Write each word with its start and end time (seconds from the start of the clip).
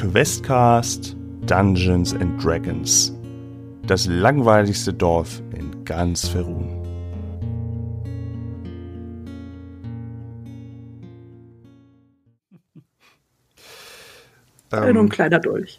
Questcast 0.00 1.14
Dungeons 1.44 2.14
and 2.14 2.42
Dragons. 2.42 3.12
Das 3.86 4.06
langweiligste 4.06 4.94
Dorf 4.94 5.42
in 5.54 5.84
ganz 5.84 6.26
Ferun. 6.26 6.70
Ähm, 14.72 14.94
Nur 14.94 15.02
ein 15.02 15.08
kleiner 15.10 15.38
Dolch. 15.38 15.78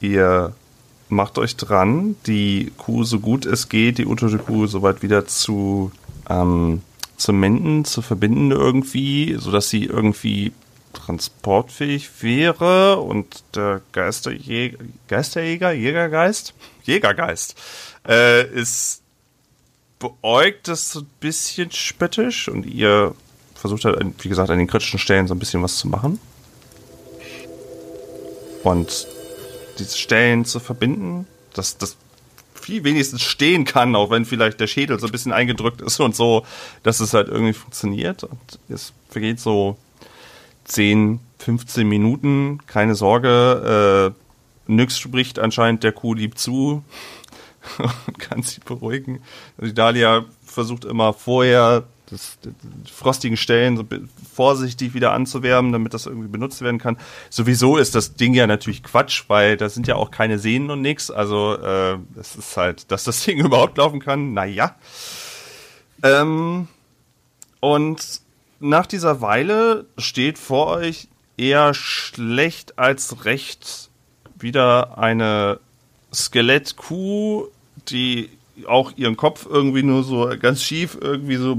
Ihr 0.00 0.52
macht 1.08 1.38
euch 1.38 1.54
dran, 1.54 2.16
die 2.26 2.72
Kuh 2.78 3.04
so 3.04 3.20
gut 3.20 3.46
es 3.46 3.68
geht, 3.68 3.98
die 3.98 4.06
untote 4.06 4.38
Kuh 4.38 4.66
soweit 4.66 5.04
wieder 5.04 5.26
zu 5.26 5.92
ähm, 6.28 6.82
Zementen, 7.16 7.84
zu 7.84 8.02
verbinden 8.02 8.50
irgendwie, 8.50 9.36
sodass 9.38 9.68
sie 9.68 9.84
irgendwie 9.84 10.50
transportfähig 10.92 12.10
wäre 12.22 12.98
und 12.98 13.42
der 13.54 13.80
Geisterjäger, 13.92 14.78
Geisterjäger, 15.08 15.72
Jägergeist, 15.72 16.54
Jägergeist, 16.84 17.54
äh, 18.06 18.46
ist 18.46 19.02
beäugt 19.98 20.66
das 20.66 20.92
so 20.92 21.00
ein 21.00 21.10
bisschen 21.20 21.70
spöttisch 21.70 22.48
und 22.48 22.64
ihr 22.64 23.14
versucht 23.54 23.84
halt, 23.84 24.02
wie 24.24 24.28
gesagt, 24.28 24.50
an 24.50 24.58
den 24.58 24.66
kritischen 24.66 24.98
Stellen 24.98 25.28
so 25.28 25.34
ein 25.34 25.38
bisschen 25.38 25.62
was 25.62 25.76
zu 25.76 25.88
machen. 25.88 26.18
Und 28.64 29.06
diese 29.78 29.96
Stellen 29.96 30.44
zu 30.46 30.58
verbinden, 30.58 31.26
dass 31.52 31.76
das 31.78 31.96
viel 32.54 32.84
wenigstens 32.84 33.22
stehen 33.22 33.64
kann, 33.64 33.94
auch 33.94 34.10
wenn 34.10 34.24
vielleicht 34.24 34.60
der 34.60 34.66
Schädel 34.66 34.98
so 34.98 35.06
ein 35.06 35.12
bisschen 35.12 35.32
eingedrückt 35.32 35.80
ist 35.82 36.00
und 36.00 36.16
so, 36.16 36.44
dass 36.82 37.00
es 37.00 37.14
halt 37.14 37.28
irgendwie 37.28 37.52
funktioniert. 37.52 38.24
Und 38.24 38.40
es 38.68 38.92
vergeht 39.08 39.40
so 39.40 39.76
10, 40.70 41.20
15 41.38 41.88
Minuten, 41.88 42.60
keine 42.66 42.94
Sorge. 42.94 44.14
Äh, 44.68 44.72
Nyx 44.72 44.98
spricht 44.98 45.38
anscheinend 45.38 45.82
der 45.82 45.92
Kuh 45.92 46.14
lieb 46.14 46.38
zu 46.38 46.84
und 48.06 48.18
kann 48.18 48.42
sie 48.42 48.60
beruhigen. 48.64 49.20
Die 49.60 49.74
Dahlia 49.74 50.24
versucht 50.44 50.84
immer 50.84 51.12
vorher 51.12 51.84
das, 52.10 52.38
die 52.42 52.92
frostigen 52.92 53.36
Stellen 53.36 53.76
so 53.76 53.84
vorsichtig 54.34 54.94
wieder 54.94 55.12
anzuwärmen, 55.12 55.72
damit 55.72 55.94
das 55.94 56.06
irgendwie 56.06 56.28
benutzt 56.28 56.60
werden 56.60 56.78
kann. 56.78 56.98
Sowieso 57.30 57.76
ist 57.76 57.94
das 57.94 58.14
Ding 58.14 58.34
ja 58.34 58.46
natürlich 58.46 58.82
Quatsch, 58.82 59.24
weil 59.28 59.56
da 59.56 59.68
sind 59.68 59.86
ja 59.86 59.96
auch 59.96 60.10
keine 60.10 60.38
Sehnen 60.38 60.70
und 60.70 60.82
nix. 60.82 61.10
Also 61.10 61.56
äh, 61.56 61.98
es 62.18 62.36
ist 62.36 62.56
halt, 62.56 62.90
dass 62.90 63.04
das 63.04 63.22
Ding 63.24 63.38
überhaupt 63.38 63.78
laufen 63.78 64.00
kann, 64.00 64.34
naja. 64.34 64.76
Ähm, 66.02 66.68
und 67.60 68.20
nach 68.60 68.86
dieser 68.86 69.20
Weile 69.20 69.86
steht 69.98 70.38
vor 70.38 70.68
euch 70.68 71.08
eher 71.36 71.74
schlecht 71.74 72.78
als 72.78 73.24
recht 73.24 73.90
wieder 74.38 74.98
eine 74.98 75.58
Skelettkuh, 76.12 77.46
die 77.88 78.30
auch 78.66 78.92
ihren 78.96 79.16
Kopf 79.16 79.46
irgendwie 79.48 79.82
nur 79.82 80.04
so 80.04 80.30
ganz 80.38 80.62
schief 80.62 80.98
irgendwie 81.00 81.36
so 81.36 81.52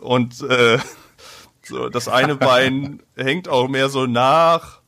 und 0.00 0.42
äh, 0.42 0.78
so 1.62 1.88
das 1.88 2.08
eine 2.08 2.34
Bein 2.36 3.00
hängt 3.16 3.48
auch 3.48 3.68
mehr 3.68 3.88
so 3.88 4.06
nach, 4.06 4.80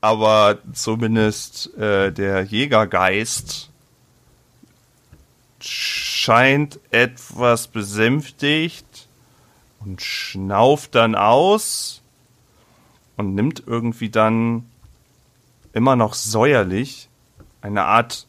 aber 0.00 0.58
zumindest 0.72 1.76
äh, 1.78 2.12
der 2.12 2.42
Jägergeist 2.42 3.70
scheint 5.60 6.80
etwas 6.90 7.68
besänftigt 7.68 9.05
und 9.86 10.02
schnauft 10.02 10.94
dann 10.94 11.14
aus 11.14 12.02
und 13.16 13.34
nimmt 13.34 13.62
irgendwie 13.66 14.10
dann 14.10 14.68
immer 15.72 15.96
noch 15.96 16.12
säuerlich 16.12 17.08
eine 17.62 17.84
Art 17.84 18.26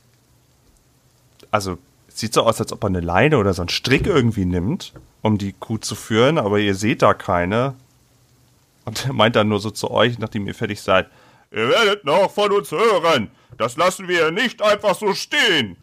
also 1.51 1.77
sieht 2.07 2.33
so 2.33 2.43
aus, 2.43 2.59
als 2.59 2.71
ob 2.71 2.83
er 2.83 2.87
eine 2.87 2.99
Leine 2.99 3.37
oder 3.37 3.53
so 3.53 3.61
einen 3.61 3.69
Strick 3.69 4.05
irgendwie 4.05 4.45
nimmt, 4.45 4.93
um 5.21 5.37
die 5.37 5.53
Kuh 5.53 5.77
zu 5.77 5.95
führen, 5.95 6.37
aber 6.37 6.59
ihr 6.59 6.75
seht 6.75 7.01
da 7.01 7.13
keine. 7.13 7.75
Und 8.85 9.05
er 9.05 9.13
meint 9.13 9.35
dann 9.35 9.49
nur 9.49 9.59
so 9.59 9.69
zu 9.69 9.91
euch, 9.91 10.17
nachdem 10.17 10.47
ihr 10.47 10.55
fertig 10.55 10.81
seid, 10.81 11.07
ihr 11.51 11.67
werdet 11.67 12.05
noch 12.05 12.31
von 12.31 12.51
uns 12.51 12.71
hören. 12.71 13.29
Das 13.57 13.75
lassen 13.75 14.07
wir 14.07 14.31
nicht 14.31 14.61
einfach 14.61 14.95
so 14.95 15.13
stehen. 15.13 15.77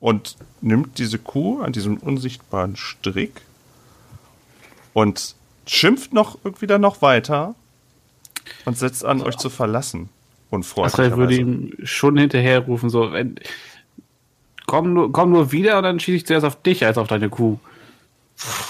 Und 0.00 0.36
nimmt 0.60 0.98
diese 0.98 1.18
Kuh 1.18 1.60
an 1.60 1.72
diesem 1.72 1.96
unsichtbaren 1.98 2.76
Strick 2.76 3.42
und 4.98 5.36
schimpft 5.66 6.12
noch 6.12 6.38
irgendwie 6.42 6.66
dann 6.66 6.80
noch 6.80 7.02
weiter 7.02 7.54
und 8.64 8.76
setzt 8.76 9.04
an, 9.04 9.22
euch 9.22 9.36
zu 9.36 9.48
verlassen. 9.48 10.08
Unfreundlich. 10.50 10.98
Also 10.98 11.16
würde 11.18 11.36
ihm 11.36 11.72
schon 11.84 12.16
hinterherrufen, 12.16 12.90
so, 12.90 13.12
wenn, 13.12 13.38
komm 14.66 14.94
nur, 14.94 15.12
komm 15.12 15.30
nur 15.30 15.52
wieder 15.52 15.76
und 15.78 15.84
dann 15.84 16.00
schieße 16.00 16.16
ich 16.16 16.26
zuerst 16.26 16.44
auf 16.44 16.60
dich 16.62 16.84
als 16.84 16.98
auf 16.98 17.06
deine 17.06 17.28
Kuh. 17.28 17.58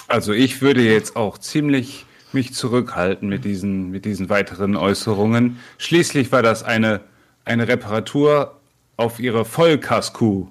Also 0.06 0.34
ich 0.34 0.60
würde 0.60 0.82
jetzt 0.82 1.16
auch 1.16 1.38
ziemlich 1.38 2.04
mich 2.32 2.52
zurückhalten 2.52 3.26
mit 3.28 3.46
diesen, 3.46 3.90
mit 3.90 4.04
diesen 4.04 4.28
weiteren 4.28 4.76
Äußerungen. 4.76 5.58
Schließlich 5.78 6.30
war 6.30 6.42
das 6.42 6.62
eine, 6.62 7.00
eine 7.46 7.68
Reparatur 7.68 8.56
auf 8.98 9.18
ihre 9.18 9.46
Vollkasskuh. 9.46 10.48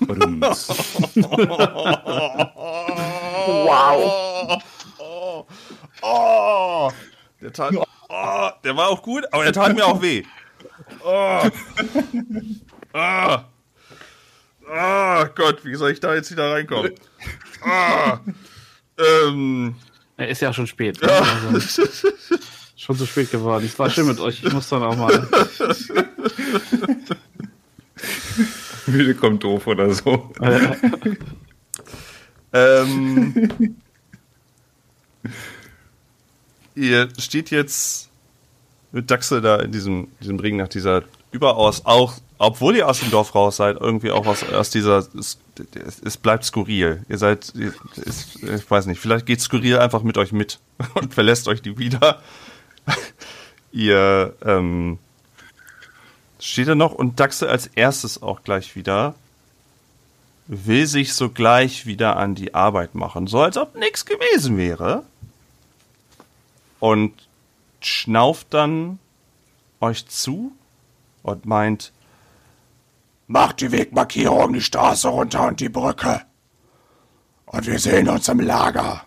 wow. 3.48 4.62
Oh, 6.02 6.88
oh, 6.88 6.92
der, 7.40 7.52
tat, 7.52 7.74
oh, 8.08 8.50
der 8.64 8.76
war 8.76 8.88
auch 8.88 9.02
gut, 9.02 9.24
aber 9.32 9.44
er 9.44 9.52
tat 9.52 9.74
mir 9.74 9.84
auch 9.86 10.00
weh. 10.00 10.22
Oh. 11.04 11.42
Oh. 12.94 13.36
Ah, 14.70 15.24
Gott, 15.34 15.64
wie 15.64 15.74
soll 15.74 15.92
ich 15.92 16.00
da 16.00 16.14
jetzt 16.14 16.30
wieder 16.30 16.52
reinkommen? 16.52 16.92
Ah, 17.62 18.18
ähm, 18.98 19.74
er 20.16 20.28
ist 20.28 20.42
ja 20.42 20.52
schon 20.52 20.66
spät. 20.66 21.00
Ne? 21.00 21.10
Also, 21.10 21.86
schon 22.76 22.96
zu 22.96 23.06
spät 23.06 23.30
geworden. 23.30 23.64
Ich 23.64 23.78
war 23.78 23.88
schön 23.88 24.06
mit 24.06 24.20
euch. 24.20 24.42
Ich 24.42 24.52
muss 24.52 24.68
dann 24.68 24.82
auch 24.82 24.96
mal. 24.96 25.26
Müde 28.86 29.14
kommt 29.14 29.44
doof 29.44 29.66
oder 29.66 29.92
so. 29.92 30.32
ähm, 32.52 33.76
ihr 36.78 37.08
steht 37.18 37.50
jetzt 37.50 38.08
mit 38.92 39.10
Dachse 39.10 39.40
da 39.40 39.56
in 39.56 39.72
diesem, 39.72 40.08
diesem 40.20 40.38
Ring 40.38 40.56
nach 40.56 40.68
dieser 40.68 41.02
überaus 41.30 41.84
auch 41.84 42.14
obwohl 42.38 42.76
ihr 42.76 42.88
aus 42.88 43.00
dem 43.00 43.10
Dorf 43.10 43.34
raus 43.34 43.56
seid, 43.56 43.78
irgendwie 43.80 44.12
auch 44.12 44.24
was 44.24 44.48
aus 44.52 44.70
dieser, 44.70 44.98
es, 45.18 45.38
es 46.04 46.16
bleibt 46.16 46.44
skurril. 46.44 47.04
Ihr 47.08 47.18
seid, 47.18 47.52
es, 47.96 48.36
ich 48.36 48.70
weiß 48.70 48.86
nicht, 48.86 49.00
vielleicht 49.00 49.26
geht 49.26 49.40
skurril 49.40 49.78
einfach 49.78 50.02
mit 50.02 50.16
euch 50.18 50.30
mit 50.30 50.60
und 50.94 51.12
verlässt 51.12 51.48
euch 51.48 51.62
die 51.62 51.78
wieder. 51.78 52.22
ihr 53.72 54.34
ähm, 54.44 54.98
steht 56.38 56.68
da 56.68 56.76
noch 56.76 56.92
und 56.92 57.18
Daxe 57.18 57.48
als 57.48 57.66
erstes 57.66 58.22
auch 58.22 58.44
gleich 58.44 58.76
wieder 58.76 59.16
will 60.46 60.86
sich 60.86 61.12
sogleich 61.12 61.84
wieder 61.84 62.16
an 62.16 62.34
die 62.34 62.54
Arbeit 62.54 62.94
machen, 62.94 63.26
so 63.26 63.40
als 63.40 63.58
ob 63.58 63.76
nichts 63.76 64.06
gewesen 64.06 64.56
wäre. 64.56 65.02
Und 66.80 67.28
schnauft 67.80 68.48
dann 68.54 68.98
euch 69.80 70.06
zu 70.06 70.52
und 71.22 71.46
meint, 71.46 71.92
Macht 73.30 73.60
die 73.60 73.70
Wegmarkierung 73.70 74.54
die 74.54 74.62
Straße 74.62 75.06
runter 75.06 75.46
und 75.46 75.60
die 75.60 75.68
Brücke. 75.68 76.22
Und 77.44 77.66
wir 77.66 77.78
sehen 77.78 78.08
uns 78.08 78.26
im 78.28 78.40
Lager. 78.40 79.04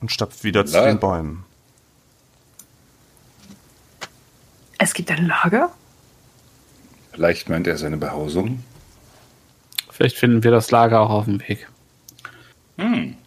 Und 0.00 0.10
stapft 0.10 0.44
wieder 0.44 0.64
zu 0.64 0.82
den 0.82 0.98
Bäumen. 0.98 1.44
Es 4.78 4.94
gibt 4.94 5.10
ein 5.10 5.26
Lager? 5.26 5.70
Vielleicht 7.12 7.50
meint 7.50 7.66
er 7.66 7.76
seine 7.76 7.98
Behausung. 7.98 8.64
Vielleicht 9.90 10.16
finden 10.16 10.42
wir 10.42 10.50
das 10.50 10.70
Lager 10.70 11.00
auch 11.00 11.10
auf 11.10 11.24
dem 11.26 11.40
Weg. 11.40 11.68
Hm. 12.78 13.17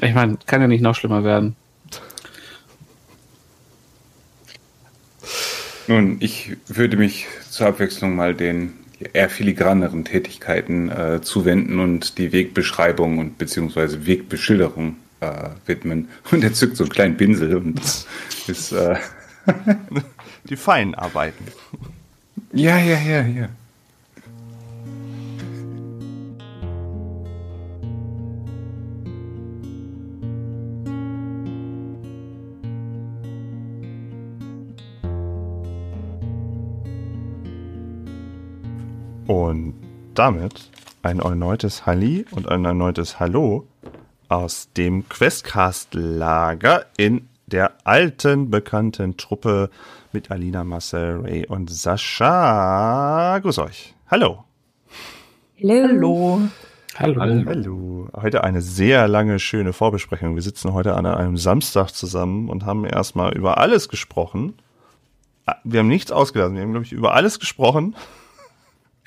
Ich 0.00 0.14
meine, 0.14 0.38
kann 0.46 0.60
ja 0.60 0.66
nicht 0.66 0.82
noch 0.82 0.94
schlimmer 0.94 1.24
werden. 1.24 1.56
Nun, 5.86 6.16
ich 6.20 6.56
würde 6.66 6.96
mich 6.96 7.26
zur 7.50 7.66
Abwechslung 7.68 8.16
mal 8.16 8.34
den 8.34 8.72
eher 9.12 9.28
filigraneren 9.28 10.04
Tätigkeiten 10.04 10.90
äh, 10.90 11.20
zuwenden 11.20 11.78
und 11.78 12.16
die 12.18 12.32
Wegbeschreibung 12.32 13.18
und 13.18 13.38
beziehungsweise 13.38 14.06
Wegbeschilderung 14.06 14.96
äh, 15.20 15.50
widmen. 15.66 16.08
Und 16.30 16.42
er 16.42 16.54
zückt 16.54 16.76
so 16.76 16.84
einen 16.84 16.92
kleinen 16.92 17.16
Pinsel 17.16 17.56
und 17.56 17.80
ist 18.46 18.72
äh 18.72 18.96
die 20.48 20.56
feinen 20.56 20.94
Arbeiten. 20.94 21.44
Ja, 22.52 22.78
ja, 22.78 22.98
ja, 22.98 23.22
ja. 23.22 23.48
Und 39.34 39.74
damit 40.14 40.70
ein 41.02 41.18
erneutes 41.18 41.86
Halli 41.86 42.24
und 42.30 42.48
ein 42.48 42.64
erneutes 42.64 43.18
Hallo 43.18 43.66
aus 44.28 44.68
dem 44.76 45.08
Questcast-Lager 45.08 46.86
in 46.96 47.28
der 47.46 47.72
alten 47.82 48.48
bekannten 48.48 49.16
Truppe 49.16 49.70
mit 50.12 50.30
Alina, 50.30 50.62
Marcel, 50.62 51.18
Ray 51.20 51.46
und 51.48 51.68
Sascha. 51.68 53.40
Grüß 53.40 53.58
euch. 53.58 53.96
Hallo. 54.08 54.44
Hallo. 55.60 56.40
Hallo. 56.96 57.20
Hallo. 57.20 58.08
Heute 58.14 58.44
eine 58.44 58.62
sehr 58.62 59.08
lange, 59.08 59.40
schöne 59.40 59.72
Vorbesprechung. 59.72 60.36
Wir 60.36 60.42
sitzen 60.42 60.74
heute 60.74 60.94
an 60.94 61.06
einem 61.06 61.38
Samstag 61.38 61.90
zusammen 61.90 62.48
und 62.48 62.64
haben 62.64 62.84
erstmal 62.84 63.36
über 63.36 63.58
alles 63.58 63.88
gesprochen. 63.88 64.54
Ah, 65.44 65.56
Wir 65.64 65.80
haben 65.80 65.88
nichts 65.88 66.12
ausgelassen. 66.12 66.54
Wir 66.54 66.62
haben, 66.62 66.70
glaube 66.70 66.86
ich, 66.86 66.92
über 66.92 67.14
alles 67.14 67.40
gesprochen. 67.40 67.96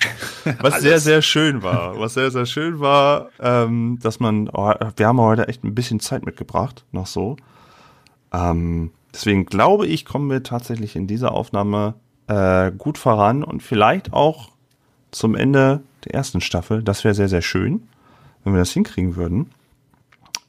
Was 0.60 0.80
sehr, 0.80 1.00
sehr 1.00 1.22
schön 1.22 1.62
war. 1.62 1.98
Was 1.98 2.14
sehr, 2.14 2.30
sehr 2.30 2.46
schön 2.46 2.80
war, 2.80 3.30
ähm, 3.40 3.98
dass 4.00 4.20
man, 4.20 4.48
oh, 4.48 4.72
wir 4.96 5.06
haben 5.06 5.20
heute 5.20 5.48
echt 5.48 5.64
ein 5.64 5.74
bisschen 5.74 6.00
Zeit 6.00 6.24
mitgebracht, 6.24 6.84
noch 6.92 7.06
so. 7.06 7.36
Ähm, 8.32 8.92
deswegen 9.12 9.46
glaube 9.46 9.86
ich, 9.86 10.04
kommen 10.04 10.30
wir 10.30 10.42
tatsächlich 10.42 10.94
in 10.94 11.06
dieser 11.06 11.32
Aufnahme 11.32 11.94
äh, 12.28 12.70
gut 12.70 12.98
voran 12.98 13.42
und 13.42 13.62
vielleicht 13.62 14.12
auch 14.12 14.50
zum 15.10 15.34
Ende 15.34 15.82
der 16.04 16.14
ersten 16.14 16.40
Staffel. 16.40 16.82
Das 16.82 17.04
wäre 17.04 17.14
sehr, 17.14 17.28
sehr 17.28 17.42
schön, 17.42 17.88
wenn 18.44 18.52
wir 18.52 18.60
das 18.60 18.70
hinkriegen 18.70 19.16
würden. 19.16 19.50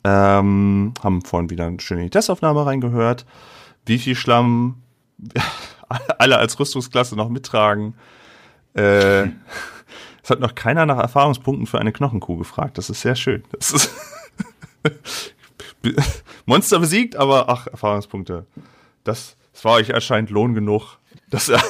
Ähm, 0.04 0.94
haben 1.04 1.22
vorhin 1.24 1.50
wieder 1.50 1.66
eine 1.66 1.80
schöne 1.80 2.10
Testaufnahme 2.10 2.66
reingehört. 2.66 3.26
Wie 3.86 3.98
viel 3.98 4.16
Schlamm 4.16 4.82
alle 6.18 6.38
als 6.38 6.60
Rüstungsklasse 6.60 7.16
noch 7.16 7.30
mittragen. 7.30 7.96
Äh, 8.76 9.24
es 10.24 10.30
hat 10.30 10.40
noch 10.40 10.56
keiner 10.56 10.86
nach 10.86 11.00
Erfahrungspunkten 11.00 11.68
für 11.68 11.80
eine 11.80 11.92
Knochenkuh 11.92 12.38
gefragt. 12.38 12.78
Das 12.78 12.90
ist 12.90 13.02
sehr 13.02 13.16
schön. 13.16 13.44
Das 13.52 13.72
ist 13.72 13.92
Monster 16.46 16.80
besiegt, 16.80 17.16
aber 17.16 17.50
ach, 17.50 17.68
Erfahrungspunkte. 17.68 18.46
Das, 19.04 19.36
das 19.54 19.66
war 19.66 19.74
euch 19.74 19.94
anscheinend 19.94 20.30
Lohn 20.30 20.54
genug. 20.54 20.98
Das, 21.30 21.52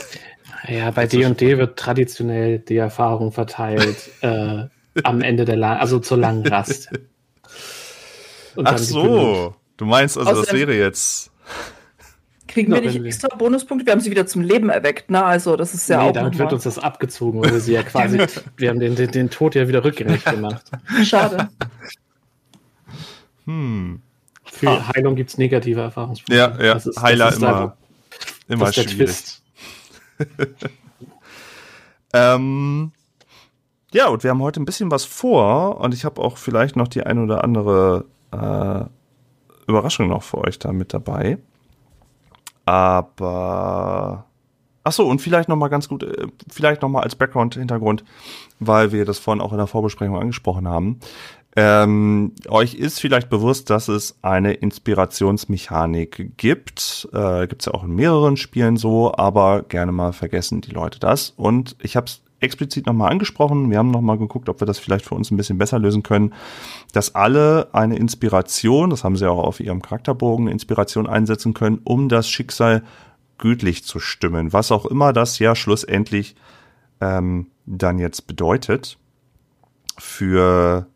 Ja, 0.68 0.92
bei 0.92 1.08
D&D 1.08 1.58
wird 1.58 1.80
traditionell 1.80 2.60
die 2.60 2.78
Erfahrung 2.78 3.32
verteilt 3.32 4.10
äh, 4.22 4.66
am 5.04 5.22
Ende 5.22 5.46
der, 5.46 5.56
La 5.56 5.78
also 5.78 6.00
zur 6.00 6.18
langen 6.18 6.46
Rast. 6.46 6.90
Und 8.56 8.68
ach 8.68 8.78
so. 8.78 9.56
Du 9.78 9.86
meinst 9.86 10.18
also, 10.18 10.32
das 10.32 10.50
Außerdem- 10.50 10.54
wäre 10.58 10.76
jetzt. 10.76 11.32
Kriegen 12.50 12.72
wir 12.72 12.80
Ja, 12.80 12.86
nicht 12.88 12.96
wir- 13.00 13.06
extra 13.06 13.28
Bonuspunkte? 13.36 13.86
Wir 13.86 13.94
haben 13.94 14.00
sie 14.02 14.10
wieder 14.12 14.26
zum 14.26 14.42
Leben 14.42 14.70
erweckt, 14.70 15.10
ne? 15.12 15.24
Also, 15.24 15.56
das 15.56 15.74
ist 15.76 15.88
ja 15.88 16.02
nee, 16.02 16.10
auch 16.10 16.14
damit 16.14 16.38
wird 16.38 16.52
uns 16.52 16.64
das 16.64 16.80
abgezogen, 16.80 17.42
weil 17.42 17.52
wir 17.54 17.60
sie 17.60 17.74
ja 17.74 17.84
quasi, 17.84 18.18
wir 18.58 18.70
haben 18.70 18.80
den, 18.80 18.96
den, 18.96 19.12
den 19.12 19.30
Tod 19.30 19.54
ja 19.56 19.68
wieder 19.68 19.84
rückgängig 19.84 20.26
gemacht. 20.26 20.66
schade. 21.04 21.50
Hm. 23.46 24.02
Für 24.46 24.88
Heilung 24.90 25.16
gibt 25.16 25.30
es 25.30 25.38
negative 25.38 25.82
Erfahrungspunkte. 25.82 26.36
Ja, 26.36 26.50
ja. 26.62 26.74
Das 26.74 26.88
ist- 26.88 26.96
das 26.98 27.04
Heiler 27.04 27.30
ist 27.30 27.42
da, 27.42 27.50
immer, 27.52 27.78
immer 28.48 28.66
das 28.66 28.78
ist 28.78 28.86
der 28.86 28.90
schwierig. 28.96 29.08
Twist. 29.08 29.44
Ähm, 32.14 32.92
ja, 33.94 34.08
und 34.08 34.24
wir 34.24 34.32
haben 34.32 34.42
heute 34.42 34.60
ein 34.60 34.66
bisschen 34.66 34.90
was 34.92 35.06
vor 35.06 35.80
und 35.80 35.94
ich 35.94 36.06
habe 36.06 36.20
auch 36.22 36.38
vielleicht 36.38 36.76
noch 36.76 36.88
die 36.88 37.04
ein 37.04 37.20
oder 37.20 37.44
andere 37.44 38.06
äh, 38.32 39.70
Überraschung 39.70 40.08
noch 40.10 40.24
für 40.24 40.40
euch 40.40 40.58
da 40.58 40.72
mit 40.74 40.92
dabei. 40.94 41.38
Aber 42.70 44.26
ach 44.84 44.92
so 44.92 45.08
und 45.08 45.24
vielleicht 45.24 45.50
noch 45.50 45.56
mal 45.56 45.70
ganz 45.70 45.90
gut, 45.90 46.04
äh, 46.04 46.28
vielleicht 46.48 46.84
noch 46.84 46.90
mal 46.90 47.02
als 47.02 47.16
Background-Hintergrund, 47.16 48.04
weil 48.60 48.92
wir 48.92 49.06
das 49.06 49.18
vorhin 49.18 49.42
auch 49.42 49.54
in 49.54 49.58
der 49.58 49.66
Vorbesprechung 49.66 50.20
angesprochen 50.20 50.68
haben. 50.68 51.00
Ähm, 51.56 52.34
euch 52.48 52.76
ist 52.76 53.00
vielleicht 53.00 53.32
bewusst, 53.32 53.72
dass 53.72 53.88
es 53.88 54.20
eine 54.22 54.54
Inspirationsmechanik 54.54 56.38
gibt. 56.38 57.10
Äh, 57.12 57.48
Gibt 57.48 57.64
es 57.64 57.66
ja 57.66 57.74
auch 57.74 57.84
in 57.84 57.96
mehreren 57.96 58.38
Spielen 58.38 58.78
so, 58.78 59.16
aber 59.16 59.64
gerne 59.64 59.92
mal 59.92 60.14
vergessen 60.14 60.62
die 60.62 60.70
Leute 60.70 61.00
das. 61.00 61.32
Und 61.32 61.76
ich 61.82 61.96
habe 61.96 62.06
es 62.06 62.22
explizit 62.40 62.86
nochmal 62.86 63.12
angesprochen. 63.12 63.70
Wir 63.70 63.78
haben 63.78 63.92
nochmal 63.92 64.18
geguckt, 64.18 64.50
ob 64.50 64.62
wir 64.62 64.68
das 64.68 64.80
vielleicht 64.80 65.06
für 65.06 65.16
uns 65.16 65.32
ein 65.32 65.38
bisschen 65.38 65.58
besser 65.58 65.80
lösen 65.80 66.04
können, 66.04 66.34
dass 66.94 67.16
alle 67.16 67.70
eine 67.74 67.98
Inspiration, 67.98 68.90
das 68.90 69.04
haben 69.04 69.16
sie 69.16 69.30
auch 69.30 69.44
auf 69.44 69.60
ihrem 69.60 69.82
Charakterbogen, 69.82 70.46
eine 70.46 70.54
Inspiration 70.54 71.08
einsetzen 71.08 71.54
können, 71.54 71.82
um 71.84 72.10
das 72.10 72.30
Schicksal 72.30 72.84
gütlich 73.38 73.84
zu 73.84 74.00
stimmen. 74.00 74.54
Was 74.54 74.72
auch 74.72 74.86
immer 74.86 75.14
das 75.14 75.40
ja 75.40 75.56
schlussendlich 75.56 76.36
ähm, 77.02 77.48
dann 77.66 78.00
jetzt 78.00 78.28
bedeutet 78.28 78.98
für 79.98 80.88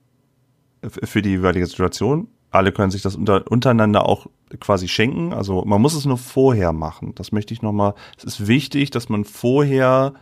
für 0.89 1.22
die 1.22 1.30
jeweilige 1.30 1.66
Situation. 1.66 2.28
Alle 2.51 2.72
können 2.72 2.92
sich 2.92 3.01
das 3.01 3.16
unter, 3.16 3.50
untereinander 3.50 4.06
auch 4.06 4.28
quasi 4.60 4.88
schenken. 4.88 5.34
Also 5.34 5.63
man 5.66 5.81
muss 5.81 5.94
es 5.94 6.06
nur 6.06 6.18
vorher 6.18 6.74
machen. 6.74 7.13
Das 7.16 7.31
möchte 7.31 7.54
ich 7.54 7.62
nochmal. 7.62 7.94
Es 8.18 8.24
ist 8.24 8.48
wichtig, 8.48 8.92
dass 8.92 9.10
man 9.10 9.24
vorher 9.24 10.13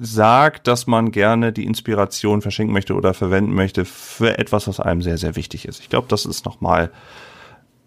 sagt, 0.00 0.66
dass 0.66 0.86
man 0.86 1.10
gerne 1.10 1.52
die 1.52 1.64
Inspiration 1.64 2.42
verschenken 2.42 2.72
möchte 2.72 2.94
oder 2.94 3.14
verwenden 3.14 3.54
möchte 3.54 3.84
für 3.84 4.38
etwas, 4.38 4.68
was 4.68 4.80
einem 4.80 5.02
sehr, 5.02 5.18
sehr 5.18 5.36
wichtig 5.36 5.66
ist. 5.66 5.80
Ich 5.80 5.88
glaube, 5.88 6.08
das 6.08 6.26
ist 6.26 6.44
nochmal 6.44 6.90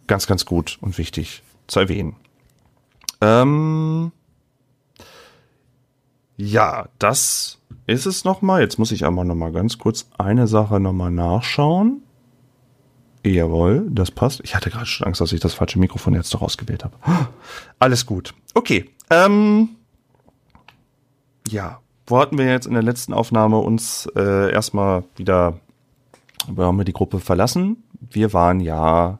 ganz, 0.07 0.27
ganz 0.27 0.45
gut 0.45 0.77
und 0.81 0.97
wichtig 0.97 1.43
zu 1.67 1.79
erwähnen. 1.79 2.15
Ähm 3.21 4.11
ja, 6.37 6.89
das 6.99 7.59
ist 7.85 8.05
es 8.05 8.25
nochmal. 8.25 8.61
Jetzt 8.61 8.79
muss 8.79 8.91
ich 8.91 9.05
aber 9.05 9.23
nochmal 9.23 9.51
ganz 9.51 9.77
kurz 9.77 10.07
eine 10.17 10.47
Sache 10.47 10.79
nochmal 10.79 11.11
nachschauen. 11.11 12.01
Jawohl, 13.23 13.87
das 13.89 14.11
passt. 14.11 14.41
Ich 14.43 14.55
hatte 14.55 14.69
gerade 14.69 14.85
schon 14.85 15.07
Angst, 15.07 15.21
dass 15.21 15.31
ich 15.31 15.39
das 15.39 15.53
falsche 15.53 15.79
Mikrofon 15.79 16.13
jetzt 16.13 16.33
doch 16.33 16.41
ausgewählt 16.41 16.83
habe. 16.83 16.95
Alles 17.79 18.05
gut. 18.05 18.33
Okay. 18.53 18.89
Ähm, 19.09 19.69
ja, 21.47 21.79
wo 22.07 22.19
hatten 22.19 22.37
wir 22.37 22.45
jetzt 22.45 22.67
in 22.67 22.73
der 22.73 22.83
letzten 22.83 23.13
Aufnahme 23.13 23.57
uns 23.57 24.07
äh, 24.15 24.51
erstmal 24.51 25.03
wieder, 25.15 25.59
wo 26.47 26.63
haben 26.63 26.77
wir 26.77 26.85
die 26.85 26.93
Gruppe 26.93 27.19
verlassen? 27.19 27.83
Wir 27.99 28.33
waren 28.33 28.59
ja, 28.59 29.19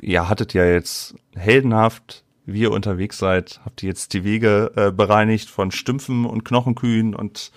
ihr 0.00 0.28
hattet 0.28 0.54
ja 0.54 0.64
jetzt 0.64 1.14
heldenhaft, 1.34 2.24
wie 2.46 2.60
ihr 2.60 2.72
unterwegs 2.72 3.18
seid, 3.18 3.60
habt 3.64 3.82
ihr 3.82 3.88
jetzt 3.88 4.12
die 4.14 4.24
Wege 4.24 4.72
äh, 4.76 4.90
bereinigt 4.90 5.50
von 5.50 5.70
Stümpfen 5.70 6.24
und 6.24 6.44
Knochenkühen 6.44 7.14
und 7.14 7.52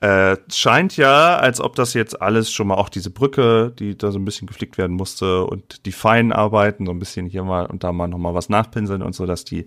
äh, 0.00 0.36
scheint 0.52 0.96
ja, 0.96 1.36
als 1.36 1.60
ob 1.60 1.76
das 1.76 1.94
jetzt 1.94 2.20
alles 2.20 2.50
schon 2.50 2.66
mal 2.66 2.74
auch 2.74 2.88
diese 2.88 3.10
Brücke, 3.10 3.72
die 3.78 3.96
da 3.96 4.10
so 4.10 4.18
ein 4.18 4.24
bisschen 4.24 4.48
geflickt 4.48 4.76
werden 4.76 4.96
musste 4.96 5.44
und 5.44 5.86
die 5.86 5.92
feinen 5.92 6.32
Arbeiten, 6.32 6.86
so 6.86 6.92
ein 6.92 6.98
bisschen 6.98 7.26
hier 7.26 7.44
mal 7.44 7.66
und 7.66 7.84
da 7.84 7.92
mal 7.92 8.08
nochmal 8.08 8.34
was 8.34 8.48
nachpinseln 8.48 9.00
und 9.00 9.14
so, 9.14 9.26
dass 9.26 9.44
die, 9.44 9.66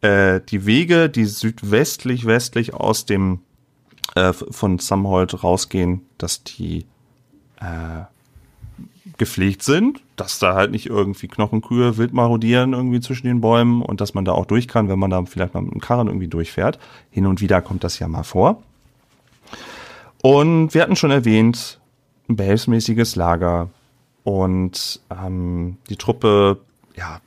äh, 0.00 0.40
die 0.40 0.66
Wege, 0.66 1.08
die 1.08 1.24
südwestlich, 1.24 2.26
westlich 2.26 2.74
aus 2.74 3.06
dem 3.06 3.40
äh, 4.14 4.32
von 4.32 4.78
Samhold 4.78 5.42
rausgehen, 5.42 6.02
dass 6.18 6.44
die 6.44 6.86
äh, 7.60 8.04
gepflegt 9.18 9.62
sind, 9.62 10.02
dass 10.16 10.38
da 10.38 10.54
halt 10.54 10.70
nicht 10.70 10.86
irgendwie 10.86 11.28
Knochenkühe 11.28 11.96
wild 11.96 12.12
marodieren 12.12 12.72
irgendwie 12.72 13.00
zwischen 13.00 13.26
den 13.26 13.40
Bäumen 13.40 13.82
und 13.82 14.00
dass 14.00 14.14
man 14.14 14.24
da 14.24 14.32
auch 14.32 14.46
durch 14.46 14.68
kann, 14.68 14.88
wenn 14.88 14.98
man 14.98 15.10
da 15.10 15.24
vielleicht 15.24 15.54
mal 15.54 15.62
mit 15.62 15.72
dem 15.72 15.80
Karren 15.80 16.08
irgendwie 16.08 16.28
durchfährt. 16.28 16.78
Hin 17.10 17.26
und 17.26 17.40
wieder 17.40 17.62
kommt 17.62 17.84
das 17.84 17.98
ja 17.98 18.08
mal 18.08 18.24
vor. 18.24 18.62
Und 20.22 20.74
wir 20.74 20.82
hatten 20.82 20.96
schon 20.96 21.10
erwähnt, 21.10 21.80
ein 22.28 22.36
behelfsmäßiges 22.36 23.16
Lager 23.16 23.70
und 24.24 25.00
ähm, 25.10 25.76
die 25.88 25.96
Truppe, 25.96 26.58
ja, 26.96 27.20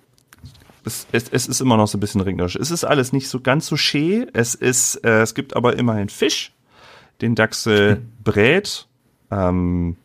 es, 0.89 1.07
es, 1.11 1.29
es 1.29 1.47
ist 1.47 1.61
immer 1.61 1.77
noch 1.77 1.87
so 1.87 1.97
ein 1.97 2.01
bisschen 2.01 2.21
regnerisch. 2.21 2.55
Es 2.55 2.71
ist 2.71 2.83
alles 2.83 3.13
nicht 3.13 3.29
so 3.29 3.39
ganz 3.39 3.67
so 3.67 3.77
schee. 3.77 4.27
Es 4.33 4.55
ist, 4.55 5.03
äh, 5.05 5.21
es 5.21 5.35
gibt 5.35 5.55
aber 5.55 5.77
immerhin 5.77 6.09
Fisch, 6.09 6.53
den 7.21 7.35
Dachsel 7.35 8.01
brät. 8.23 8.87
Ähm, 9.31 9.95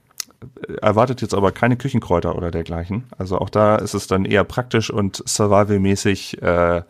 erwartet 0.82 1.22
jetzt 1.22 1.32
aber 1.32 1.52
keine 1.52 1.76
Küchenkräuter 1.76 2.36
oder 2.36 2.50
dergleichen. 2.50 3.04
Also 3.16 3.38
auch 3.38 3.48
da 3.48 3.76
ist 3.76 3.94
es 3.94 4.06
dann 4.06 4.26
eher 4.26 4.44
praktisch 4.44 4.90
und 4.90 5.22
survival-mäßig 5.26 6.42
äh, 6.42 6.82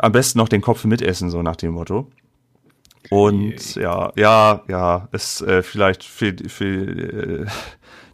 am 0.00 0.12
besten 0.12 0.38
noch 0.38 0.48
den 0.48 0.60
Kopf 0.60 0.84
mitessen, 0.84 1.30
so 1.30 1.42
nach 1.42 1.56
dem 1.56 1.72
Motto. 1.72 2.08
Und 3.10 3.74
ja, 3.74 4.12
ja, 4.14 4.62
ja, 4.68 5.08
ist 5.10 5.42
äh, 5.42 5.62
vielleicht 5.62 6.04
für, 6.04 6.34
für 6.46 7.44
äh, 7.44 7.46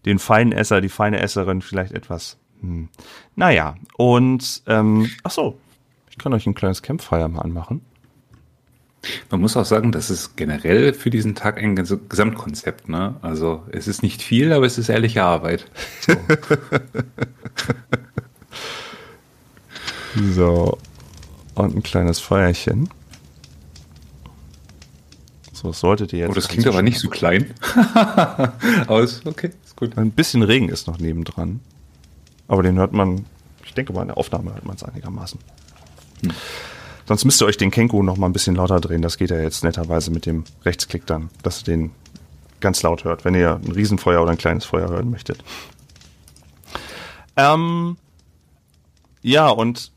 den 0.07 0.19
feinen 0.19 0.53
Esser, 0.53 0.81
die 0.81 0.89
feine 0.89 1.21
Esserin 1.21 1.61
vielleicht 1.61 1.93
etwas. 1.93 2.40
Hm. 2.61 2.89
Naja, 3.37 3.77
und 3.97 4.63
ähm, 4.67 5.11
ach 5.23 5.31
so, 5.31 5.59
ich 6.11 6.19
kann 6.19 6.33
euch 6.35 6.47
ein 6.47 6.55
kleines 6.55 6.83
Campfire 6.83 7.29
mal 7.29 7.43
anmachen. 7.43 7.83
Man 9.31 9.41
muss 9.41 9.57
auch 9.57 9.65
sagen, 9.65 9.93
das 9.93 10.11
ist 10.11 10.37
generell 10.37 10.93
für 10.93 11.09
diesen 11.09 11.35
Tag 11.35 11.57
ein 11.57 11.75
Ges- 11.75 11.99
Gesamtkonzept. 12.11 12.91
Ne? 12.91 13.15
Also 13.23 13.63
es 13.73 13.89
ist 13.89 14.03
nicht 14.03 14.21
viel, 14.21 14.53
aber 14.53 14.67
es 14.67 14.77
ist 14.77 14.91
ehrliche 14.91 15.23
Arbeit. 15.23 15.65
So. 16.01 16.13
So. 20.35 20.79
Und 21.55 21.77
ein 21.77 21.83
kleines 21.83 22.19
Feuerchen. 22.21 22.89
So, 25.53 25.69
das 25.69 25.81
solltet 25.81 26.13
ihr 26.13 26.21
jetzt. 26.21 26.31
Oh, 26.31 26.35
das 26.35 26.49
klingt 26.49 26.67
aber 26.67 26.83
nicht 26.83 26.99
so 26.99 27.09
klein. 27.09 27.53
Aus, 28.89 29.21
okay, 29.27 29.51
ist 29.65 29.77
gut. 29.77 29.97
Ein 29.99 30.11
bisschen 30.11 30.43
Regen 30.43 30.69
ist 30.69 30.87
noch 30.87 30.99
nebendran. 30.99 31.61
Aber 32.51 32.65
den 32.65 32.79
hört 32.79 32.93
man, 32.93 33.27
ich 33.65 33.75
denke 33.75 33.93
mal, 33.93 34.03
in 34.03 34.09
der 34.09 34.19
Aufnahme 34.19 34.53
hört 34.53 34.67
man 34.67 34.75
es 34.75 34.83
einigermaßen. 34.83 35.39
Hm. 36.23 36.33
Sonst 37.07 37.25
müsst 37.25 37.41
ihr 37.41 37.47
euch 37.47 37.57
den 37.57 37.71
Kenku 37.71 38.03
noch 38.03 38.17
mal 38.17 38.27
ein 38.27 38.33
bisschen 38.33 38.57
lauter 38.57 38.81
drehen. 38.81 39.03
Das 39.03 39.19
geht 39.19 39.31
ja 39.31 39.39
jetzt 39.39 39.63
netterweise 39.63 40.11
mit 40.11 40.27
dem 40.27 40.43
Rechtsklick 40.65 41.07
dann, 41.07 41.31
dass 41.45 41.61
ihr 41.61 41.67
den 41.67 41.91
ganz 42.59 42.83
laut 42.83 43.05
hört, 43.05 43.25
wenn 43.25 43.37
ihr 43.37 43.55
ein 43.55 43.71
Riesenfeuer 43.71 44.21
oder 44.21 44.33
ein 44.33 44.37
kleines 44.37 44.65
Feuer 44.65 44.89
hören 44.89 45.11
möchtet. 45.11 45.45
Ähm, 47.37 47.97
ja, 49.23 49.49
und 49.49 49.93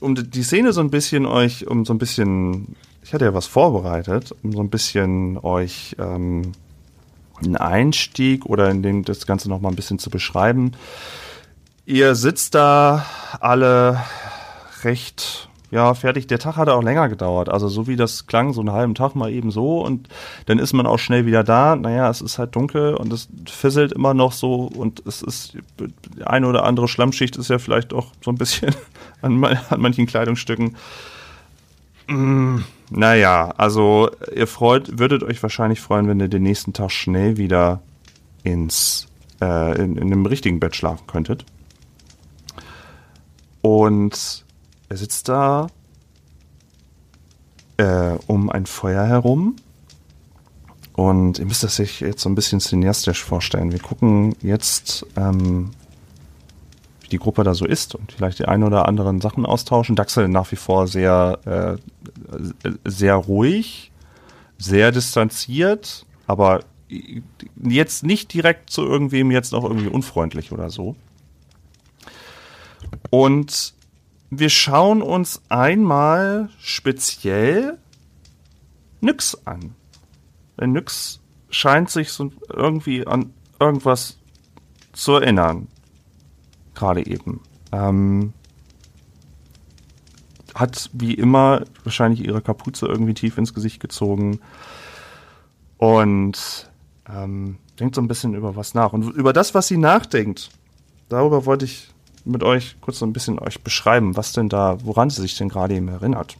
um 0.00 0.16
die 0.16 0.42
Szene 0.42 0.72
so 0.72 0.80
ein 0.80 0.90
bisschen 0.90 1.24
euch, 1.24 1.68
um 1.68 1.84
so 1.84 1.94
ein 1.94 1.98
bisschen, 1.98 2.74
ich 3.04 3.14
hatte 3.14 3.26
ja 3.26 3.34
was 3.34 3.46
vorbereitet, 3.46 4.34
um 4.42 4.50
so 4.52 4.58
ein 4.58 4.70
bisschen 4.70 5.38
euch 5.38 5.94
ähm, 6.00 6.50
einen 7.44 7.56
Einstieg 7.56 8.44
oder 8.44 8.70
in 8.70 8.82
dem 8.82 9.04
das 9.04 9.24
Ganze 9.24 9.48
noch 9.48 9.60
mal 9.60 9.68
ein 9.68 9.76
bisschen 9.76 10.00
zu 10.00 10.10
beschreiben. 10.10 10.72
Ihr 11.86 12.16
sitzt 12.16 12.56
da 12.56 13.06
alle 13.40 14.02
recht 14.82 15.48
ja, 15.70 15.94
fertig. 15.94 16.26
Der 16.28 16.38
Tag 16.38 16.56
hat 16.56 16.68
auch 16.68 16.82
länger 16.82 17.08
gedauert. 17.08 17.48
Also 17.48 17.68
so 17.68 17.86
wie 17.86 17.96
das 17.96 18.26
klang, 18.26 18.52
so 18.52 18.60
einen 18.60 18.72
halben 18.72 18.94
Tag 18.94 19.14
mal 19.14 19.32
eben 19.32 19.50
so 19.50 19.84
und 19.84 20.08
dann 20.46 20.58
ist 20.58 20.72
man 20.72 20.86
auch 20.86 20.98
schnell 20.98 21.26
wieder 21.26 21.42
da. 21.42 21.74
Naja, 21.74 22.08
es 22.08 22.20
ist 22.20 22.38
halt 22.38 22.54
dunkel 22.54 22.94
und 22.94 23.12
es 23.12 23.28
fisselt 23.46 23.92
immer 23.92 24.14
noch 24.14 24.32
so 24.32 24.70
und 24.74 25.04
es 25.06 25.22
ist, 25.22 25.56
die 25.78 26.24
eine 26.24 26.46
oder 26.46 26.64
andere 26.64 26.88
Schlammschicht 26.88 27.36
ist 27.36 27.50
ja 27.50 27.58
vielleicht 27.58 27.92
auch 27.92 28.12
so 28.24 28.30
ein 28.30 28.38
bisschen 28.38 28.74
an, 29.22 29.44
an 29.44 29.80
manchen 29.80 30.06
Kleidungsstücken. 30.06 30.76
Mm, 32.06 32.58
naja, 32.90 33.52
also 33.56 34.10
ihr 34.34 34.46
freut, 34.46 34.98
würdet 34.98 35.24
euch 35.24 35.42
wahrscheinlich 35.42 35.80
freuen, 35.80 36.06
wenn 36.06 36.20
ihr 36.20 36.28
den 36.28 36.44
nächsten 36.44 36.72
Tag 36.72 36.92
schnell 36.92 37.36
wieder 37.36 37.80
ins, 38.44 39.08
äh, 39.40 39.76
in, 39.82 39.96
in 39.96 40.12
einem 40.12 40.26
richtigen 40.26 40.60
Bett 40.60 40.76
schlafen 40.76 41.08
könntet. 41.08 41.44
Und 43.66 44.44
er 44.88 44.96
sitzt 44.96 45.28
da 45.28 45.66
äh, 47.78 48.12
um 48.28 48.48
ein 48.48 48.64
Feuer 48.64 49.04
herum. 49.04 49.56
Und 50.92 51.40
ihr 51.40 51.46
müsst 51.46 51.64
das 51.64 51.74
sich 51.74 51.98
jetzt 51.98 52.20
so 52.20 52.28
ein 52.28 52.36
bisschen 52.36 52.60
cineastisch 52.60 53.24
vorstellen. 53.24 53.72
Wir 53.72 53.80
gucken 53.80 54.36
jetzt, 54.40 55.04
ähm, 55.16 55.72
wie 57.00 57.08
die 57.08 57.18
Gruppe 57.18 57.42
da 57.42 57.54
so 57.54 57.66
ist 57.66 57.96
und 57.96 58.12
vielleicht 58.12 58.38
die 58.38 58.44
ein 58.44 58.62
oder 58.62 58.86
anderen 58.86 59.20
Sachen 59.20 59.44
austauschen. 59.44 59.96
Daxel 59.96 60.28
nach 60.28 60.52
wie 60.52 60.56
vor 60.56 60.86
sehr, 60.86 61.40
äh, 62.64 62.70
sehr 62.84 63.16
ruhig, 63.16 63.90
sehr 64.58 64.92
distanziert, 64.92 66.06
aber 66.28 66.60
jetzt 67.60 68.04
nicht 68.04 68.32
direkt 68.32 68.70
zu 68.70 68.84
irgendwem 68.84 69.32
jetzt 69.32 69.50
noch 69.50 69.64
irgendwie 69.64 69.88
unfreundlich 69.88 70.52
oder 70.52 70.70
so. 70.70 70.94
Und 73.10 73.74
wir 74.30 74.50
schauen 74.50 75.02
uns 75.02 75.42
einmal 75.48 76.50
speziell 76.58 77.78
Nyx 79.00 79.36
an. 79.44 79.74
Denn 80.58 80.72
Nyx 80.72 81.20
scheint 81.50 81.90
sich 81.90 82.10
so 82.10 82.32
irgendwie 82.48 83.06
an 83.06 83.32
irgendwas 83.60 84.18
zu 84.92 85.14
erinnern. 85.14 85.68
Gerade 86.74 87.06
eben. 87.06 87.40
Ähm, 87.72 88.32
hat 90.54 90.90
wie 90.92 91.14
immer 91.14 91.64
wahrscheinlich 91.84 92.24
ihre 92.24 92.40
Kapuze 92.40 92.86
irgendwie 92.86 93.14
tief 93.14 93.36
ins 93.36 93.52
Gesicht 93.52 93.78
gezogen 93.78 94.40
und 95.76 96.70
ähm, 97.08 97.58
denkt 97.78 97.94
so 97.94 98.00
ein 98.00 98.08
bisschen 98.08 98.34
über 98.34 98.56
was 98.56 98.74
nach. 98.74 98.92
Und 98.92 99.14
über 99.14 99.32
das, 99.32 99.54
was 99.54 99.68
sie 99.68 99.76
nachdenkt, 99.76 100.50
darüber 101.08 101.44
wollte 101.44 101.66
ich 101.66 101.90
mit 102.26 102.42
euch 102.42 102.76
kurz 102.80 102.98
so 102.98 103.06
ein 103.06 103.12
bisschen 103.12 103.38
euch 103.38 103.62
beschreiben, 103.62 104.16
was 104.16 104.32
denn 104.32 104.48
da, 104.48 104.78
woran 104.84 105.10
sie 105.10 105.22
sich 105.22 105.36
denn 105.36 105.48
gerade 105.48 105.74
eben 105.74 105.88
erinnert. 105.88 106.36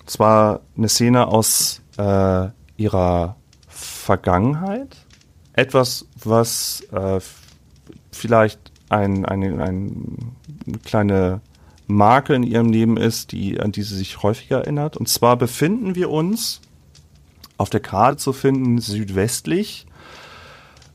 Und 0.00 0.10
zwar 0.10 0.60
eine 0.76 0.88
Szene 0.88 1.26
aus 1.28 1.82
äh, 1.98 2.48
ihrer 2.76 3.36
Vergangenheit. 3.68 4.96
Etwas, 5.52 6.06
was 6.22 6.82
äh, 6.92 7.20
vielleicht 8.10 8.72
ein, 8.88 9.24
eine, 9.24 9.62
ein, 9.62 10.34
eine 10.66 10.78
kleine 10.78 11.40
Marke 11.86 12.34
in 12.34 12.42
ihrem 12.42 12.70
Leben 12.70 12.96
ist, 12.96 13.32
die, 13.32 13.60
an 13.60 13.72
die 13.72 13.82
sie 13.82 13.96
sich 13.96 14.22
häufiger 14.22 14.58
erinnert. 14.58 14.96
Und 14.96 15.08
zwar 15.08 15.36
befinden 15.36 15.94
wir 15.94 16.10
uns 16.10 16.60
auf 17.58 17.70
der 17.70 17.80
Karte 17.80 18.16
zu 18.16 18.32
finden 18.32 18.78
südwestlich, 18.78 19.86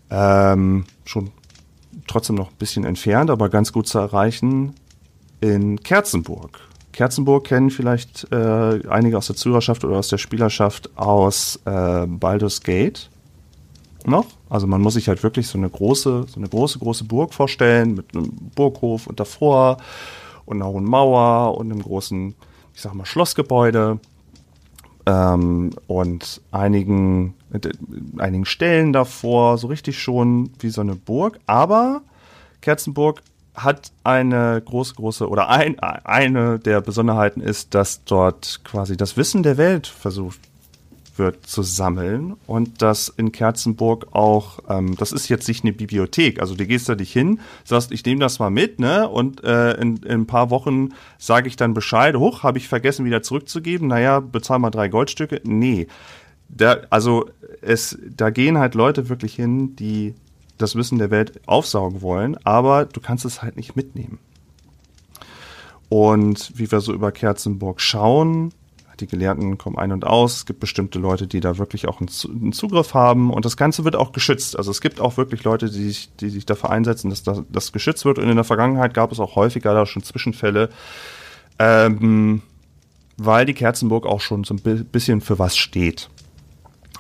ähm, 0.10 0.86
schon 1.06 1.32
trotzdem 2.08 2.36
noch 2.36 2.50
ein 2.50 2.58
bisschen 2.58 2.84
entfernt, 2.84 3.30
aber 3.30 3.50
ganz 3.50 3.72
gut 3.72 3.88
zu 3.88 4.00
erreichen, 4.00 4.74
in 5.42 5.82
Kerzenburg. 5.82 6.60
Kerzenburg 6.92 7.46
kennen 7.46 7.70
vielleicht 7.70 8.32
äh, 8.32 8.82
einige 8.90 9.18
aus 9.18 9.28
der 9.28 9.36
Zuhörerschaft 9.36 9.86
oder 9.86 9.98
aus 9.98 10.08
der 10.08 10.18
Spielerschaft 10.18 10.90
aus 10.98 11.60
äh, 11.66 12.08
Baldur's 12.08 12.62
Gate 12.62 13.10
noch. 14.06 14.26
Also 14.50 14.66
man 14.66 14.82
muss 14.82 14.96
sich 14.96 15.08
halt 15.08 15.22
wirklich 15.22 15.48
so 15.48 15.58
eine 15.58 15.70
große, 15.70 16.26
so 16.28 16.40
eine 16.40 16.50
große, 16.50 16.80
große 16.80 17.04
Burg 17.04 17.34
vorstellen 17.34 17.94
mit 17.94 18.16
einem 18.16 18.32
Burghof 18.56 19.06
und 19.08 19.20
davor 19.20 19.78
und 20.46 20.62
einer 20.62 20.72
hohen 20.72 20.86
Mauer 20.86 21.58
und 21.58 21.72
einem 21.72 21.84
großen, 21.84 22.34
ich 22.74 22.82
sag 22.82 22.96
mal, 22.96 23.06
Schlossgebäude 23.06 24.00
ähm, 25.06 25.72
und 25.88 26.42
einigen, 26.52 27.34
äh, 27.54 27.70
einigen 28.18 28.46
Stellen 28.46 28.94
davor, 28.94 29.58
so 29.58 29.68
richtig 29.68 30.00
schon 30.00 30.52
wie 30.60 30.70
so 30.70 30.82
eine 30.82 30.96
Burg. 30.96 31.40
Aber 31.46 32.02
Kerzenburg 32.62 33.22
hat 33.56 33.92
eine 34.04 34.62
große, 34.64 34.94
große, 34.96 35.28
oder 35.28 35.50
ein, 35.50 35.80
eine 35.80 36.60
der 36.60 36.80
Besonderheiten 36.82 37.42
ist, 37.42 37.74
dass 37.74 38.04
dort 38.04 38.62
quasi 38.64 38.96
das 38.96 39.18
Wissen 39.18 39.42
der 39.42 39.58
Welt 39.58 39.88
versucht 39.88 40.40
wird 41.18 41.48
zu 41.48 41.64
sammeln 41.64 42.36
und 42.46 42.82
dass 42.82 43.10
in 43.10 43.32
Kerzenburg 43.32 44.08
auch, 44.12 44.60
ähm, 44.70 44.96
das 44.98 45.12
ist 45.12 45.30
jetzt 45.30 45.48
nicht 45.48 45.64
eine 45.64 45.74
Bibliothek, 45.74 46.40
also 46.40 46.56
du 46.56 46.66
gehst 46.66 46.90
da 46.90 46.96
dich 46.96 47.12
hin, 47.12 47.40
sagst, 47.64 47.92
ich 47.92 48.06
nehme 48.06 48.20
das 48.20 48.40
mal 48.40 48.50
mit, 48.50 48.80
ne, 48.80 49.08
und 49.08 49.44
äh, 49.44 49.74
in, 49.74 49.98
in 49.98 50.22
ein 50.22 50.28
paar 50.28 50.50
Wochen 50.50 50.90
sage 51.18 51.48
ich 51.48 51.56
dann 51.56 51.74
Bescheid, 51.74 52.16
hoch, 52.16 52.44
habe 52.44 52.58
ich 52.58 52.68
vergessen 52.68 53.06
wieder 53.06 53.24
zurückzugeben, 53.24 53.88
naja, 53.88 54.20
bezahl 54.20 54.60
mal 54.60 54.70
drei 54.70 54.88
Goldstücke, 54.88 55.42
nee. 55.44 55.88
Da, 56.50 56.78
also 56.90 57.30
es, 57.68 57.98
da 58.16 58.30
gehen 58.30 58.58
halt 58.58 58.76
Leute 58.76 59.10
wirklich 59.10 59.36
hin, 59.36 59.76
die 59.76 60.16
das 60.58 60.76
Wissen 60.76 60.98
der 60.98 61.12
Welt 61.12 61.40
aufsaugen 61.46 62.02
wollen, 62.02 62.38
aber 62.44 62.86
du 62.86 63.00
kannst 63.00 63.26
es 63.26 63.42
halt 63.42 63.58
nicht 63.58 63.76
mitnehmen. 63.76 64.20
Und 65.90 66.52
wie 66.56 66.72
wir 66.72 66.82
so 66.82 66.94
über 66.94 67.12
Kerzenburg 67.12 67.80
schauen, 67.80 68.52
die 69.00 69.08
Gelehrten 69.08 69.58
kommen 69.58 69.78
ein 69.78 69.92
und 69.92 70.06
aus. 70.06 70.38
Es 70.38 70.46
gibt 70.46 70.60
bestimmte 70.60 71.00
Leute, 71.00 71.28
die 71.28 71.40
da 71.40 71.58
wirklich 71.58 71.88
auch 71.88 72.00
einen 72.00 72.54
Zugriff 72.54 72.94
haben. 72.94 73.32
Und 73.32 73.46
das 73.46 73.56
Ganze 73.56 73.84
wird 73.84 73.96
auch 73.96 74.12
geschützt. 74.12 74.58
Also 74.58 74.72
es 74.72 74.82
gibt 74.82 75.00
auch 75.00 75.18
wirklich 75.18 75.44
Leute, 75.44 75.70
die 75.70 75.84
sich, 75.84 76.10
die 76.16 76.30
sich 76.30 76.46
dafür 76.46 76.72
einsetzen, 76.72 77.10
dass 77.10 77.24
das, 77.24 77.44
das 77.50 77.72
geschützt 77.72 78.06
wird. 78.06 78.18
Und 78.18 78.28
in 78.28 78.36
der 78.36 78.44
Vergangenheit 78.44 78.94
gab 78.94 79.12
es 79.12 79.20
auch 79.20 79.36
häufiger 79.36 79.74
da 79.74 79.86
schon 79.86 80.04
Zwischenfälle, 80.04 80.70
ähm, 81.60 82.42
weil 83.18 83.46
die 83.46 83.54
Kerzenburg 83.54 84.06
auch 84.06 84.22
schon 84.22 84.44
so 84.44 84.56
ein 84.56 84.86
bisschen 84.86 85.22
für 85.22 85.40
was 85.40 85.58
steht. 85.58 86.10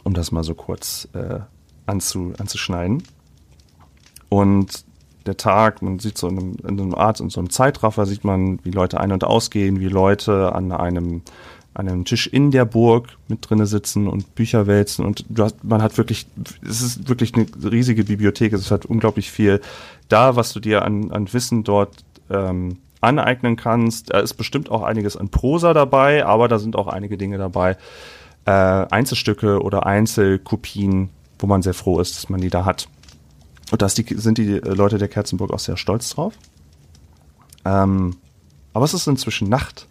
Um 0.07 0.13
das 0.13 0.31
mal 0.31 0.45
so 0.45 0.53
kurz 0.55 1.09
äh, 1.11 1.39
anzu, 1.85 2.31
anzuschneiden. 2.37 3.03
Und 4.29 4.85
der 5.25 5.35
Tag, 5.35 5.81
man 5.81 5.99
sieht 5.99 6.17
so 6.17 6.29
in 6.29 6.39
einem, 6.39 6.55
in 6.63 6.79
einem 6.79 6.95
Art, 6.95 7.19
in 7.19 7.29
so 7.29 7.41
einem 7.41 7.49
Zeitraffer 7.49 8.05
sieht 8.05 8.23
man, 8.23 8.59
wie 8.63 8.71
Leute 8.71 9.01
ein- 9.01 9.11
und 9.11 9.25
ausgehen, 9.25 9.81
wie 9.81 9.89
Leute 9.89 10.55
an 10.55 10.71
einem 10.71 11.23
an 11.73 11.89
einem 11.89 12.05
Tisch 12.05 12.25
in 12.25 12.51
der 12.51 12.63
Burg 12.63 13.17
mit 13.27 13.49
drinne 13.49 13.65
sitzen 13.65 14.07
und 14.07 14.33
Bücher 14.33 14.65
wälzen 14.65 15.05
und 15.05 15.25
hast, 15.37 15.61
man 15.65 15.81
hat 15.81 15.97
wirklich, 15.97 16.25
es 16.65 16.81
ist 16.81 17.09
wirklich 17.09 17.33
eine 17.35 17.45
riesige 17.69 18.05
Bibliothek, 18.05 18.53
es 18.53 18.71
hat 18.71 18.85
unglaublich 18.85 19.29
viel 19.29 19.59
da, 20.07 20.37
was 20.37 20.53
du 20.53 20.61
dir 20.61 20.85
an, 20.85 21.11
an 21.11 21.33
Wissen 21.33 21.65
dort 21.65 22.05
ähm, 22.29 22.77
aneignen 23.01 23.57
kannst. 23.57 24.13
Da 24.13 24.19
ist 24.19 24.35
bestimmt 24.35 24.71
auch 24.71 24.83
einiges 24.83 25.17
an 25.17 25.27
Prosa 25.27 25.73
dabei, 25.73 26.25
aber 26.25 26.47
da 26.47 26.59
sind 26.59 26.77
auch 26.77 26.87
einige 26.87 27.17
Dinge 27.17 27.37
dabei, 27.37 27.75
äh, 28.47 28.51
Einzelstücke 28.51 29.61
oder 29.61 29.85
Einzelkopien, 29.85 31.09
wo 31.37 31.47
man 31.47 31.61
sehr 31.61 31.73
froh 31.73 31.99
ist, 31.99 32.15
dass 32.15 32.29
man 32.29 32.41
die 32.41 32.49
da 32.49 32.65
hat. 32.65 32.87
Und 33.71 33.81
da 33.81 33.89
sind 33.89 34.37
die 34.37 34.59
Leute 34.59 34.97
der 34.97 35.09
Kerzenburg 35.09 35.51
auch 35.51 35.59
sehr 35.59 35.75
stolz 35.75 36.09
drauf. 36.11 36.33
Ähm, 37.65 38.15
aber 38.73 38.85
es 38.85 38.93
ist 38.93 39.05
inzwischen 39.05 39.49
Nacht 39.49 39.87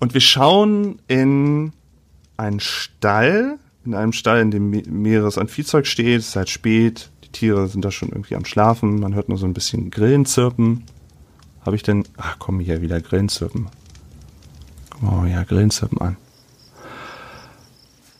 und 0.00 0.14
wir 0.14 0.20
schauen 0.20 1.00
in 1.06 1.72
einen 2.36 2.58
Stall, 2.58 3.58
in 3.84 3.94
einem 3.94 4.12
Stall, 4.12 4.40
in 4.40 4.50
dem 4.50 4.70
mehreres 4.70 5.38
an 5.38 5.46
Viehzeug 5.46 5.86
steht. 5.86 6.20
Es 6.20 6.28
ist 6.28 6.36
halt 6.36 6.50
spät, 6.50 7.10
die 7.24 7.30
Tiere 7.30 7.68
sind 7.68 7.84
da 7.84 7.92
schon 7.92 8.08
irgendwie 8.08 8.34
am 8.34 8.44
Schlafen. 8.44 8.98
Man 8.98 9.14
hört 9.14 9.28
nur 9.28 9.38
so 9.38 9.46
ein 9.46 9.54
bisschen 9.54 9.90
Grillen 9.90 10.26
zirpen. 10.26 10.84
Habe 11.64 11.76
ich 11.76 11.82
denn. 11.84 12.04
Ach 12.16 12.36
komm, 12.38 12.58
hier 12.58 12.80
wieder 12.82 13.00
Grillen 13.00 13.28
zirpen. 13.28 13.68
Guck 14.90 15.02
mal 15.02 15.28
ja, 15.28 15.44
Grillen 15.44 15.70
zirpen 15.70 16.00
an. 16.00 16.16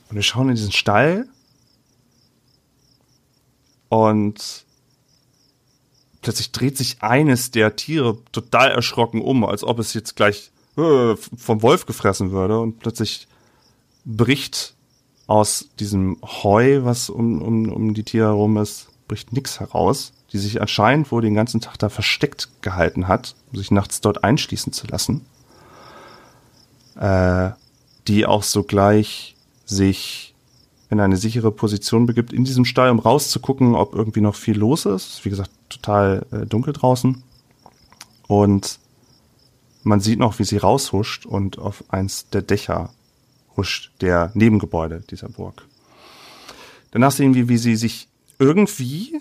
Und 0.09 0.17
wir 0.17 0.23
schauen 0.23 0.49
in 0.49 0.55
diesen 0.55 0.73
Stall 0.73 1.29
und 3.89 4.65
plötzlich 6.23 6.53
dreht 6.53 6.77
sich 6.77 7.03
eines 7.03 7.51
der 7.51 7.77
Tiere 7.77 8.19
total 8.33 8.71
erschrocken 8.71 9.21
um, 9.21 9.45
als 9.45 9.65
ob 9.65 9.79
es 9.79 9.95
jetzt 9.95 10.17
gleich 10.17 10.51
äh, 10.77 11.17
vom 11.17 11.63
Wolf 11.63 11.87
gefressen 11.87 12.31
würde 12.31 12.61
und 12.61 12.79
plötzlich 12.79 13.29
bricht 14.05 14.75
aus 15.27 15.69
diesem 15.79 16.17
Heu, 16.23 16.85
was 16.85 17.11
um, 17.11 17.43
um, 17.43 17.71
um 17.71 17.95
die 17.95 18.05
Tiere 18.05 18.29
herum 18.29 18.57
ist, 18.57 18.89
bricht 19.09 19.33
nix 19.33 19.61
heraus, 19.61 20.13
die 20.33 20.39
sich 20.39 20.61
anscheinend 20.61 21.11
wohl 21.13 21.23
den 21.23 21.35
ganzen 21.35 21.61
Tag 21.61 21.79
da 21.79 21.89
versteckt 21.89 22.49
gehalten 22.63 23.09
hat, 23.09 23.35
um 23.53 23.59
sich 23.59 23.71
nachts 23.71 24.01
dort 24.01 24.25
einschließen 24.25 24.73
zu 24.73 24.87
lassen. 24.87 25.27
Äh, 26.97 27.51
die 28.07 28.25
auch 28.25 28.43
sogleich 28.43 29.37
sich 29.69 30.35
in 30.91 31.01
eine 31.01 31.17
sichere 31.17 31.53
Position 31.53 32.07
begibt 32.07 32.33
in 32.33 32.45
diesem 32.45 32.65
Stall, 32.65 32.91
um 32.91 32.99
rauszugucken, 32.99 33.75
ob 33.75 33.95
irgendwie 33.95 34.23
noch 34.23 34.35
viel 34.35 34.59
los 34.59 34.87
ist. 34.87 35.25
Wie 35.25 35.31
gesagt, 35.31 35.51
total 35.69 36.27
äh, 36.33 36.47
dunkel 36.47 36.73
draußen. 36.73 37.23
Und 38.27 38.79
man 39.83 40.01
sieht 40.01 40.19
noch, 40.19 40.39
wie 40.39 40.45
sie 40.45 40.57
raushuscht 40.57 41.27
und 41.27 41.59
auf 41.59 41.85
eins 41.89 42.29
der 42.31 42.43
Dächer 42.43 42.91
huscht, 43.57 43.93
der 44.01 44.31
Nebengebäude 44.35 45.03
dieser 45.11 45.29
Burg. 45.29 45.67
Danach 46.91 47.13
sehen 47.13 47.35
wir, 47.35 47.49
wie 47.49 47.59
sie 47.59 47.77
sich 47.77 48.09
irgendwie 48.39 49.21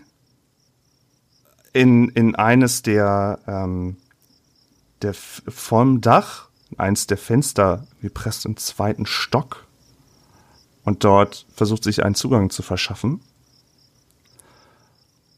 in, 1.73 2.09
in 2.09 2.35
eines 2.35 2.81
der, 2.81 3.39
ähm, 3.45 3.97
der 5.01 5.13
vom 5.13 5.99
Dach, 5.99 6.47
eins 6.77 7.07
der 7.07 7.17
Fenster 7.17 7.87
gepresst 8.01 8.45
im 8.45 8.55
zweiten 8.55 9.05
Stock 9.05 9.66
und 10.87 11.03
dort 11.03 11.45
versucht 11.53 11.83
sich 11.83 12.05
einen 12.05 12.15
Zugang 12.15 12.49
zu 12.49 12.61
verschaffen. 12.61 13.19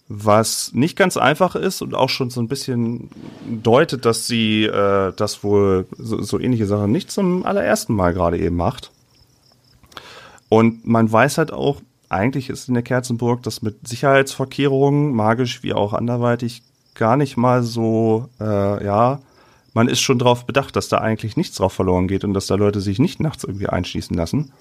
Was 0.07 0.73
nicht 0.73 0.95
ganz 0.95 1.17
einfach 1.17 1.55
ist 1.55 1.81
und 1.81 1.95
auch 1.95 2.09
schon 2.09 2.29
so 2.29 2.39
ein 2.39 2.47
bisschen 2.47 3.09
deutet, 3.49 4.05
dass 4.05 4.27
sie 4.27 4.65
äh, 4.65 5.11
das 5.15 5.43
wohl 5.43 5.87
so, 5.97 6.21
so 6.21 6.39
ähnliche 6.39 6.67
Sachen 6.67 6.91
nicht 6.91 7.09
zum 7.09 7.47
allerersten 7.47 7.95
Mal 7.95 8.13
gerade 8.13 8.37
eben 8.37 8.57
macht. 8.57 8.91
Und 10.49 10.85
man 10.85 11.11
weiß 11.11 11.39
halt 11.39 11.51
auch, 11.51 11.81
eigentlich 12.09 12.51
ist 12.51 12.67
in 12.67 12.75
der 12.75 12.83
Kerzenburg 12.83 13.41
das 13.41 13.63
mit 13.63 13.87
Sicherheitsvorkehrungen, 13.87 15.15
magisch 15.15 15.63
wie 15.63 15.73
auch 15.73 15.93
anderweitig, 15.93 16.61
gar 16.93 17.17
nicht 17.17 17.37
mal 17.37 17.63
so, 17.63 18.29
äh, 18.39 18.85
ja, 18.85 19.19
man 19.73 19.87
ist 19.87 20.01
schon 20.01 20.19
darauf 20.19 20.45
bedacht, 20.45 20.75
dass 20.75 20.89
da 20.89 20.99
eigentlich 20.99 21.37
nichts 21.37 21.57
drauf 21.57 21.73
verloren 21.73 22.07
geht 22.07 22.23
und 22.23 22.35
dass 22.35 22.45
da 22.45 22.53
Leute 22.53 22.81
sich 22.81 22.99
nicht 22.99 23.19
nachts 23.19 23.45
irgendwie 23.45 23.69
einschließen 23.69 24.15
lassen. 24.15 24.51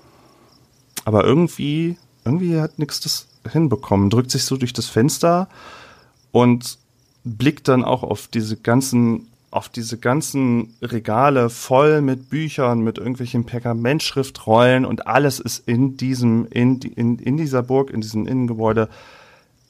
Aber 1.09 1.25
irgendwie, 1.25 1.97
irgendwie 2.27 2.61
hat 2.61 2.79
nix 2.79 3.01
das 3.01 3.29
hinbekommen, 3.51 4.11
drückt 4.11 4.31
sich 4.31 4.45
so 4.45 4.59
durch 4.59 4.75
das 4.75 4.91
Fenster 4.91 5.49
und 6.33 6.77
blickt 7.25 7.67
dann 7.67 7.83
auch 7.83 8.03
auf 8.03 8.29
diese 8.29 8.59
ganzen, 8.59 9.27
auf 9.51 9.71
diese 9.71 9.97
ganzen 9.97 10.75
Regale 10.83 11.49
voll 11.49 12.03
mit 12.03 12.29
Büchern, 12.29 12.83
mit 12.83 12.99
irgendwelchen 12.99 13.47
Pergamentschriftrollen 13.47 14.85
und 14.85 15.07
alles 15.07 15.41
ist 15.41 15.67
in 15.67 15.97
diesem, 15.97 16.47
in, 16.51 16.79
in, 16.83 17.19
in 17.19 17.39
dieser 17.39 17.63
Burg, 17.63 17.89
in 17.89 18.03
diesem 18.03 18.27
Innengebäude 18.27 18.91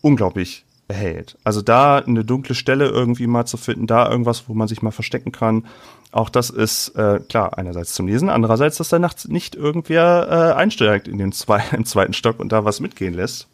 unglaublich 0.00 0.64
erhält. 0.88 1.37
Also 1.45 1.62
da 1.62 1.99
eine 1.99 2.24
dunkle 2.24 2.55
Stelle 2.55 2.88
irgendwie 2.88 3.27
mal 3.27 3.44
zu 3.44 3.59
finden, 3.59 3.87
da 3.87 4.11
irgendwas, 4.11 4.48
wo 4.48 4.55
man 4.55 4.68
sich 4.68 4.83
mal 4.83 4.90
verstecken 4.90 5.33
kann, 5.33 5.66
auch 6.11 6.31
das 6.31 6.48
ist 6.48 6.96
äh, 6.96 7.20
klar 7.29 7.59
einerseits 7.59 7.92
zum 7.92 8.07
Lesen, 8.07 8.31
andererseits, 8.31 8.79
dass 8.79 8.88
da 8.88 8.98
nachts 8.98 9.29
nicht 9.29 9.55
irgendwer 9.55 10.27
äh, 10.31 10.59
einsteigt 10.59 11.07
in 11.07 11.18
den 11.18 11.33
zwei, 11.33 11.62
im 11.72 11.85
zweiten 11.85 12.14
Stock 12.14 12.40
und 12.40 12.51
da 12.51 12.64
was 12.64 12.81
mitgehen 12.81 13.14
lässt. 13.14 13.46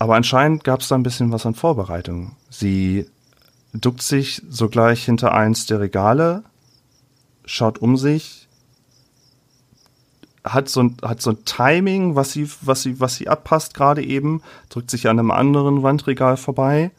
Aber 0.00 0.16
anscheinend 0.16 0.64
gab 0.64 0.80
es 0.80 0.88
da 0.88 0.96
ein 0.96 1.04
bisschen 1.04 1.30
was 1.30 1.46
an 1.46 1.54
Vorbereitung. 1.54 2.34
Sie 2.50 3.06
duckt 3.72 4.02
sich 4.02 4.42
sogleich 4.48 5.04
hinter 5.04 5.32
eins 5.32 5.66
der 5.66 5.78
Regale, 5.78 6.42
schaut 7.44 7.78
um 7.78 7.96
sich, 7.96 8.48
hat 10.44 10.68
so 10.68 10.82
ein, 10.82 10.96
hat 11.02 11.20
so 11.22 11.30
ein 11.30 11.44
Timing, 11.44 12.16
was 12.16 12.32
sie, 12.32 12.48
was 12.62 12.82
sie, 12.82 13.00
was 13.00 13.16
sie 13.16 13.28
abpasst 13.28 13.74
gerade 13.74 14.04
eben, 14.04 14.42
drückt 14.68 14.90
sich 14.90 15.08
an 15.08 15.18
einem 15.18 15.30
anderen 15.30 15.82
Wandregal 15.82 16.36
vorbei 16.36 16.90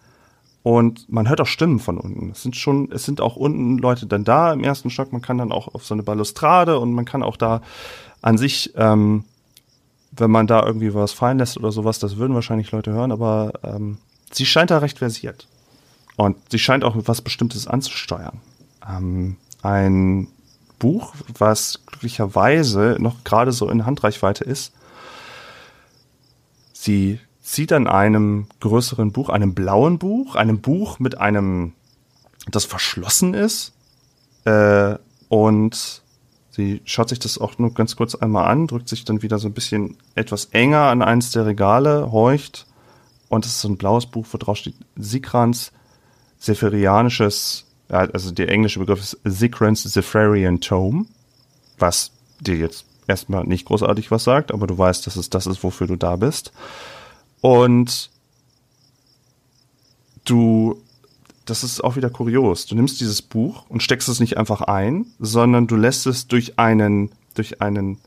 und 0.63 1.12
man 1.12 1.27
hört 1.27 1.41
auch 1.41 1.47
Stimmen 1.47 1.79
von 1.79 1.97
unten. 1.97 2.32
Es 2.32 2.41
sind 2.41 2.56
schon, 2.56 2.89
es 2.91 3.03
sind 3.03 3.19
auch 3.19 3.36
unten 3.36 3.77
Leute 3.77 4.06
dann 4.06 4.23
da 4.23 4.53
im 4.53 4.63
ersten 4.63 4.89
Stock. 4.89 5.12
Man 5.12 5.21
kann 5.21 5.38
dann 5.38 5.51
auch 5.51 5.75
auf 5.75 5.86
so 5.86 5.93
eine 5.93 6.03
Balustrade 6.03 6.79
und 6.79 6.93
man 6.93 7.03
kann 7.03 7.21
auch 7.21 7.36
da 7.36 7.62
an 8.21 8.38
sich, 8.38 8.71
ähm, 8.77 9.25
wenn 10.12 10.32
man 10.32 10.47
da 10.47 10.65
irgendwie 10.65 10.93
was 10.93 11.12
fallen 11.12 11.39
lässt 11.39 11.58
oder 11.58 11.73
sowas, 11.73 11.99
das 11.99 12.15
würden 12.15 12.34
wahrscheinlich 12.34 12.71
Leute 12.71 12.91
hören, 12.91 13.12
aber 13.12 13.51
ähm, 13.63 13.97
sie 14.32 14.45
scheint 14.45 14.71
da 14.71 14.77
recht 14.77 14.99
versiert. 14.99 15.47
Und 16.15 16.38
sie 16.49 16.60
scheint 16.60 16.84
auch 16.84 16.95
was 16.95 17.21
Bestimmtes 17.21 17.67
anzusteuern. 17.67 18.39
Ähm, 18.88 19.36
ein 19.63 20.27
Buch, 20.83 21.13
was 21.37 21.79
glücklicherweise 21.85 22.97
noch 22.99 23.23
gerade 23.23 23.53
so 23.53 23.69
in 23.69 23.85
Handreichweite 23.85 24.43
ist. 24.43 24.73
Sie 26.73 27.21
zieht 27.41 27.71
an 27.71 27.87
einem 27.87 28.47
größeren 28.59 29.13
Buch, 29.13 29.29
einem 29.29 29.53
blauen 29.53 29.97
Buch, 29.97 30.35
einem 30.35 30.59
Buch 30.59 30.99
mit 30.99 31.17
einem, 31.17 31.71
das 32.51 32.65
verschlossen 32.65 33.33
ist. 33.33 33.71
Äh, 34.43 34.97
und 35.29 36.01
sie 36.51 36.81
schaut 36.83 37.07
sich 37.07 37.19
das 37.19 37.37
auch 37.37 37.57
nur 37.59 37.73
ganz 37.73 37.95
kurz 37.95 38.13
einmal 38.15 38.51
an, 38.51 38.67
drückt 38.67 38.89
sich 38.89 39.05
dann 39.05 39.21
wieder 39.21 39.39
so 39.39 39.47
ein 39.47 39.53
bisschen 39.53 39.95
etwas 40.15 40.45
enger 40.51 40.89
an 40.89 41.01
eins 41.01 41.31
der 41.31 41.45
Regale, 41.45 42.11
horcht. 42.11 42.65
Und 43.29 43.45
es 43.45 43.53
ist 43.53 43.61
so 43.61 43.69
ein 43.69 43.77
blaues 43.77 44.05
Buch, 44.05 44.27
wo 44.29 44.37
drauf 44.37 44.57
steht 44.57 44.75
Sikrans 44.97 45.71
Sephirianisches, 46.39 47.72
also 47.89 48.31
der 48.31 48.49
englische 48.49 48.79
Begriff 48.79 48.99
ist 48.99 49.19
Sikrans 49.23 49.83
Zephirian 49.83 50.61
Tome, 50.61 51.05
was 51.77 52.11
dir 52.39 52.55
jetzt 52.55 52.85
erstmal 53.07 53.43
nicht 53.45 53.65
großartig 53.65 54.11
was 54.11 54.23
sagt, 54.23 54.51
aber 54.51 54.67
du 54.67 54.77
weißt, 54.77 55.05
dass 55.05 55.15
es 55.15 55.29
das 55.29 55.47
ist, 55.47 55.63
wofür 55.63 55.87
du 55.87 55.95
da 55.95 56.15
bist. 56.15 56.51
Und 57.41 58.09
du, 60.25 60.81
das 61.45 61.63
ist 61.63 61.83
auch 61.83 61.95
wieder 61.95 62.09
kurios. 62.09 62.65
Du 62.65 62.75
nimmst 62.75 63.01
dieses 63.01 63.21
Buch 63.21 63.65
und 63.69 63.83
steckst 63.83 64.07
es 64.07 64.19
nicht 64.19 64.37
einfach 64.37 64.61
ein, 64.61 65.07
sondern 65.19 65.67
du 65.67 65.75
lässt 65.75 66.07
es 66.07 66.27
durch 66.27 66.57
einen, 66.57 67.11
durch 67.35 67.61
einen, 67.61 67.99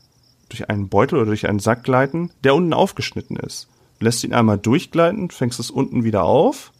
durch 0.49 0.69
einen 0.69 0.89
Beutel 0.89 1.19
oder 1.19 1.27
durch 1.27 1.47
einen 1.47 1.59
Sack 1.59 1.83
gleiten, 1.83 2.31
der 2.43 2.55
unten 2.55 2.73
aufgeschnitten 2.73 3.37
ist. 3.37 3.67
Du 3.99 4.05
lässt 4.05 4.23
ihn 4.23 4.33
einmal 4.33 4.57
durchgleiten, 4.57 5.29
fängst 5.31 5.59
es 5.59 5.71
unten 5.71 6.03
wieder 6.03 6.23
auf 6.23 6.71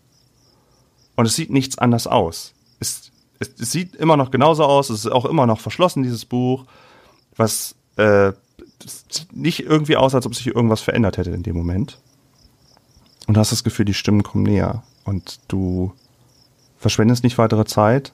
und 1.16 1.26
es 1.26 1.36
sieht 1.36 1.50
nichts 1.50 1.78
anders 1.78 2.08
aus. 2.08 2.54
Es, 2.80 3.12
es, 3.40 3.52
es 3.60 3.72
sieht 3.72 3.96
immer 3.96 4.18
noch 4.18 4.32
genauso 4.32 4.64
aus, 4.64 4.90
es 4.90 5.06
ist 5.06 5.12
auch 5.12 5.26
immer 5.26 5.46
noch 5.46 5.60
verschlossen, 5.60 6.04
dieses 6.04 6.26
Buch, 6.26 6.66
was 7.36 7.76
äh, 7.98 8.34
sieht 9.10 9.34
nicht 9.34 9.60
irgendwie 9.62 9.98
aus, 9.98 10.16
als 10.16 10.26
ob 10.26 10.36
sich 10.36 10.48
irgendwas 10.48 10.82
verändert 10.82 11.18
hätte 11.18 11.32
in 11.32 11.44
dem 11.44 11.56
Moment. 11.56 12.00
Und 13.28 13.34
du 13.36 13.40
hast 13.40 13.52
das 13.52 13.64
Gefühl, 13.64 13.86
die 13.86 13.94
Stimmen 13.94 14.24
kommen 14.24 14.44
näher. 14.44 14.84
Und 15.04 15.40
du 15.48 15.94
verschwendest 16.78 17.24
nicht 17.24 17.38
weitere 17.38 17.66
Zeit 17.66 18.14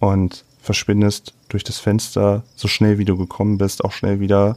und 0.00 0.44
verschwindest 0.60 1.34
durch 1.48 1.64
das 1.64 1.78
Fenster 1.78 2.42
so 2.56 2.68
schnell, 2.68 2.98
wie 2.98 3.04
du 3.04 3.16
gekommen 3.16 3.58
bist, 3.58 3.84
auch 3.84 3.92
schnell 3.92 4.20
wieder. 4.20 4.56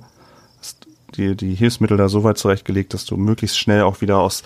Hast 0.59 0.87
die, 1.15 1.35
die 1.35 1.55
Hilfsmittel 1.55 1.97
da 1.97 2.09
so 2.09 2.23
weit 2.23 2.37
zurechtgelegt, 2.37 2.93
dass 2.93 3.05
du 3.05 3.17
möglichst 3.17 3.57
schnell 3.57 3.81
auch 3.81 4.01
wieder 4.01 4.19
aus 4.19 4.43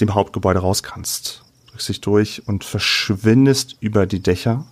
dem 0.00 0.14
Hauptgebäude 0.14 0.60
raus 0.60 0.82
kannst. 0.82 1.44
Drückst 1.78 1.88
dich 1.90 2.00
durch 2.00 2.42
und 2.48 2.64
verschwindest 2.64 3.76
über 3.78 4.06
die 4.06 4.18
Dächer 4.18 4.66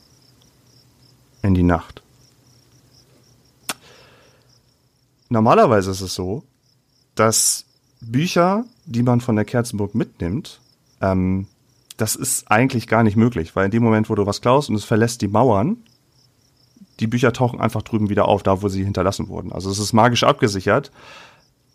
in 1.41 1.55
die 1.55 1.63
Nacht. 1.63 2.03
Normalerweise 5.29 5.93
ist 5.93 6.01
es 6.01 6.17
so, 6.17 6.43
dass 7.15 7.65
Bücher 8.01 8.65
die 8.87 9.05
man 9.05 9.21
von 9.21 9.37
der 9.37 9.45
Kerzenburg 9.45 9.95
mitnimmt, 9.95 10.61
ähm, 11.01 11.47
das 11.97 12.17
ist 12.17 12.51
eigentlich 12.51 12.89
gar 12.89 13.05
nicht 13.05 13.17
möglich, 13.17 13.55
weil 13.55 13.67
in 13.67 13.71
dem 13.71 13.85
Moment, 13.85 14.11
wo 14.11 14.17
du 14.17 14.27
was 14.27 14.41
klaust 14.41 14.69
und 14.69 14.75
es 14.75 14.85
verlässt 14.85 15.23
die 15.23 15.29
Mauern, 15.29 15.77
die 16.99 17.07
Bücher 17.07 17.33
tauchen 17.33 17.61
einfach 17.61 17.83
drüben 17.83 18.09
wieder 18.09 18.27
auf, 18.27 18.43
da 18.43 18.63
wo 18.63 18.69
sie 18.69 18.83
hinterlassen 18.83 19.29
wurden. 19.29 19.53
Also 19.53 19.71
es 19.71 19.79
ist 19.79 19.93
magisch 19.93 20.25
abgesichert. 20.25 20.91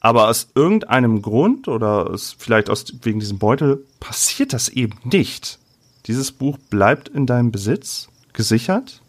Aber 0.02 0.28
aus 0.28 0.50
irgendeinem 0.56 1.22
Grund 1.22 1.68
oder 1.68 2.18
vielleicht 2.38 2.70
aus, 2.70 2.86
wegen 3.04 3.20
diesem 3.20 3.40
Beutel 3.40 3.86
passiert 4.00 4.52
das 4.52 4.68
eben 4.68 4.98
nicht. 5.04 5.60
Dieses 6.08 6.32
Buch 6.32 6.58
bleibt 6.58 7.08
in 7.08 7.26
deinem 7.26 7.52
Besitz 7.52 8.10
gesichert. 8.34 9.02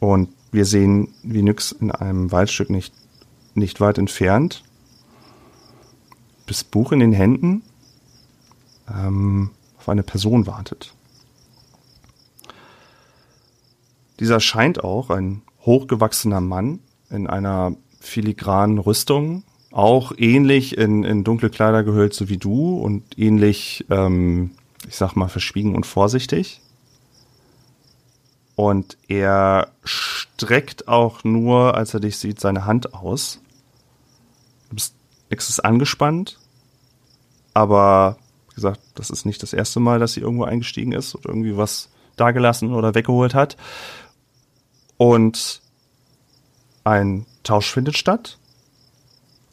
Und 0.00 0.30
wir 0.50 0.64
sehen 0.64 1.14
wie 1.22 1.42
nix 1.42 1.70
in 1.70 1.90
einem 1.92 2.32
Waldstück 2.32 2.70
nicht, 2.70 2.92
nicht 3.54 3.80
weit 3.80 3.98
entfernt 3.98 4.64
das 6.46 6.64
Buch 6.64 6.92
in 6.92 7.00
den 7.00 7.12
Händen 7.12 7.62
ähm, 8.88 9.50
auf 9.78 9.88
eine 9.88 10.02
Person 10.02 10.46
wartet. 10.46 10.94
Dieser 14.20 14.40
scheint 14.40 14.84
auch 14.84 15.10
ein 15.10 15.42
hochgewachsener 15.62 16.40
Mann 16.40 16.80
in 17.10 17.26
einer 17.26 17.74
filigranen 18.04 18.78
Rüstung, 18.78 19.44
auch 19.70 20.12
ähnlich 20.16 20.78
in, 20.78 21.04
in 21.04 21.24
dunkle 21.24 21.50
Kleider 21.50 21.82
gehüllt, 21.82 22.14
so 22.14 22.28
wie 22.28 22.36
du 22.36 22.78
und 22.78 23.18
ähnlich, 23.18 23.84
ähm, 23.90 24.52
ich 24.86 24.96
sag 24.96 25.16
mal, 25.16 25.28
verschwiegen 25.28 25.74
und 25.74 25.84
vorsichtig. 25.84 26.60
Und 28.56 28.96
er 29.08 29.72
streckt 29.82 30.86
auch 30.86 31.24
nur, 31.24 31.74
als 31.74 31.92
er 31.92 32.00
dich 32.00 32.18
sieht, 32.18 32.38
seine 32.38 32.66
Hand 32.66 32.94
aus. 32.94 33.40
Du 34.68 34.76
bist 34.76 34.94
extra 35.28 35.66
angespannt, 35.66 36.38
aber 37.52 38.16
wie 38.50 38.54
gesagt, 38.54 38.80
das 38.94 39.10
ist 39.10 39.26
nicht 39.26 39.42
das 39.42 39.52
erste 39.52 39.80
Mal, 39.80 39.98
dass 39.98 40.12
sie 40.12 40.20
irgendwo 40.20 40.44
eingestiegen 40.44 40.92
ist 40.92 41.16
oder 41.16 41.30
irgendwie 41.30 41.56
was 41.56 41.88
dagelassen 42.14 42.72
oder 42.72 42.94
weggeholt 42.94 43.34
hat. 43.34 43.56
Und 44.96 45.62
ein 46.84 47.26
Tausch 47.44 47.70
findet 47.70 47.96
statt. 47.96 48.38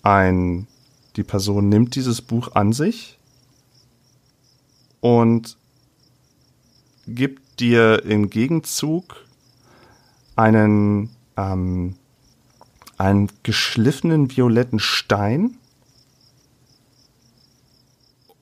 Ein, 0.02 0.68
die 1.16 1.24
Person 1.24 1.70
nimmt 1.70 1.96
dieses 1.96 2.22
Buch 2.22 2.56
an 2.56 2.74
sich 2.74 3.20
und 5.02 5.58
gibt 7.06 7.60
dir 7.60 8.04
im 8.06 8.30
Gegenzug 8.30 9.26
einen, 10.36 11.10
ähm, 11.38 11.96
einen 12.98 13.30
geschliffenen 13.44 14.36
violetten 14.36 14.80
Stein. 14.80 15.58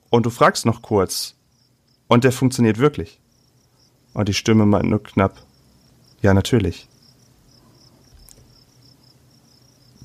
Und 0.08 0.26
du 0.26 0.30
fragst 0.30 0.66
noch 0.66 0.82
kurz. 0.82 1.34
Und 2.08 2.24
der 2.24 2.32
funktioniert 2.32 2.78
wirklich. 2.78 3.20
Und 4.14 4.28
die 4.28 4.34
Stimme 4.34 4.66
meint 4.66 4.88
nur 4.88 5.02
knapp. 5.02 5.42
Ja, 6.22 6.34
natürlich. 6.34 6.89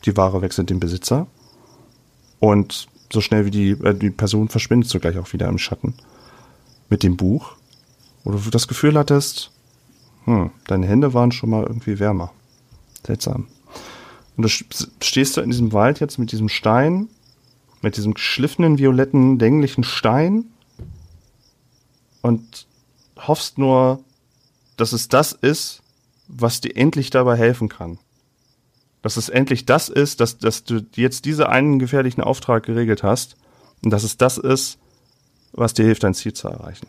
Die 0.06 0.16
Ware 0.18 0.42
wechselt 0.42 0.70
den 0.70 0.80
Besitzer. 0.80 1.28
Und 2.40 2.88
so 3.12 3.22
schnell 3.22 3.46
wie 3.46 3.52
die, 3.52 3.72
äh, 3.72 3.94
die 3.94 4.10
Person 4.10 4.50
verschwindet 4.50 4.90
sogleich 4.90 5.18
auch 5.18 5.32
wieder 5.34 5.48
im 5.48 5.58
Schatten. 5.58 5.94
Mit 6.90 7.04
dem 7.04 7.18
Buch. 7.18 7.56
Wo 8.24 8.32
du 8.32 8.50
das 8.50 8.68
Gefühl 8.68 8.98
hattest, 8.98 9.52
hm, 10.26 10.52
deine 10.68 10.88
Hände 10.88 11.14
waren 11.14 11.32
schon 11.32 11.50
mal 11.50 11.64
irgendwie 11.64 12.00
wärmer. 12.00 12.32
Seltsam. 13.06 13.48
Und 14.36 14.44
du 14.44 14.50
stehst 15.02 15.38
da 15.38 15.42
in 15.42 15.52
diesem 15.52 15.72
Wald 15.74 16.00
jetzt 16.00 16.18
mit 16.18 16.32
diesem 16.32 16.50
Stein, 16.50 17.08
mit 17.82 17.98
diesem 17.98 18.16
geschliffenen, 18.16 18.78
violetten, 18.78 19.40
länglichen 19.40 19.84
Stein 19.84 20.46
und 22.22 22.68
hoffst 23.18 23.58
nur, 23.58 24.04
dass 24.76 24.92
es 24.92 25.08
das 25.08 25.32
ist, 25.32 25.82
was 26.28 26.60
dir 26.60 26.76
endlich 26.76 27.12
dabei 27.12 27.38
helfen 27.38 27.70
kann. 27.70 28.00
Dass 29.06 29.18
es 29.18 29.30
endlich 29.30 29.68
das 29.68 29.88
ist, 29.88 30.20
dass, 30.20 30.40
dass 30.40 30.64
du 30.64 30.84
jetzt 30.96 31.26
diese 31.26 31.48
einen 31.48 31.78
gefährlichen 31.78 32.22
Auftrag 32.22 32.64
geregelt 32.64 33.04
hast 33.04 33.38
und 33.84 33.92
dass 33.92 34.02
es 34.02 34.18
das 34.18 34.40
ist, 34.40 34.80
was 35.52 35.76
dir 35.76 35.86
hilft, 35.86 36.02
dein 36.02 36.16
Ziel 36.16 36.34
zu 36.34 36.48
erreichen. 36.48 36.88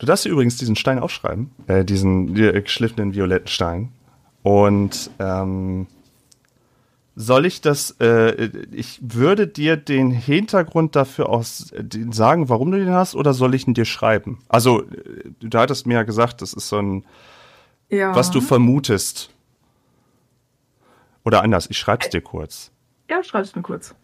Du 0.00 0.06
darfst 0.06 0.24
dir 0.24 0.30
übrigens 0.30 0.56
diesen 0.56 0.74
Stein 0.74 0.98
aufschreiben, 0.98 1.52
äh, 1.68 1.84
diesen 1.84 2.34
geschliffenen 2.34 3.14
violetten 3.14 3.46
Stein. 3.46 3.92
Und 4.42 5.12
ähm, 5.20 5.86
soll 7.14 7.46
ich 7.46 7.60
das, 7.60 7.94
äh, 8.00 8.50
ich 8.72 8.98
würde 9.00 9.46
dir 9.46 9.76
den 9.76 10.10
Hintergrund 10.10 10.96
dafür 10.96 11.28
aus, 11.28 11.70
äh, 11.70 11.84
sagen, 12.10 12.48
warum 12.48 12.72
du 12.72 12.78
den 12.78 12.90
hast, 12.90 13.14
oder 13.14 13.32
soll 13.32 13.54
ich 13.54 13.68
ihn 13.68 13.74
dir 13.74 13.84
schreiben? 13.84 14.40
Also, 14.48 14.82
äh, 14.82 15.30
du 15.38 15.56
hattest 15.56 15.86
mir 15.86 15.94
ja 15.94 16.02
gesagt, 16.02 16.42
das 16.42 16.52
ist 16.52 16.68
so 16.68 16.78
ein, 16.78 17.04
Ja. 17.90 18.14
was 18.14 18.30
du 18.30 18.40
vermutest. 18.40 19.30
Oder 21.24 21.42
anders, 21.42 21.68
ich 21.70 21.78
schreib's 21.78 22.08
dir 22.10 22.20
kurz. 22.20 22.70
Ja, 23.08 23.22
schreib's 23.22 23.54
mir 23.54 23.62
kurz. 23.62 23.94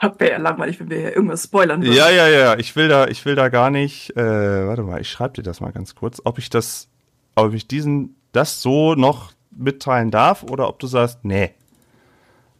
Wäre 0.00 0.32
ja 0.32 0.38
langweilig, 0.38 0.78
wenn 0.78 0.90
wir 0.90 0.98
hier 0.98 1.16
irgendwas 1.16 1.44
spoilern 1.44 1.82
würden. 1.82 1.96
Ja, 1.96 2.08
ja, 2.08 2.28
ja, 2.28 2.56
ich 2.56 2.76
will 2.76 2.88
da, 2.88 3.08
ich 3.08 3.24
will 3.24 3.34
da 3.34 3.48
gar 3.48 3.70
nicht, 3.70 4.16
äh, 4.16 4.66
warte 4.66 4.82
mal, 4.82 5.00
ich 5.00 5.10
schreibe 5.10 5.34
dir 5.34 5.42
das 5.42 5.60
mal 5.60 5.72
ganz 5.72 5.94
kurz, 5.94 6.22
ob 6.24 6.38
ich 6.38 6.50
das, 6.50 6.88
ob 7.34 7.52
ich 7.52 7.66
diesen, 7.66 8.14
das 8.32 8.62
so 8.62 8.94
noch 8.94 9.32
mitteilen 9.50 10.10
darf 10.10 10.44
oder 10.44 10.68
ob 10.68 10.78
du 10.78 10.86
sagst, 10.86 11.24
nee. 11.24 11.52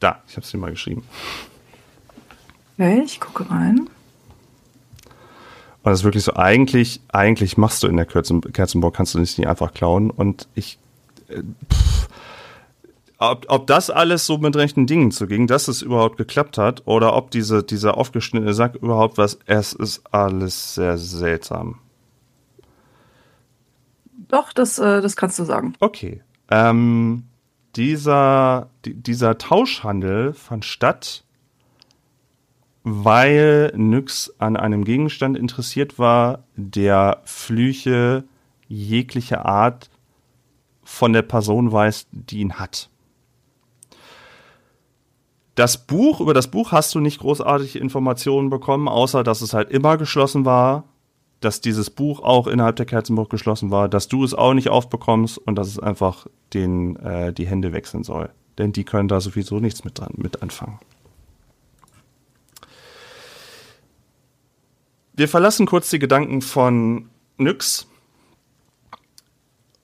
Da, 0.01 0.23
ich 0.27 0.37
hab's 0.37 0.51
dir 0.51 0.59
mal 0.59 0.71
geschrieben. 0.71 1.05
Okay, 2.77 3.03
ich 3.05 3.21
gucke 3.21 3.49
rein. 3.51 3.89
Und 5.83 5.93
das 5.93 6.01
ist 6.01 6.05
wirklich 6.05 6.25
so, 6.25 6.35
eigentlich, 6.35 7.01
eigentlich 7.09 7.57
machst 7.57 7.83
du 7.83 7.87
in 7.87 7.97
der 7.97 8.07
Kerzen, 8.07 8.41
Kerzenburg, 8.41 8.95
kannst 8.95 9.15
du 9.15 9.19
nicht 9.19 9.47
einfach 9.47 9.73
klauen. 9.73 10.11
Und 10.11 10.49
ich, 10.55 10.79
äh, 11.29 11.43
pff, 11.73 12.09
ob, 13.19 13.47
ob 13.49 13.67
das 13.67 13.89
alles 13.91 14.27
so 14.27 14.39
mit 14.39 14.55
rechten 14.55 14.87
Dingen 14.87 15.11
zuging, 15.11 15.47
dass 15.47 15.69
es 15.69 15.83
überhaupt 15.83 16.17
geklappt 16.19 16.59
hat, 16.59 16.87
oder 16.87 17.15
ob 17.17 17.31
diese, 17.31 17.63
dieser 17.63 17.97
aufgeschnittene 17.97 18.55
Sack 18.55 18.77
überhaupt 18.77 19.19
was, 19.19 19.39
es 19.47 19.73
ist 19.73 20.03
alles 20.13 20.75
sehr 20.75 20.99
seltsam. 20.99 21.79
Doch, 24.29 24.53
das, 24.53 24.79
äh, 24.79 25.01
das 25.01 25.17
kannst 25.17 25.39
du 25.39 25.45
sagen. 25.45 25.75
Okay. 25.81 26.23
Ähm, 26.51 27.25
dieser, 27.77 28.69
di- 28.85 28.95
dieser 28.95 29.39
Tauschhandel 29.39 30.33
fand 30.35 30.65
statt, 30.65 31.25
weil 32.91 33.73
Nyx 33.77 34.35
an 34.39 34.57
einem 34.57 34.85
Gegenstand 34.85 35.37
interessiert 35.37 35.99
war, 35.99 36.45
der 36.57 37.21
Flüche 37.25 38.25
jeglicher 38.67 39.47
Art 39.47 39.91
von 40.83 41.13
der 41.13 41.23
Person 41.23 41.71
weiß, 41.71 42.07
die 42.13 42.39
ihn 42.41 42.55
hat. 42.55 42.89
Das 45.55 45.87
Buch, 45.87 46.21
über 46.21 46.35
das 46.35 46.49
Buch 46.49 46.73
hast 46.73 46.95
du 46.95 47.01
nicht 47.01 47.21
großartige 47.21 47.79
Informationen 47.79 48.49
bekommen, 48.49 48.89
außer 48.89 49.25
dass 49.25 49.41
es 49.41 49.53
halt 49.53 49.71
immer 49.71 49.97
geschlossen 49.97 50.45
war, 50.45 50.85
dass 51.41 51.61
dieses 51.61 51.91
Buch 51.91 52.21
auch 52.21 52.47
innerhalb 52.47 52.77
der 52.77 52.87
Kerzenburg 52.87 53.29
geschlossen 53.29 53.71
war, 53.71 53.89
dass 53.89 54.09
du 54.09 54.25
es 54.25 54.35
auch 54.35 54.55
nicht 54.55 54.71
aufbekommst 54.71 55.39
und 55.39 55.57
dass 55.57 55.69
es 55.69 55.79
einfach 55.79 56.27
den, 56.55 56.97
äh, 56.97 57.33
die 57.33 57.47
Hände 57.47 57.73
wechseln 57.73 58.03
soll. 58.03 58.31
Denn 58.57 58.73
die 58.73 58.85
können 58.85 59.09
da 59.09 59.21
sowieso 59.21 59.61
nichts 59.61 59.85
mit, 59.85 59.99
dran, 59.99 60.15
mit 60.17 60.43
anfangen. 60.43 60.79
Wir 65.19 65.27
verlassen 65.27 65.67
kurz 65.67 65.91
die 65.91 65.99
Gedanken 65.99 66.43
von 66.43 67.11
Nyx, 67.39 67.89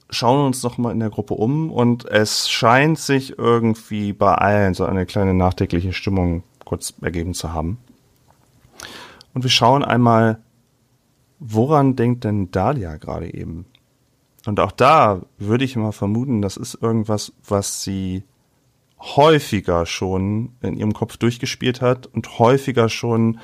schauen 0.09 0.47
uns 0.47 0.62
noch 0.62 0.79
mal 0.79 0.92
in 0.92 1.01
der 1.01 1.11
Gruppe 1.11 1.35
um 1.35 1.73
und 1.73 2.05
es 2.05 2.49
scheint 2.49 3.01
sich 3.01 3.37
irgendwie 3.37 4.12
bei 4.12 4.33
allen 4.33 4.75
so 4.75 4.85
eine 4.85 5.07
kleine 5.07 5.35
nachdenkliche 5.35 5.92
Stimmung 5.92 6.44
kurz 6.64 6.94
ergeben 7.03 7.35
zu 7.35 7.53
haben. 7.53 7.79
Und 9.35 9.42
wir 9.42 9.51
schauen 9.51 9.83
einmal, 9.83 10.38
woran 11.40 11.97
denkt 11.97 12.23
denn 12.23 12.53
Dahlia 12.53 12.97
gerade 12.99 13.35
eben? 13.35 13.66
Und 14.47 14.61
auch 14.61 14.70
da 14.70 15.23
würde 15.38 15.64
ich 15.64 15.75
mal 15.75 15.90
vermuten, 15.90 16.42
das 16.42 16.57
ist 16.57 16.81
irgendwas, 16.81 17.33
was 17.44 17.83
sie 17.83 18.23
häufiger 19.01 19.85
schon 19.85 20.53
in 20.61 20.77
ihrem 20.77 20.92
Kopf 20.92 21.16
durchgespielt 21.16 21.81
hat 21.81 22.07
und 22.07 22.38
häufiger 22.38 22.88
schon, 22.88 23.40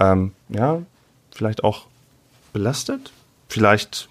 ähm, 0.00 0.32
ja, 0.48 0.82
vielleicht 1.38 1.62
auch 1.62 1.86
belastet, 2.52 3.12
vielleicht 3.48 4.08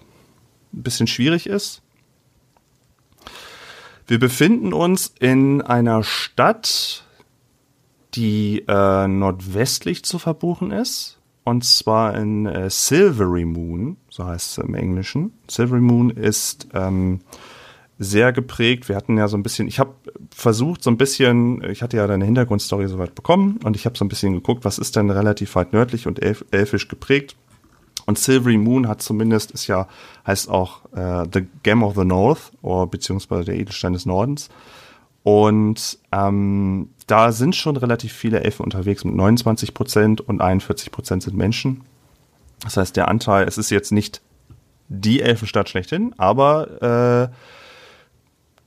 ein 0.72 0.82
bisschen 0.82 1.06
schwierig 1.06 1.46
ist. 1.46 1.82
Wir 4.06 4.18
befinden 4.18 4.72
uns 4.72 5.12
in 5.20 5.60
einer 5.60 6.02
Stadt, 6.02 7.04
die 8.14 8.64
äh, 8.66 9.06
nordwestlich 9.06 10.04
zu 10.04 10.18
verbuchen 10.18 10.70
ist. 10.70 11.18
Und 11.44 11.64
zwar 11.64 12.14
in 12.14 12.46
äh, 12.46 12.70
Silvery 12.70 13.44
Moon, 13.44 13.98
so 14.08 14.24
heißt 14.24 14.58
es 14.58 14.64
im 14.64 14.74
Englischen. 14.74 15.34
Silvery 15.48 15.80
Moon 15.80 16.08
ist 16.08 16.68
ähm, 16.72 17.20
sehr 17.98 18.32
geprägt. 18.32 18.88
Wir 18.88 18.96
hatten 18.96 19.18
ja 19.18 19.26
so 19.28 19.36
ein 19.36 19.42
bisschen, 19.42 19.66
ich 19.66 19.80
habe 19.80 19.94
versucht, 20.34 20.82
so 20.82 20.90
ein 20.90 20.96
bisschen, 20.96 21.62
ich 21.68 21.82
hatte 21.82 21.96
ja 21.96 22.06
deine 22.06 22.24
Hintergrundstory 22.24 22.86
soweit 22.88 23.14
bekommen 23.14 23.58
und 23.64 23.74
ich 23.74 23.86
habe 23.86 23.98
so 23.98 24.04
ein 24.04 24.08
bisschen 24.08 24.34
geguckt, 24.34 24.64
was 24.64 24.78
ist 24.78 24.94
denn 24.96 25.10
relativ 25.10 25.54
weit 25.56 25.72
nördlich 25.72 26.06
und 26.06 26.22
elf, 26.22 26.44
elfisch 26.50 26.88
geprägt. 26.88 27.36
Und 28.06 28.18
Silvery 28.18 28.56
Moon 28.56 28.88
hat 28.88 29.02
zumindest, 29.02 29.50
ist 29.50 29.66
ja, 29.66 29.86
heißt 30.26 30.48
auch 30.48 30.80
äh, 30.94 31.26
The 31.32 31.46
Gem 31.62 31.82
of 31.82 31.94
the 31.94 32.04
North, 32.04 32.52
oder 32.62 32.86
beziehungsweise 32.86 33.44
der 33.44 33.56
Edelstein 33.56 33.92
des 33.92 34.06
Nordens. 34.06 34.48
Und 35.24 35.98
ähm, 36.12 36.88
da 37.06 37.32
sind 37.32 37.54
schon 37.54 37.76
relativ 37.76 38.12
viele 38.12 38.42
Elfen 38.44 38.64
unterwegs 38.64 39.04
mit 39.04 39.14
29 39.14 39.74
Prozent 39.74 40.20
und 40.22 40.40
41 40.40 40.90
Prozent 40.90 41.22
sind 41.22 41.36
Menschen. 41.36 41.82
Das 42.62 42.76
heißt, 42.76 42.96
der 42.96 43.08
Anteil, 43.08 43.46
es 43.46 43.58
ist 43.58 43.70
jetzt 43.70 43.92
nicht 43.92 44.22
die 44.88 45.20
Elfenstadt 45.20 45.68
schlechthin, 45.68 46.14
aber 46.16 47.30
äh, 47.30 47.34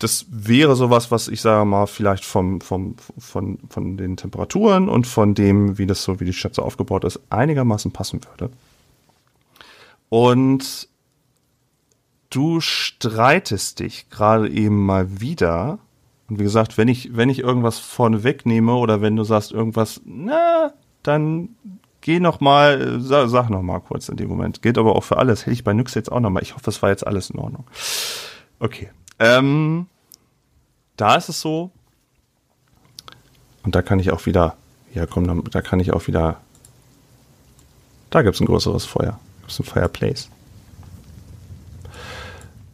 das 0.03 0.25
wäre 0.29 0.75
sowas, 0.75 1.11
was 1.11 1.27
ich 1.27 1.41
sage 1.41 1.63
mal 1.63 1.85
vielleicht 1.85 2.25
vom, 2.25 2.59
vom, 2.59 2.95
von, 3.19 3.59
von 3.69 3.97
den 3.97 4.17
Temperaturen 4.17 4.89
und 4.89 5.05
von 5.05 5.35
dem, 5.35 5.77
wie 5.77 5.85
das 5.85 6.03
so, 6.03 6.19
wie 6.19 6.25
die 6.25 6.31
so 6.31 6.63
aufgebaut 6.63 7.03
ist, 7.03 7.19
einigermaßen 7.29 7.91
passen 7.91 8.21
würde. 8.25 8.51
Und 10.09 10.89
du 12.31 12.61
streitest 12.61 13.79
dich 13.79 14.09
gerade 14.09 14.49
eben 14.49 14.85
mal 14.85 15.21
wieder. 15.21 15.77
Und 16.27 16.39
wie 16.39 16.43
gesagt, 16.43 16.79
wenn 16.79 16.87
ich, 16.87 17.15
wenn 17.15 17.29
ich 17.29 17.39
irgendwas 17.39 17.77
vorne 17.77 18.23
wegnehme 18.23 18.73
oder 18.73 19.01
wenn 19.01 19.15
du 19.15 19.23
sagst 19.23 19.51
irgendwas, 19.51 20.01
na, 20.03 20.73
dann 21.03 21.49
geh 22.01 22.19
noch 22.19 22.39
mal, 22.39 22.99
sag, 23.01 23.29
sag 23.29 23.49
noch 23.51 23.61
mal 23.61 23.79
kurz 23.79 24.09
in 24.09 24.17
dem 24.17 24.29
Moment. 24.29 24.63
Geht 24.63 24.79
aber 24.79 24.95
auch 24.95 25.03
für 25.03 25.17
alles. 25.17 25.41
Hätte 25.41 25.51
ich 25.51 25.63
bei 25.63 25.73
Nyx 25.73 25.93
jetzt 25.93 26.11
auch 26.11 26.19
noch 26.19 26.31
mal. 26.31 26.41
Ich 26.41 26.55
hoffe, 26.55 26.71
es 26.71 26.81
war 26.81 26.89
jetzt 26.89 27.05
alles 27.05 27.29
in 27.29 27.39
Ordnung. 27.39 27.65
Okay. 28.59 28.89
Ähm, 29.21 29.87
da 30.97 31.15
ist 31.15 31.29
es 31.29 31.39
so. 31.39 31.69
Und 33.61 33.75
da 33.75 33.83
kann 33.83 33.99
ich 33.99 34.11
auch 34.11 34.25
wieder, 34.25 34.57
ja 34.95 35.05
komm, 35.05 35.43
da 35.43 35.61
kann 35.61 35.79
ich 35.79 35.93
auch 35.93 36.07
wieder, 36.07 36.41
da 38.09 38.23
gibt 38.23 38.33
es 38.33 38.41
ein 38.41 38.47
größeres 38.47 38.85
Feuer. 38.85 39.19
Gibt 39.41 39.51
es 39.51 39.59
ein 39.59 39.65
Fireplace. 39.65 40.29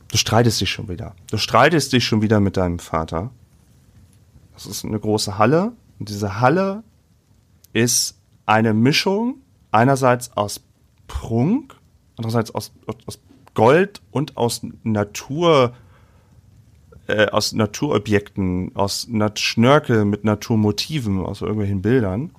Du 0.10 0.18
streitest 0.18 0.62
dich 0.62 0.70
schon 0.70 0.88
wieder. 0.88 1.16
Du 1.30 1.38
streitest 1.38 1.92
dich 1.92 2.06
schon 2.06 2.22
wieder 2.22 2.40
mit 2.40 2.56
deinem 2.56 2.80
Vater. 2.80 3.30
Das 4.54 4.66
ist 4.66 4.86
eine 4.86 5.00
große 5.00 5.38
Halle. 5.38 5.74
Und 6.00 6.08
diese 6.08 6.40
Halle 6.40 6.84
ist 7.74 8.18
eine 8.46 8.74
Mischung 8.74 9.42
einerseits 9.72 10.36
aus 10.38 10.62
Prunk, 11.08 11.76
andererseits 12.16 12.56
aus, 12.56 12.72
aus 13.06 13.20
Gold 13.54 14.02
und 14.12 14.38
aus 14.38 14.62
Natur, 14.84 15.76
äh, 17.08 17.28
aus 17.28 17.54
Naturobjekten, 17.54 18.72
aus 18.76 19.08
Nat 19.10 19.40
Schnörkel 19.40 20.06
mit 20.06 20.24
Naturmotiven, 20.24 21.26
aus 21.26 21.42
irgendwelchen 21.42 21.82
Bildern. 21.82 22.32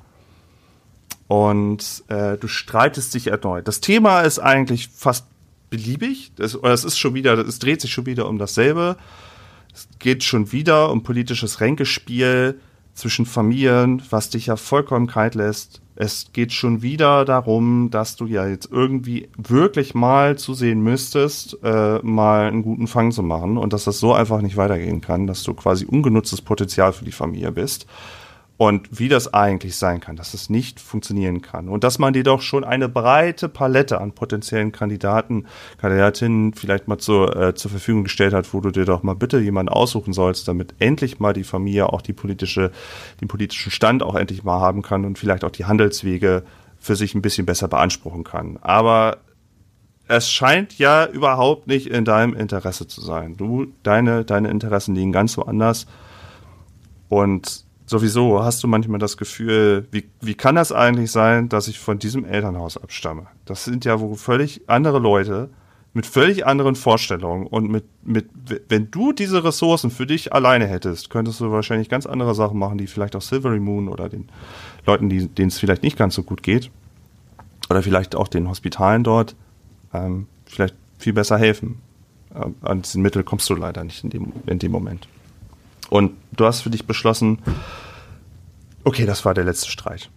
Und 1.27 2.05
äh, 2.09 2.37
du 2.39 2.49
streitest 2.49 3.15
dich 3.15 3.27
erneut. 3.27 3.69
Das 3.69 3.81
Thema 3.81 4.23
ist 4.23 4.39
eigentlich 4.39 4.89
fast 4.89 5.27
beliebig. 5.71 6.33
Es, 6.39 6.55
es 6.55 6.85
ist 6.85 6.99
schon 6.99 7.15
wieder, 7.15 7.39
es 7.39 7.59
dreht 7.59 7.81
sich 7.81 7.93
schon 7.93 8.07
wieder 8.07 8.29
um 8.29 8.39
dasselbe. 8.39 8.97
Es 9.75 9.89
geht 9.99 10.25
schon 10.25 10.53
wieder 10.53 10.91
um 10.91 11.03
politisches 11.03 11.61
Ränkespiel 11.61 12.59
zwischen 12.99 13.27
Familien, 13.27 14.03
was 14.11 14.31
dich 14.31 14.47
ja 14.47 14.57
vollkommen 14.57 15.07
kalt 15.07 15.35
lässt. 15.35 15.81
Es 15.95 16.31
geht 16.33 16.53
schon 16.53 16.83
wieder 16.83 17.25
darum, 17.25 17.91
dass 17.91 18.17
du 18.17 18.27
ja 18.27 18.47
jetzt 18.47 18.69
irgendwie 18.71 19.29
wirklich 19.37 19.95
mal 19.95 20.37
zusehen 20.37 20.81
müsstest, 20.81 21.59
äh, 21.63 21.99
mal 22.01 22.49
einen 22.49 22.63
guten 22.63 22.87
Fang 22.87 23.13
zu 23.13 23.23
machen 23.23 23.57
und 23.57 23.73
dass 23.73 23.85
das 23.85 23.99
so 23.99 24.13
einfach 24.13 24.41
nicht 24.41 24.57
weitergehen 24.57 25.01
kann, 25.01 25.27
dass 25.27 25.43
du 25.43 25.55
quasi 25.55 25.87
ungenutztes 25.87 26.41
Potenzial 26.43 26.93
für 26.93 27.05
die 27.05 27.13
Familie 27.13 27.53
bist 27.53 27.87
und 28.59 28.99
wie 28.99 29.09
das 29.09 29.33
eigentlich 29.33 29.77
sein 29.77 30.01
kann, 30.01 30.17
dass 30.17 30.35
es 30.35 30.51
nicht 30.51 30.81
funktionieren 30.81 31.43
kann 31.43 31.69
und 31.69 31.85
dass 31.85 32.01
man 32.01 32.13
dir 32.13 32.25
doch 32.25 32.43
schon 32.43 32.65
eine 32.65 32.89
breite 32.89 33.49
Palette 33.49 34.01
an 34.01 34.13
potenziellen 34.13 34.73
Kandidaten, 34.73 35.47
Kandidatinnen 35.79 36.55
vielleicht 36.55 36.89
mal 36.89 36.99
zur, 36.99 37.37
äh, 37.37 37.55
zur 37.55 37.71
Verfügung 37.71 38.03
gestellt 38.03 38.35
hat, 38.35 38.53
wo 38.53 38.61
du 38.61 38.73
dir 38.73 38.85
doch 38.85 39.05
mal 39.05 39.15
bitte 39.15 39.39
jemanden 39.39 39.73
aussuchen 39.73 40.13
sollst, 40.13 40.49
damit 40.49 40.75
endlich 40.81 41.21
mal 41.21 41.33
die 41.33 41.45
Familie 41.45 41.93
auch 41.93 42.03
die 42.03 42.13
politische, 42.13 42.73
den 43.21 43.29
politischen 43.29 43.71
Stand 43.71 44.03
auch 44.03 44.17
endlich 44.17 44.43
mal 44.43 44.59
haben 44.61 44.83
kann 44.83 45.05
und 45.05 45.21
vielleicht 45.21 45.45
auch 45.45 45.53
die 45.53 45.67
Handelswege 45.67 46.43
für 46.81 46.97
sich 46.97 47.15
ein 47.15 47.23
bisschen 47.23 47.47
besser 47.47 47.69
beanspruchen 47.69 48.25
kann. 48.25 48.59
Aber 48.61 49.19
es 50.09 50.29
scheint 50.29 50.77
ja 50.79 51.07
überhaupt 51.07 51.69
nicht 51.69 51.87
in 51.87 52.05
deinem 52.05 52.35
Interesse 52.35 52.89
zu 52.89 53.03
sein. 53.03 53.37
Du, 53.37 53.69
deine, 53.85 54.25
deine 54.25 54.51
Interessen 54.51 54.97
liegen 54.97 55.13
ganz 55.13 55.37
woanders 55.37 55.87
und 57.09 57.68
sowieso 57.89 58.43
hast 58.43 58.63
du 58.63 58.69
manchmal 58.69 58.99
das 58.99 59.17
Gefühl, 59.17 59.87
wie, 59.91 60.09
wie 60.21 60.35
kann 60.35 60.55
das 60.55 60.73
eigentlich 60.73 61.11
sein, 61.11 61.49
dass 61.49 61.69
ich 61.69 61.79
von 61.79 61.99
diesem 61.99 62.25
Elternhaus 62.25 62.77
abstamme? 62.77 63.27
Das 63.45 63.65
sind 63.65 63.85
ja 63.85 63.99
wohl 64.01 64.17
völlig 64.17 64.63
andere 64.69 64.99
Leute 64.99 65.51
mit 65.95 66.07
völlig 66.07 66.47
anderen 66.47 66.77
Vorstellungen 66.77 67.47
und 67.47 67.71
mit, 67.71 67.85
mit, 68.05 68.29
wenn 68.69 68.91
du 68.91 69.13
diese 69.13 69.43
Ressourcen 69.43 69.91
für 69.91 70.07
dich 70.07 70.33
alleine 70.33 70.67
hättest, 70.67 71.11
könntest 71.11 71.41
du 71.41 71.51
wahrscheinlich 71.51 71.89
ganz 71.89 72.07
andere 72.07 72.35
Sachen 72.35 72.59
machen, 72.59 72.79
die 72.79 72.87
vielleicht 72.87 73.17
auch 73.17 73.23
Silvery 73.23 73.59
Moon 73.59 73.89
oder 73.89 74.09
den 74.09 74.29
Leuten, 74.87 75.09
denen 75.09 75.49
es 75.49 75.59
vielleicht 75.59 75.83
nicht 75.83 75.97
ganz 75.97 76.15
so 76.15 76.23
gut 76.23 76.43
geht, 76.43 76.71
oder 77.71 77.83
vielleicht 77.83 78.15
auch 78.15 78.29
den 78.29 78.49
Hospitalen 78.49 79.03
dort, 79.03 79.35
ähm, 79.93 80.27
vielleicht 80.47 80.75
viel 80.99 81.15
besser 81.15 81.39
helfen. 81.39 81.81
Ähm, 82.35 82.55
an 82.63 82.83
diesen 82.83 83.03
Mittel 83.03 83.25
kommst 83.25 83.49
du 83.51 83.55
leider 83.55 83.83
nicht 83.83 84.05
in 84.05 84.11
dem, 84.11 84.33
in 84.47 84.59
dem 84.59 84.73
Moment. 84.73 85.09
Und 85.91 86.13
du 86.33 86.45
hast 86.45 86.63
für 86.63 86.71
dich 86.71 86.87
beschlossen, 86.87 87.39
okay, 88.85 89.07
das 89.07 89.25
war 89.25 89.35
der 89.35 89.45
letzte 89.45 89.71
Streit. 89.71 90.11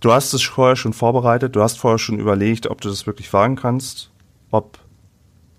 Du 0.00 0.12
hast 0.12 0.32
es 0.32 0.42
vorher 0.42 0.76
schon 0.76 0.92
vorbereitet, 0.92 1.56
du 1.56 1.62
hast 1.62 1.78
vorher 1.78 1.98
schon 1.98 2.18
überlegt, 2.18 2.68
ob 2.68 2.80
du 2.80 2.88
das 2.88 3.06
wirklich 3.06 3.32
wagen 3.32 3.56
kannst, 3.56 4.10
ob 4.50 4.78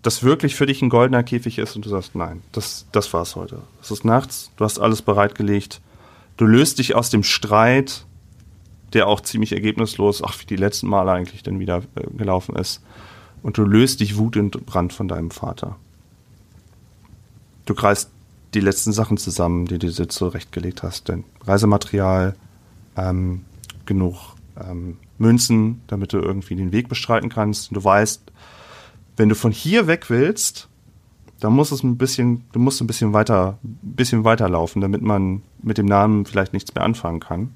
das 0.02 0.24
wirklich 0.24 0.56
für 0.56 0.66
dich 0.66 0.82
ein 0.82 0.90
goldener 0.90 1.24
Käfig 1.24 1.58
ist 1.58 1.76
und 1.76 1.86
du 1.86 1.90
sagst, 1.90 2.16
nein, 2.16 2.42
das, 2.54 2.86
das 2.94 3.12
war's 3.14 3.36
heute. 3.36 3.62
Es 3.82 3.92
ist 3.92 4.06
nachts, 4.06 4.52
du 4.56 4.64
hast 4.64 4.80
alles 4.80 5.02
bereitgelegt, 5.02 5.82
du 6.38 6.46
löst 6.46 6.80
dich 6.80 6.96
aus 6.96 7.10
dem 7.10 7.24
Streit, 7.24 8.06
der 8.94 9.08
auch 9.08 9.20
ziemlich 9.20 9.52
ergebnislos, 9.52 10.24
ach, 10.24 10.40
wie 10.40 10.46
die 10.46 10.56
letzten 10.56 10.88
Male 10.88 11.12
eigentlich 11.12 11.44
dann 11.44 11.60
wieder 11.60 11.84
äh, 11.96 12.10
gelaufen 12.18 12.56
ist, 12.56 12.82
und 13.44 13.58
du 13.58 13.64
löst 13.64 14.00
dich 14.00 14.18
wutend 14.18 14.66
Brand 14.66 14.94
von 14.94 15.08
deinem 15.08 15.32
Vater. 15.32 15.76
Du 17.66 17.76
greifst 17.76 18.10
die 18.54 18.60
letzten 18.60 18.92
Sachen 18.92 19.18
zusammen, 19.18 19.66
die 19.66 19.80
du 19.80 19.92
dir 19.92 20.10
zurechtgelegt 20.10 20.84
hast. 20.84 21.08
Denn 21.08 21.24
Reisematerial, 21.46 22.36
ähm, 22.98 23.46
genug 23.86 24.36
ähm, 24.60 24.98
Münzen, 25.18 25.82
damit 25.88 26.14
du 26.14 26.18
irgendwie 26.18 26.56
den 26.56 26.72
Weg 26.72 26.90
bestreiten 26.90 27.30
kannst. 27.30 27.70
Und 27.70 27.76
du 27.76 27.84
weißt, 27.84 28.22
wenn 29.18 29.30
du 29.30 29.36
von 29.36 29.52
hier 29.52 29.88
weg 29.88 30.10
willst, 30.10 30.68
dann 31.40 31.54
muss 31.54 31.72
es 31.72 31.84
ein 31.84 31.98
bisschen, 31.98 32.44
du 32.52 32.60
musst 32.60 32.82
ein 32.82 32.88
bisschen 32.88 33.14
weiter, 33.14 33.58
ein 33.64 33.78
bisschen 33.82 34.24
weiterlaufen, 34.24 34.82
damit 34.82 35.02
man 35.02 35.42
mit 35.62 35.78
dem 35.78 35.86
Namen 35.86 36.26
vielleicht 36.26 36.54
nichts 36.54 36.74
mehr 36.74 36.84
anfangen 36.84 37.20
kann. 37.20 37.54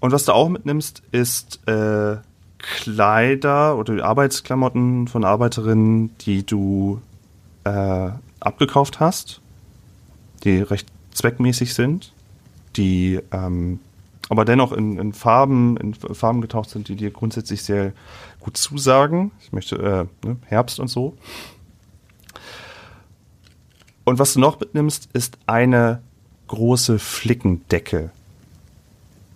Und 0.00 0.12
was 0.12 0.24
du 0.24 0.32
auch 0.32 0.48
mitnimmst, 0.48 1.02
ist 1.10 1.66
äh, 1.66 2.18
Kleider 2.58 3.76
oder 3.76 4.04
Arbeitsklamotten 4.04 5.08
von 5.08 5.24
Arbeiterinnen, 5.24 6.10
die 6.18 6.44
du 6.44 7.00
äh, 7.66 8.12
abgekauft 8.40 9.00
hast, 9.00 9.40
die 10.44 10.58
recht 10.58 10.88
zweckmäßig 11.12 11.74
sind, 11.74 12.12
die 12.76 13.20
ähm, 13.32 13.80
aber 14.28 14.44
dennoch 14.44 14.72
in, 14.72 14.98
in, 14.98 15.12
Farben, 15.12 15.76
in 15.76 15.94
Farben 15.94 16.40
getaucht 16.40 16.70
sind, 16.70 16.88
die 16.88 16.96
dir 16.96 17.10
grundsätzlich 17.10 17.62
sehr 17.62 17.92
gut 18.40 18.56
zusagen. 18.56 19.30
Ich 19.40 19.52
möchte 19.52 19.76
äh, 19.76 20.26
ne, 20.26 20.36
Herbst 20.46 20.80
und 20.80 20.88
so. 20.88 21.16
Und 24.04 24.18
was 24.18 24.34
du 24.34 24.40
noch 24.40 24.58
mitnimmst, 24.58 25.08
ist 25.12 25.38
eine 25.46 26.00
große 26.48 26.98
Flickendecke, 26.98 28.10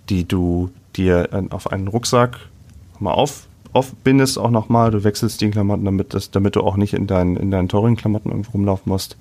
die 0.08 0.26
du 0.26 0.70
dir 0.96 1.28
auf 1.50 1.72
einen 1.72 1.88
Rucksack 1.88 2.38
mal 2.98 3.12
auf, 3.12 3.48
aufbindest 3.72 4.38
auch 4.38 4.50
nochmal, 4.50 4.90
du 4.90 5.04
wechselst 5.04 5.40
die 5.40 5.50
Klamotten, 5.50 5.84
damit, 5.84 6.14
das, 6.14 6.30
damit 6.30 6.56
du 6.56 6.60
auch 6.62 6.76
nicht 6.76 6.94
in, 6.94 7.06
dein, 7.06 7.36
in 7.36 7.50
deinen 7.50 7.68
teuren 7.68 7.96
Klamotten 7.96 8.30
irgendwo 8.30 8.52
rumlaufen 8.52 8.90
musst. 8.90 9.16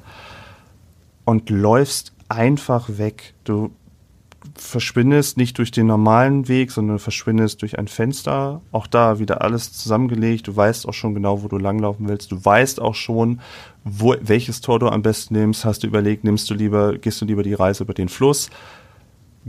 Und 1.25 1.49
läufst 1.49 2.13
einfach 2.27 2.89
weg. 2.97 3.33
Du 3.43 3.71
verschwindest 4.55 5.37
nicht 5.37 5.57
durch 5.57 5.71
den 5.71 5.87
normalen 5.87 6.47
Weg, 6.47 6.71
sondern 6.71 6.99
verschwindest 6.99 7.61
durch 7.61 7.77
ein 7.77 7.87
Fenster. 7.87 8.61
Auch 8.71 8.87
da 8.87 9.19
wieder 9.19 9.41
alles 9.41 9.73
zusammengelegt. 9.73 10.47
Du 10.47 10.55
weißt 10.55 10.87
auch 10.87 10.93
schon 10.93 11.13
genau, 11.13 11.43
wo 11.43 11.47
du 11.47 11.57
langlaufen 11.57 12.07
willst. 12.07 12.31
Du 12.31 12.43
weißt 12.43 12.81
auch 12.81 12.95
schon, 12.95 13.41
wo, 13.83 14.15
welches 14.21 14.61
Tor 14.61 14.79
du 14.79 14.87
am 14.87 15.01
besten 15.01 15.35
nimmst. 15.35 15.65
Hast 15.65 15.83
du 15.83 15.87
überlegt, 15.87 16.23
nimmst 16.23 16.49
du 16.49 16.53
lieber, 16.53 16.97
gehst 16.97 17.21
du 17.21 17.25
lieber 17.25 17.43
die 17.43 17.53
Reise 17.53 17.83
über 17.83 17.93
den 17.93 18.09
Fluss? 18.09 18.49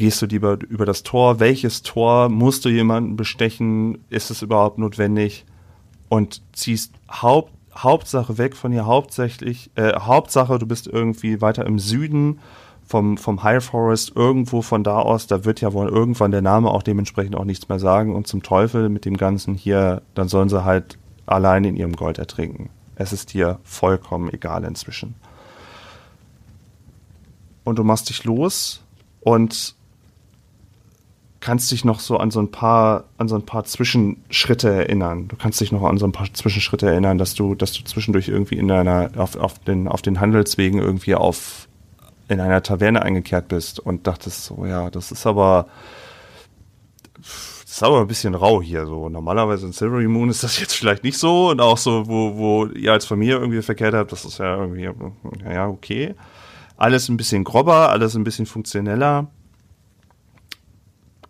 Gehst 0.00 0.22
du 0.22 0.24
lieber 0.24 0.56
über 0.70 0.86
das 0.86 1.02
Tor? 1.02 1.40
Welches 1.40 1.82
Tor 1.82 2.30
musst 2.30 2.64
du 2.64 2.70
jemanden 2.70 3.16
bestechen? 3.16 3.98
Ist 4.08 4.30
es 4.30 4.40
überhaupt 4.40 4.78
notwendig? 4.78 5.44
Und 6.08 6.40
ziehst 6.54 6.94
Haupt, 7.10 7.52
Hauptsache 7.76 8.38
weg 8.38 8.56
von 8.56 8.72
hier, 8.72 8.86
hauptsächlich, 8.86 9.70
äh, 9.74 9.92
Hauptsache, 10.00 10.58
du 10.58 10.64
bist 10.64 10.86
irgendwie 10.86 11.42
weiter 11.42 11.66
im 11.66 11.78
Süden 11.78 12.40
vom, 12.82 13.18
vom 13.18 13.42
High 13.42 13.62
Forest, 13.62 14.16
irgendwo 14.16 14.62
von 14.62 14.82
da 14.84 15.00
aus, 15.00 15.26
da 15.26 15.44
wird 15.44 15.60
ja 15.60 15.74
wohl 15.74 15.90
irgendwann 15.90 16.30
der 16.30 16.40
Name 16.40 16.70
auch 16.70 16.82
dementsprechend 16.82 17.36
auch 17.36 17.44
nichts 17.44 17.68
mehr 17.68 17.78
sagen 17.78 18.14
und 18.14 18.26
zum 18.26 18.42
Teufel 18.42 18.88
mit 18.88 19.04
dem 19.04 19.18
Ganzen 19.18 19.54
hier, 19.54 20.00
dann 20.14 20.28
sollen 20.28 20.48
sie 20.48 20.64
halt 20.64 20.96
allein 21.26 21.64
in 21.64 21.76
ihrem 21.76 21.94
Gold 21.94 22.18
ertrinken. 22.18 22.70
Es 22.94 23.12
ist 23.12 23.34
dir 23.34 23.60
vollkommen 23.64 24.32
egal 24.32 24.64
inzwischen. 24.64 25.14
Und 27.64 27.78
du 27.78 27.84
machst 27.84 28.08
dich 28.08 28.24
los 28.24 28.82
und 29.20 29.78
kannst 31.40 31.72
dich 31.72 31.84
noch 31.84 32.00
so 32.00 32.18
an 32.18 32.30
so 32.30 32.40
ein 32.40 32.50
paar, 32.50 33.04
an 33.16 33.28
so 33.28 33.34
ein 33.34 33.46
paar 33.46 33.64
Zwischenschritte 33.64 34.68
erinnern. 34.68 35.26
Du 35.28 35.36
kannst 35.36 35.60
dich 35.60 35.72
noch 35.72 35.82
an 35.82 35.96
so 35.96 36.06
ein 36.06 36.12
paar 36.12 36.32
Zwischenschritte 36.32 36.88
erinnern, 36.88 37.16
dass 37.16 37.34
du, 37.34 37.54
dass 37.54 37.72
du 37.72 37.82
zwischendurch 37.82 38.28
irgendwie 38.28 38.56
in 38.56 38.68
deiner, 38.68 39.10
auf, 39.16 39.36
auf 39.36 39.58
den, 39.60 39.88
auf 39.88 40.02
den 40.02 40.20
Handelswegen 40.20 40.80
irgendwie 40.80 41.14
auf, 41.14 41.66
in 42.28 42.40
einer 42.40 42.62
Taverne 42.62 43.02
eingekehrt 43.02 43.48
bist 43.48 43.80
und 43.80 44.06
dachtest 44.06 44.44
so, 44.44 44.66
ja, 44.66 44.90
das 44.90 45.12
ist 45.12 45.26
aber, 45.26 45.66
das 47.16 47.72
ist 47.72 47.82
aber 47.82 48.02
ein 48.02 48.06
bisschen 48.06 48.34
rau 48.34 48.60
hier. 48.60 48.84
So 48.84 49.08
normalerweise 49.08 49.64
in 49.64 49.72
Silvery 49.72 50.08
Moon 50.08 50.28
ist 50.28 50.44
das 50.44 50.60
jetzt 50.60 50.74
vielleicht 50.74 51.04
nicht 51.04 51.16
so 51.16 51.50
und 51.50 51.60
auch 51.62 51.78
so, 51.78 52.06
wo, 52.06 52.36
wo 52.36 52.66
ihr 52.66 52.92
als 52.92 53.06
Familie 53.06 53.36
irgendwie 53.36 53.62
verkehrt 53.62 53.94
habt, 53.94 54.12
das 54.12 54.26
ist 54.26 54.38
ja 54.38 54.58
irgendwie, 54.58 54.90
ja, 55.50 55.68
okay. 55.68 56.14
Alles 56.76 57.08
ein 57.08 57.16
bisschen 57.16 57.44
grobber, 57.44 57.90
alles 57.90 58.14
ein 58.14 58.24
bisschen 58.24 58.46
funktioneller. 58.46 59.28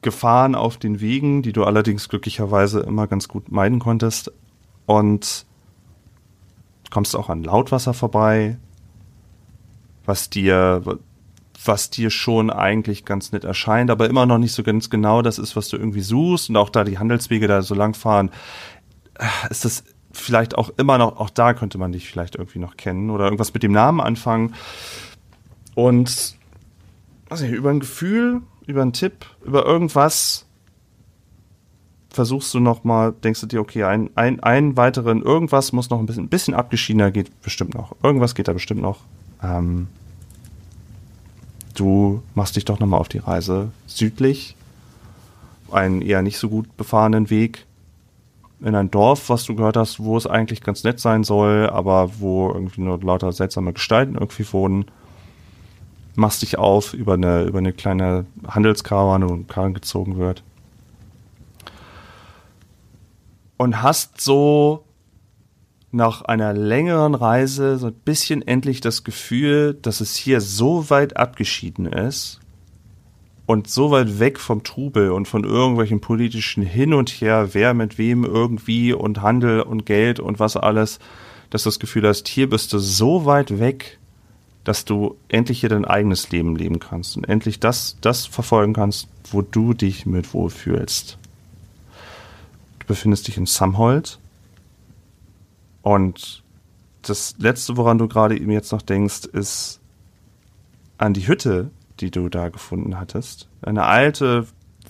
Gefahren 0.03 0.55
auf 0.55 0.77
den 0.77 1.01
Wegen, 1.01 1.43
die 1.43 1.53
du 1.53 1.65
allerdings 1.65 2.09
glücklicherweise 2.09 2.81
immer 2.81 3.07
ganz 3.07 3.29
gut 3.29 3.51
meiden 3.51 3.79
konntest. 3.79 4.33
Und 4.87 5.47
kommst 6.91 7.15
auch 7.15 7.29
an 7.29 7.45
Lautwasser 7.45 7.95
vorbei, 7.95 8.59
was 10.05 10.31
dir, 10.31 10.83
was 11.65 11.91
dir 11.91 12.11
schon 12.11 12.51
eigentlich 12.51 13.05
ganz 13.05 13.33
nett 13.33 13.45
erscheint, 13.45 13.91
aber 13.91 14.09
immer 14.09 14.27
noch 14.27 14.39
nicht 14.39 14.53
so 14.53 14.63
ganz 14.63 14.91
genau 14.91 15.23
das 15.23 15.39
ist, 15.39 15.55
was 15.57 15.69
du 15.69 15.77
irgendwie 15.77 16.01
suchst. 16.01 16.51
Und 16.51 16.57
auch 16.57 16.71
da 16.71 16.85
die 16.85 16.99
Handelswege 16.99 17.47
da 17.47 17.63
so 17.63 17.75
lang 17.75 17.95
fahren, 17.95 18.31
ist 19.51 19.65
das 19.65 19.85
vielleicht 20.13 20.57
auch 20.57 20.71
immer 20.77 20.99
noch, 20.99 21.19
auch 21.19 21.31
da 21.31 21.55
könnte 21.55 21.79
man 21.79 21.93
dich 21.93 22.11
vielleicht 22.11 22.35
irgendwie 22.37 22.59
noch 22.59 22.77
kennen 22.77 23.11
oder 23.11 23.25
irgendwas 23.25 23.55
mit 23.55 23.63
dem 23.63 23.73
Namen 23.73 24.01
anfangen. 24.01 24.55
Und 25.75 26.37
weiß 27.29 27.43
nicht, 27.43 27.53
über 27.53 27.71
ein 27.71 27.81
Gefühl, 27.81 28.43
über 28.67 28.83
einen 28.83 28.93
Tipp, 28.93 29.27
über 29.45 29.65
irgendwas 29.67 30.47
versuchst 32.11 32.53
du 32.55 32.61
noch 32.61 32.85
mal, 32.85 33.13
denkst 33.13 33.41
du 33.41 33.47
dir, 33.47 33.61
okay, 33.61 33.85
ein, 33.85 34.11
ein, 34.17 34.41
ein 34.41 34.77
weiteren, 34.77 35.23
irgendwas 35.23 35.73
muss 35.73 35.91
noch 35.91 36.01
ein 36.01 36.07
bisschen, 36.07 36.25
ein 36.25 36.29
bisschen 36.29 36.55
abgeschiedener 36.55 37.11
geht 37.11 37.41
bestimmt 37.41 37.75
noch. 37.75 37.95
Irgendwas 38.03 38.35
geht 38.35 38.49
da 38.49 38.53
bestimmt 38.53 38.83
noch. 38.83 38.99
Ähm, 39.43 39.87
du 41.75 42.23
machst 42.35 42.57
dich 42.57 42.65
doch 42.65 42.81
noch 42.81 42.87
mal 42.87 42.99
auf 42.99 43.09
die 43.09 43.19
Reise 43.19 43.71
südlich, 43.87 44.57
einen 45.71 46.03
eher 46.03 46.23
nicht 46.23 46.39
so 46.39 46.49
gut 46.49 46.77
befahrenen 46.77 47.31
Weg 47.31 47.65
in 48.61 48.75
ein 48.75 48.91
Dorf, 48.91 49.31
was 49.31 49.45
du 49.45 49.55
gehört 49.55 49.77
hast, 49.77 50.01
wo 50.01 50.17
es 50.17 50.27
eigentlich 50.27 50.63
ganz 50.63 50.85
nett 50.85 51.01
sein 51.01 51.25
soll, 51.25 51.71
aber 51.71 52.11
wo 52.19 52.49
irgendwie 52.53 52.83
nur 52.83 53.01
lauter 53.01 53.33
seltsame 53.33 53.73
Gestalten 53.73 54.17
irgendwie 54.17 54.53
wohnen 54.53 54.87
machst 56.17 56.43
dich 56.43 56.59
auf 56.59 56.95
über 56.95 57.15
eine, 57.15 57.45
über 57.45 57.59
eine 57.59 57.73
kleine 57.73 58.27
Handelskarawane, 58.47 59.29
wo 59.29 59.35
ein 59.35 59.47
Karren 59.47 59.75
gezogen 59.75 60.19
wird. 60.19 60.43
Und 63.57 63.83
hast 63.83 64.21
so 64.21 64.85
nach 65.93 66.23
einer 66.23 66.53
längeren 66.53 67.15
Reise 67.15 67.79
so 67.79 67.89
ein 67.89 67.95
bisschen 67.95 68.43
endlich 68.43 68.81
das 68.81 69.05
Gefühl, 69.05 69.75
dass 69.75 70.01
es 70.01 70.17
hier 70.17 70.41
so 70.41 70.89
weit 70.89 71.17
abgeschieden 71.17 71.87
ist 71.87 72.41
und 73.47 73.69
so 73.69 73.91
weit 73.91 74.21
weg 74.21 74.39
vom 74.39 74.63
Trubel 74.63 75.11
und 75.11 75.27
von 75.27 75.45
irgendwelchen 75.45 76.01
politischen 76.01 76.63
Hin 76.63 76.95
und 76.95 77.11
Her, 77.11 77.49
wer 77.53 77.75
mit 77.75 77.99
wem 77.99 78.25
irgendwie 78.25 78.93
und 78.93 79.21
Handel 79.21 79.63
und 79.63 79.85
Geld 79.85 80.21
und 80.21 80.39
was 80.39 80.57
alles, 80.57 81.01
dass 81.51 81.65
du 81.65 81.69
das 81.69 81.81
Gefühl 81.81 82.07
hast, 82.07 82.29
hier 82.29 82.49
bist 82.49 82.73
du 82.73 82.79
so 82.79 83.25
weit 83.25 83.59
weg 83.59 83.99
dass 84.65 84.85
du 84.85 85.17
endlich 85.29 85.61
hier 85.61 85.69
dein 85.69 85.85
eigenes 85.85 86.31
Leben 86.31 86.57
leben 86.57 86.79
kannst 86.79 87.17
und 87.17 87.29
endlich 87.29 87.61
das, 87.61 87.97
das 88.01 88.27
verfolgen 88.27 88.75
kannst, 88.75 89.09
wo 89.31 89.43
du 89.43 89.75
dich 89.75 90.07
mit 90.07 90.35
wohlfühlst. 90.35 91.19
Du 92.81 92.87
befindest 92.87 93.29
dich 93.29 93.37
in 93.37 93.47
Samhold 93.47 94.19
und 95.83 96.43
das 97.03 97.37
letzte, 97.39 97.77
woran 97.79 97.97
du 97.97 98.09
gerade 98.09 98.39
eben 98.39 98.51
jetzt 98.51 98.73
noch 98.73 98.83
denkst, 98.83 99.25
ist 99.25 99.81
an 100.99 101.15
die 101.15 101.27
Hütte, 101.27 101.71
die 102.01 102.11
du 102.11 102.29
da 102.29 102.51
gefunden 102.51 103.01
hattest. 103.01 103.49
Eine 103.63 103.85
alte, 103.85 104.47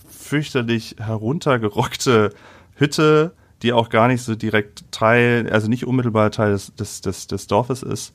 fürchterlich 0.08 0.96
heruntergerockte 0.98 2.34
Hütte, 2.74 3.32
die 3.62 3.72
auch 3.72 3.90
gar 3.90 4.08
nicht 4.08 4.22
so 4.22 4.34
direkt 4.34 4.90
Teil, 4.90 5.48
also 5.52 5.68
nicht 5.68 5.86
unmittelbar 5.86 6.32
Teil 6.32 6.52
des, 6.52 6.74
des, 6.74 7.00
des, 7.02 7.28
des 7.28 7.46
Dorfes 7.46 7.84
ist 7.84 8.12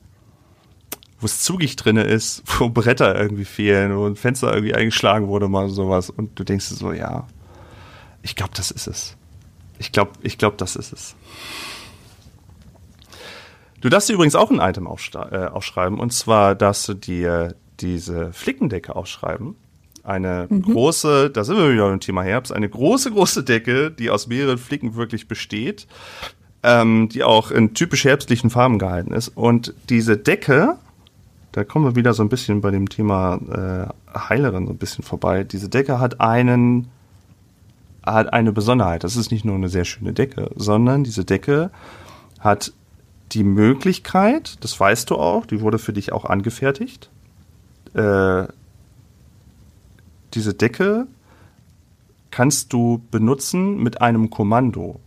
wo 1.20 1.26
es 1.26 1.42
zugig 1.42 1.76
drinne 1.76 2.02
ist, 2.02 2.42
wo 2.58 2.68
Bretter 2.68 3.18
irgendwie 3.18 3.44
fehlen, 3.44 3.96
wo 3.96 4.06
ein 4.06 4.16
Fenster 4.16 4.52
irgendwie 4.52 4.74
eingeschlagen 4.74 5.28
wurde, 5.28 5.48
mal 5.48 5.68
sowas. 5.68 6.10
Und 6.10 6.38
du 6.38 6.44
denkst 6.44 6.66
so, 6.66 6.92
ja, 6.92 7.26
ich 8.22 8.36
glaube, 8.36 8.52
das 8.54 8.70
ist 8.70 8.86
es. 8.86 9.16
Ich 9.78 9.92
glaube, 9.92 10.12
ich 10.22 10.38
glaube, 10.38 10.56
das 10.56 10.76
ist 10.76 10.92
es. 10.92 11.14
Du 13.80 13.88
darfst 13.88 14.08
dir 14.08 14.14
übrigens 14.14 14.34
auch 14.34 14.50
ein 14.50 14.58
Item 14.58 14.86
äh, 14.86 14.88
aufschreiben, 14.88 16.00
und 16.00 16.12
zwar 16.12 16.54
darfst 16.54 16.88
du 16.88 16.94
dir 16.94 17.54
diese 17.78 18.32
Flickendecke 18.32 18.96
aufschreiben. 18.96 19.54
Eine 20.02 20.46
mhm. 20.48 20.62
große, 20.62 21.30
da 21.30 21.44
sind 21.44 21.56
wir 21.56 21.72
wieder 21.72 21.88
beim 21.88 22.00
Thema 22.00 22.22
Herbst, 22.22 22.52
eine 22.52 22.68
große, 22.68 23.10
große 23.10 23.44
Decke, 23.44 23.90
die 23.90 24.10
aus 24.10 24.28
mehreren 24.28 24.58
Flicken 24.58 24.94
wirklich 24.94 25.28
besteht, 25.28 25.86
ähm, 26.62 27.08
die 27.10 27.22
auch 27.22 27.50
in 27.50 27.74
typisch 27.74 28.04
herbstlichen 28.04 28.50
Farben 28.50 28.78
gehalten 28.78 29.12
ist. 29.12 29.28
Und 29.28 29.74
diese 29.88 30.16
Decke 30.16 30.78
da 31.56 31.64
kommen 31.64 31.86
wir 31.86 31.96
wieder 31.96 32.12
so 32.12 32.22
ein 32.22 32.28
bisschen 32.28 32.60
bei 32.60 32.70
dem 32.70 32.86
Thema 32.90 33.40
äh, 34.14 34.18
Heilerin 34.28 34.66
so 34.66 34.74
ein 34.74 34.76
bisschen 34.76 35.02
vorbei. 35.02 35.42
Diese 35.42 35.70
Decke 35.70 35.98
hat 35.98 36.20
einen 36.20 36.88
hat 38.04 38.30
eine 38.30 38.52
Besonderheit. 38.52 39.04
Das 39.04 39.16
ist 39.16 39.30
nicht 39.30 39.46
nur 39.46 39.54
eine 39.54 39.70
sehr 39.70 39.86
schöne 39.86 40.12
Decke, 40.12 40.50
sondern 40.54 41.02
diese 41.02 41.24
Decke 41.24 41.70
hat 42.40 42.74
die 43.32 43.42
Möglichkeit, 43.42 44.62
das 44.62 44.78
weißt 44.78 45.08
du 45.08 45.16
auch, 45.16 45.46
die 45.46 45.62
wurde 45.62 45.78
für 45.78 45.94
dich 45.94 46.12
auch 46.12 46.26
angefertigt. 46.26 47.08
Äh, 47.94 48.44
diese 50.34 50.52
Decke 50.52 51.06
kannst 52.30 52.74
du 52.74 53.00
benutzen 53.10 53.82
mit 53.82 54.02
einem 54.02 54.28
Kommando 54.28 55.00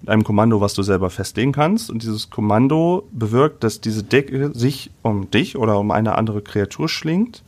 mit 0.00 0.10
einem 0.10 0.24
Kommando, 0.24 0.60
was 0.60 0.74
du 0.74 0.82
selber 0.82 1.10
festlegen 1.10 1.52
kannst. 1.52 1.90
Und 1.90 2.02
dieses 2.02 2.30
Kommando 2.30 3.08
bewirkt, 3.12 3.64
dass 3.64 3.80
diese 3.80 4.02
Decke 4.02 4.50
sich 4.54 4.90
um 5.02 5.30
dich 5.30 5.56
oder 5.56 5.78
um 5.78 5.90
eine 5.90 6.16
andere 6.16 6.42
Kreatur 6.42 6.88
schlingt 6.88 7.42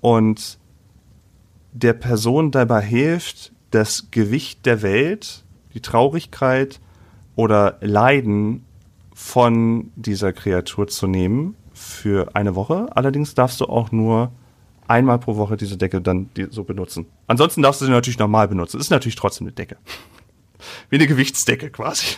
und 0.00 0.58
der 1.72 1.92
Person 1.92 2.50
dabei 2.50 2.80
hilft, 2.80 3.52
das 3.70 4.10
Gewicht 4.10 4.64
der 4.66 4.82
Welt, 4.82 5.44
die 5.74 5.80
Traurigkeit 5.80 6.80
oder 7.36 7.76
Leiden 7.80 8.64
von 9.14 9.90
dieser 9.96 10.32
Kreatur 10.32 10.88
zu 10.88 11.06
nehmen 11.06 11.54
für 11.74 12.34
eine 12.34 12.54
Woche. 12.54 12.86
Allerdings 12.96 13.34
darfst 13.34 13.60
du 13.60 13.66
auch 13.66 13.92
nur 13.92 14.32
einmal 14.88 15.18
pro 15.18 15.36
Woche 15.36 15.56
diese 15.56 15.76
Decke 15.76 16.00
dann 16.00 16.30
so 16.50 16.64
benutzen. 16.64 17.06
Ansonsten 17.26 17.62
darfst 17.62 17.80
du 17.80 17.84
sie 17.84 17.90
natürlich 17.90 18.18
normal 18.18 18.48
benutzen. 18.48 18.80
Ist 18.80 18.90
natürlich 18.90 19.16
trotzdem 19.16 19.46
eine 19.46 19.52
Decke. 19.52 19.76
Wie 20.90 20.96
eine 20.96 21.06
Gewichtsdecke 21.06 21.70
quasi. 21.70 22.16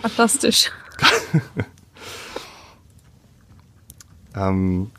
Fantastisch. 0.00 0.70
ähm, 4.36 4.90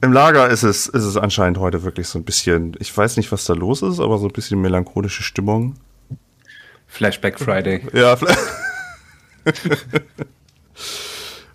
Im 0.00 0.12
Lager 0.12 0.48
ist 0.48 0.62
es, 0.62 0.86
ist 0.86 1.04
es 1.04 1.16
anscheinend 1.16 1.58
heute 1.58 1.82
wirklich 1.82 2.08
so 2.08 2.18
ein 2.18 2.24
bisschen, 2.24 2.76
ich 2.78 2.96
weiß 2.96 3.16
nicht, 3.16 3.30
was 3.32 3.44
da 3.44 3.54
los 3.54 3.82
ist, 3.82 4.00
aber 4.00 4.18
so 4.18 4.26
ein 4.26 4.32
bisschen 4.32 4.60
melancholische 4.60 5.22
Stimmung. 5.22 5.76
Flashback 6.86 7.38
Friday. 7.38 7.86
Ja, 7.92 8.18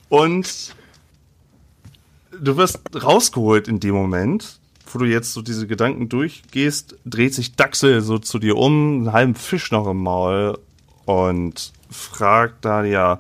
Und 0.10 0.76
du 2.39 2.58
wirst 2.58 2.80
rausgeholt 2.95 3.67
in 3.67 3.80
dem 3.80 3.95
Moment 3.95 4.60
wo 4.96 5.00
du 5.00 5.06
jetzt 5.06 5.34
so 5.34 5.42
diese 5.42 5.68
Gedanken 5.68 6.08
durchgehst, 6.08 6.96
dreht 7.06 7.34
sich 7.34 7.56
Daxel 7.56 8.02
so 8.02 8.18
zu 8.18 8.40
dir 8.40 8.56
um, 8.56 9.00
einen 9.00 9.14
halben 9.14 9.36
Fisch 9.36 9.72
noch 9.72 9.88
im 9.88 10.02
Maul 10.02 10.58
und 11.04 11.74
fragt 11.89 12.64
da 12.64 12.84
ja 12.86 13.20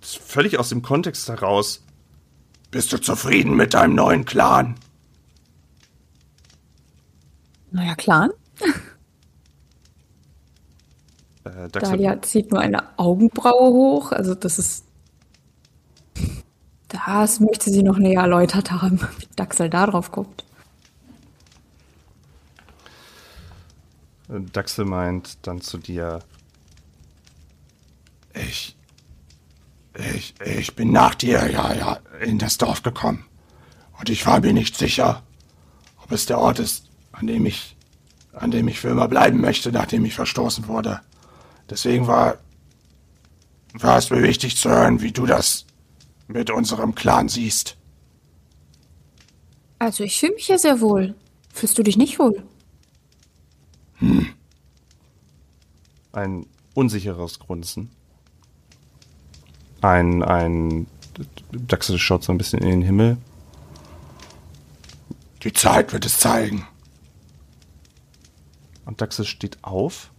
völlig 0.00 0.58
aus 0.58 0.68
dem 0.68 0.82
Kontext 0.82 1.28
heraus, 1.28 1.82
bist 2.72 2.92
du 2.92 2.98
zufrieden 2.98 3.54
mit 3.54 3.74
deinem 3.74 3.94
neuen 3.94 4.24
Clan? 4.24 4.74
Neuer 7.70 7.94
Clan? 7.94 8.30
Äh, 11.44 11.68
Dalia 11.68 12.20
zieht 12.22 12.50
nur 12.50 12.60
eine 12.60 12.98
Augenbraue 12.98 13.72
hoch, 13.72 14.12
also 14.12 14.34
das 14.34 14.58
ist 14.58 14.83
das 16.94 17.40
möchte 17.40 17.70
sie 17.70 17.82
noch 17.82 17.98
näher 17.98 18.22
erläutert 18.22 18.70
haben, 18.70 19.00
wie 19.18 19.28
Daxel 19.36 19.68
da 19.68 19.86
drauf 19.86 20.12
guckt. 20.12 20.44
Daxel 24.28 24.84
meint 24.84 25.38
dann 25.42 25.60
zu 25.60 25.78
dir, 25.78 26.20
ich, 28.32 28.76
ich, 30.14 30.34
ich 30.40 30.74
bin 30.74 30.92
nach 30.92 31.14
dir, 31.14 31.50
ja, 31.50 31.72
ja, 31.74 31.98
in 32.20 32.38
das 32.38 32.58
Dorf 32.58 32.82
gekommen. 32.82 33.24
Und 33.98 34.08
ich 34.08 34.26
war 34.26 34.40
mir 34.40 34.52
nicht 34.52 34.76
sicher, 34.76 35.22
ob 36.02 36.10
es 36.10 36.26
der 36.26 36.38
Ort 36.38 36.58
ist, 36.58 36.88
an 37.12 37.26
dem 37.26 37.46
ich, 37.46 37.76
an 38.32 38.50
dem 38.50 38.66
ich 38.66 38.80
für 38.80 38.88
immer 38.88 39.08
bleiben 39.08 39.40
möchte, 39.40 39.70
nachdem 39.70 40.04
ich 40.04 40.14
verstoßen 40.14 40.66
wurde. 40.66 41.00
Deswegen 41.70 42.06
war, 42.06 42.38
war 43.74 43.98
es 43.98 44.10
mir 44.10 44.22
wichtig 44.22 44.56
zu 44.56 44.70
hören, 44.70 45.00
wie 45.00 45.12
du 45.12 45.26
das 45.26 45.66
mit 46.28 46.50
unserem 46.50 46.94
Clan 46.94 47.28
siehst. 47.28 47.76
Also 49.78 50.04
ich 50.04 50.18
fühle 50.18 50.34
mich 50.34 50.48
ja 50.48 50.58
sehr 50.58 50.80
wohl. 50.80 51.14
Fühlst 51.52 51.76
du 51.78 51.82
dich 51.82 51.96
nicht 51.96 52.18
wohl? 52.18 52.42
Ein 56.12 56.46
unsicheres 56.74 57.38
Grunzen. 57.38 57.90
Ein, 59.82 60.22
ein, 60.22 60.86
Daxel 61.52 61.98
schaut 61.98 62.24
so 62.24 62.32
ein 62.32 62.38
bisschen 62.38 62.60
in 62.60 62.70
den 62.70 62.82
Himmel. 62.82 63.18
Die 65.42 65.52
Zeit 65.52 65.92
wird 65.92 66.06
es 66.06 66.18
zeigen. 66.18 66.66
Und 68.86 69.00
Daxel 69.00 69.24
steht 69.26 69.62
auf. 69.62 70.10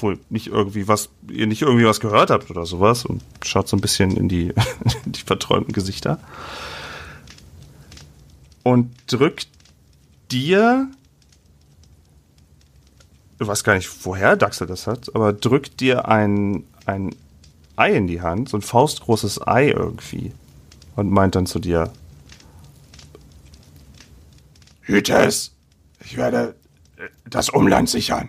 Obwohl 0.00 0.18
nicht 0.30 0.46
irgendwie 0.46 0.88
was, 0.88 1.10
ihr 1.30 1.46
nicht 1.46 1.60
irgendwie 1.60 1.84
was 1.84 2.00
gehört 2.00 2.30
habt 2.30 2.50
oder 2.50 2.64
sowas 2.64 3.04
und 3.04 3.22
schaut 3.44 3.68
so 3.68 3.76
ein 3.76 3.82
bisschen 3.82 4.16
in 4.16 4.30
die, 4.30 4.54
in 5.04 5.12
die 5.12 5.20
verträumten 5.20 5.74
Gesichter. 5.74 6.18
Und 8.62 8.90
drückt 9.06 9.48
dir 10.30 10.88
ich 13.40 13.46
weiß 13.46 13.64
gar 13.64 13.74
nicht, 13.74 13.90
woher 14.04 14.36
Daxel 14.36 14.66
das 14.66 14.86
hat, 14.86 15.14
aber 15.14 15.32
drückt 15.32 15.80
dir 15.80 16.08
ein, 16.08 16.64
ein 16.84 17.14
Ei 17.76 17.94
in 17.94 18.06
die 18.06 18.20
Hand, 18.20 18.50
so 18.50 18.58
ein 18.58 18.62
faustgroßes 18.62 19.46
Ei 19.46 19.68
irgendwie. 19.68 20.32
Und 20.96 21.10
meint 21.10 21.34
dann 21.34 21.46
zu 21.46 21.58
dir: 21.58 21.90
Hüte 24.82 25.14
es, 25.14 25.52
ich 26.04 26.16
werde 26.16 26.54
äh, 26.96 27.08
das 27.24 27.48
Umland 27.48 27.88
sichern. 27.88 28.28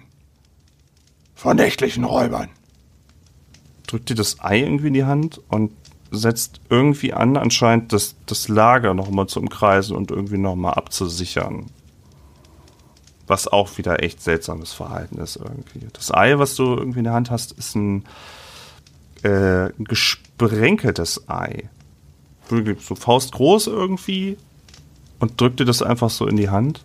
Vor 1.41 1.55
nächtlichen 1.55 2.03
Räubern. 2.03 2.49
Drückt 3.87 4.09
dir 4.09 4.15
das 4.15 4.41
Ei 4.41 4.59
irgendwie 4.59 4.89
in 4.89 4.93
die 4.93 5.05
Hand 5.05 5.41
und 5.49 5.71
setzt 6.11 6.61
irgendwie 6.69 7.13
an, 7.13 7.35
anscheinend 7.35 7.93
das, 7.93 8.13
das 8.27 8.47
Lager 8.47 8.93
nochmal 8.93 9.25
zu 9.25 9.39
umkreisen 9.39 9.95
und 9.95 10.11
irgendwie 10.11 10.37
nochmal 10.37 10.75
abzusichern. 10.75 11.65
Was 13.25 13.47
auch 13.47 13.75
wieder 13.79 14.03
echt 14.03 14.21
seltsames 14.21 14.71
Verhalten 14.71 15.17
ist 15.17 15.37
irgendwie. 15.37 15.87
Das 15.93 16.13
Ei, 16.13 16.37
was 16.37 16.53
du 16.53 16.75
irgendwie 16.75 16.99
in 16.99 17.05
der 17.05 17.13
Hand 17.13 17.31
hast, 17.31 17.53
ist 17.53 17.73
ein, 17.75 18.05
äh, 19.23 19.69
gesprenkeltes 19.79 21.27
Ei. 21.27 21.71
Wirklich 22.49 22.85
so 22.85 22.93
faustgroß 22.93 23.65
irgendwie 23.65 24.37
und 25.17 25.41
drückt 25.41 25.59
dir 25.59 25.65
das 25.65 25.81
einfach 25.81 26.11
so 26.11 26.27
in 26.27 26.37
die 26.37 26.51
Hand 26.51 26.83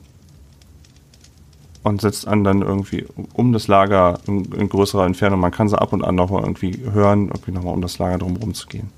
und 1.87 2.01
setzt 2.01 2.26
an 2.26 2.43
dann 2.43 2.62
irgendwie 2.62 3.07
um 3.32 3.53
das 3.53 3.68
Lager 3.68 4.18
in, 4.26 4.45
in 4.53 4.68
größerer 4.68 5.07
Entfernung. 5.07 5.39
Man 5.39 5.53
kann 5.53 5.68
sie 5.68 5.80
ab 5.80 5.93
und 5.93 6.03
an 6.03 6.16
noch 6.16 6.30
mal 6.30 6.43
irgendwie 6.43 6.78
hören, 6.91 7.28
irgendwie 7.28 7.53
nochmal 7.53 7.74
um 7.74 7.80
das 7.80 7.99
Lager 7.99 8.18
drumherum 8.18 8.55
zu 8.55 8.66
gehen. 8.66 8.91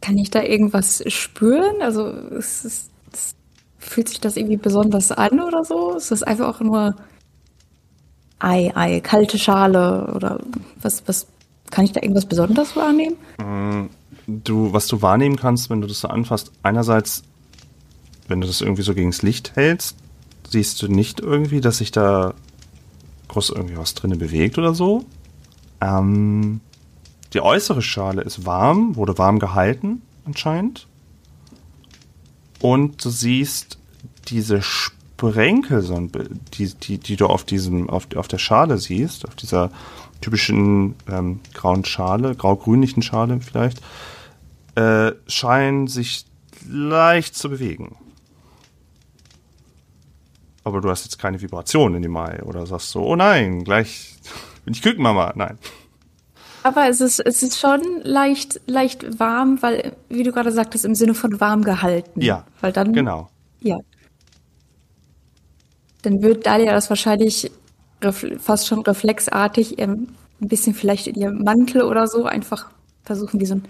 Kann 0.00 0.16
ich 0.16 0.30
da 0.30 0.42
irgendwas 0.42 1.04
spüren? 1.06 1.82
Also 1.82 2.06
ist 2.06 2.64
es 2.64 2.88
Fühlt 3.78 4.08
sich 4.08 4.20
das 4.20 4.36
irgendwie 4.36 4.56
besonders 4.56 5.10
an 5.10 5.40
oder 5.40 5.64
so? 5.64 5.96
Ist 5.96 6.12
das 6.12 6.22
einfach 6.22 6.54
auch 6.54 6.60
nur 6.60 6.94
Ei, 8.38 8.70
Ei, 8.74 9.00
kalte 9.00 9.38
Schale 9.38 10.12
oder 10.14 10.38
was, 10.80 11.02
was 11.06 11.26
kann 11.70 11.84
ich 11.84 11.92
da 11.92 12.00
irgendwas 12.00 12.26
Besonderes 12.26 12.76
wahrnehmen? 12.76 13.16
Mm, 13.38 13.90
du, 14.26 14.72
was 14.72 14.86
du 14.86 15.02
wahrnehmen 15.02 15.36
kannst, 15.36 15.68
wenn 15.68 15.80
du 15.80 15.88
das 15.88 16.00
so 16.00 16.08
anfasst, 16.08 16.52
einerseits, 16.62 17.24
wenn 18.28 18.40
du 18.40 18.46
das 18.46 18.60
irgendwie 18.60 18.82
so 18.82 18.94
gegen 18.94 19.10
das 19.10 19.22
Licht 19.22 19.56
hältst, 19.56 19.96
siehst 20.52 20.80
du 20.82 20.88
nicht 20.88 21.20
irgendwie, 21.20 21.60
dass 21.60 21.78
sich 21.78 21.90
da 21.90 22.34
groß 23.28 23.50
irgendwie 23.50 23.76
was 23.76 23.94
drinne 23.94 24.16
bewegt 24.16 24.58
oder 24.58 24.74
so. 24.74 25.04
Ähm, 25.80 26.60
die 27.32 27.40
äußere 27.40 27.82
Schale 27.82 28.22
ist 28.22 28.44
warm, 28.44 28.96
wurde 28.96 29.18
warm 29.18 29.38
gehalten 29.38 30.02
anscheinend. 30.24 30.86
Und 32.60 33.04
du 33.04 33.10
siehst 33.10 33.78
diese 34.28 34.62
Sprenkel, 34.62 35.82
die, 36.54 36.74
die, 36.74 36.98
die 36.98 37.16
du 37.16 37.26
auf 37.26 37.44
diesem, 37.44 37.88
auf, 37.90 38.06
auf 38.14 38.28
der 38.28 38.38
Schale 38.38 38.78
siehst, 38.78 39.26
auf 39.26 39.34
dieser 39.34 39.70
typischen 40.20 40.94
ähm, 41.08 41.40
grauen 41.54 41.84
Schale, 41.84 42.36
grau-grünlichen 42.36 43.02
Schale 43.02 43.40
vielleicht, 43.40 43.80
äh, 44.76 45.12
scheinen 45.26 45.88
sich 45.88 46.26
leicht 46.68 47.34
zu 47.34 47.50
bewegen. 47.50 47.96
Aber 50.64 50.80
du 50.80 50.90
hast 50.90 51.04
jetzt 51.04 51.18
keine 51.18 51.40
Vibration 51.40 51.94
in 51.94 52.02
dem 52.02 52.12
Mai 52.12 52.42
oder 52.42 52.66
sagst 52.66 52.90
so, 52.90 53.02
oh 53.02 53.16
nein, 53.16 53.64
gleich 53.64 54.16
bin 54.64 54.74
ich 54.74 54.82
Kükenmama. 54.82 55.32
Nein. 55.34 55.58
Aber 56.62 56.88
es 56.88 57.00
ist, 57.00 57.18
es 57.18 57.42
ist 57.42 57.58
schon 57.58 57.80
leicht, 58.02 58.60
leicht 58.66 59.18
warm, 59.18 59.60
weil, 59.62 59.96
wie 60.08 60.22
du 60.22 60.30
gerade 60.30 60.52
sagtest, 60.52 60.84
im 60.84 60.94
Sinne 60.94 61.14
von 61.14 61.40
warm 61.40 61.62
gehalten. 61.62 62.20
Ja. 62.20 62.44
Weil 62.60 62.72
dann. 62.72 62.92
Genau. 62.92 63.28
Ja. 63.60 63.78
Dann 66.02 66.22
wird 66.22 66.46
Dalia 66.46 66.72
das 66.72 66.88
wahrscheinlich 66.88 67.50
fast 68.38 68.66
schon 68.66 68.80
reflexartig 68.80 69.78
ein 69.80 70.16
bisschen 70.40 70.74
vielleicht 70.74 71.06
in 71.06 71.14
ihrem 71.14 71.44
Mantel 71.44 71.82
oder 71.82 72.08
so 72.08 72.24
einfach 72.24 72.70
versuchen, 73.04 73.40
wie 73.40 73.46
so 73.46 73.54
ein, 73.54 73.64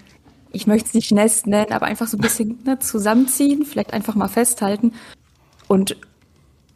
ich 0.52 0.66
möchte 0.66 0.88
es 0.88 0.94
nicht 0.94 1.12
Nest 1.12 1.46
nennen, 1.46 1.72
aber 1.72 1.86
einfach 1.86 2.06
so 2.06 2.16
ein 2.16 2.20
bisschen 2.20 2.58
ne, 2.64 2.78
zusammenziehen, 2.78 3.64
vielleicht 3.64 3.92
einfach 3.92 4.14
mal 4.14 4.28
festhalten 4.28 4.92
und 5.68 5.96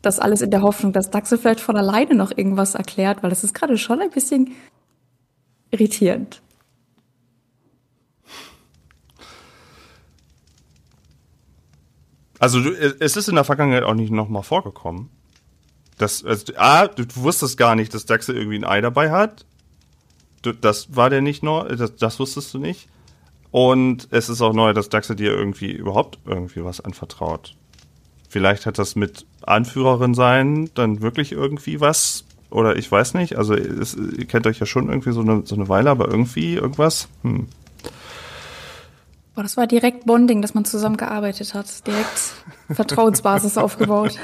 das 0.07 0.19
alles 0.19 0.41
in 0.41 0.51
der 0.51 0.63
Hoffnung, 0.63 0.93
dass 0.93 1.11
Daxe 1.11 1.37
vielleicht 1.37 1.61
von 1.61 1.77
alleine 1.77 2.15
noch 2.15 2.31
irgendwas 2.37 2.75
erklärt, 2.75 3.23
weil 3.23 3.31
das 3.31 3.45
ist 3.45 3.55
gerade 3.55 3.77
schon 3.77 4.01
ein 4.01 4.11
bisschen 4.11 4.53
irritierend. 5.71 6.41
Also 12.39 12.61
du, 12.61 12.71
es 12.71 13.17
ist 13.17 13.29
in 13.29 13.35
der 13.35 13.45
Vergangenheit 13.45 13.83
auch 13.83 13.95
nicht 13.95 14.13
nochmal 14.13 14.43
vorgekommen. 14.43 15.11
Das, 15.99 16.23
also, 16.23 16.53
A, 16.57 16.87
du 16.87 17.05
wusstest 17.15 17.57
gar 17.57 17.75
nicht, 17.75 17.95
dass 17.95 18.05
Daxel 18.05 18.37
irgendwie 18.37 18.59
ein 18.59 18.65
Ei 18.65 18.81
dabei 18.81 19.11
hat. 19.11 19.47
Du, 20.43 20.53
das 20.53 20.95
war 20.95 21.09
der 21.09 21.23
nicht 21.23 21.43
neu, 21.43 21.75
das, 21.75 21.97
das 21.97 22.21
wusstest 22.21 22.53
du 22.53 22.59
nicht. 22.59 22.89
Und 23.51 24.09
es 24.11 24.29
ist 24.29 24.43
auch 24.43 24.53
neu, 24.53 24.75
dass 24.75 24.91
Daxel 24.91 25.17
dir 25.17 25.33
irgendwie 25.33 25.73
überhaupt 25.73 26.19
irgendwie 26.27 26.63
was 26.63 26.81
anvertraut. 26.81 27.57
Vielleicht 28.29 28.67
hat 28.67 28.79
das 28.79 28.97
mit 28.97 29.25
Anführerin 29.47 30.15
sein 30.15 30.71
dann 30.75 31.03
wirklich 31.03 31.33
irgendwie 31.33 31.81
was 31.81 32.25
oder 32.51 32.77
ich 32.77 32.91
weiß 32.91 33.15
nicht. 33.15 33.37
Also 33.37 33.55
es, 33.55 33.95
ihr 33.95 34.27
kennt 34.27 34.47
euch 34.47 34.59
ja 34.59 34.67
schon 34.67 34.89
irgendwie 34.89 35.13
so 35.13 35.21
eine, 35.21 35.43
so 35.45 35.55
eine 35.55 35.69
Weile, 35.69 35.91
aber 35.91 36.09
irgendwie 36.09 36.55
irgendwas. 36.55 37.09
Hm. 37.23 37.49
Boah, 39.35 39.43
das 39.43 39.57
war 39.57 39.67
direkt 39.67 40.07
Bonding, 40.07 40.41
dass 40.41 40.55
man 40.55 40.65
zusammengearbeitet 40.65 41.55
hat. 41.55 41.87
Direkt 41.87 42.35
Vertrauensbasis 42.71 43.59
aufgebaut. 43.59 44.17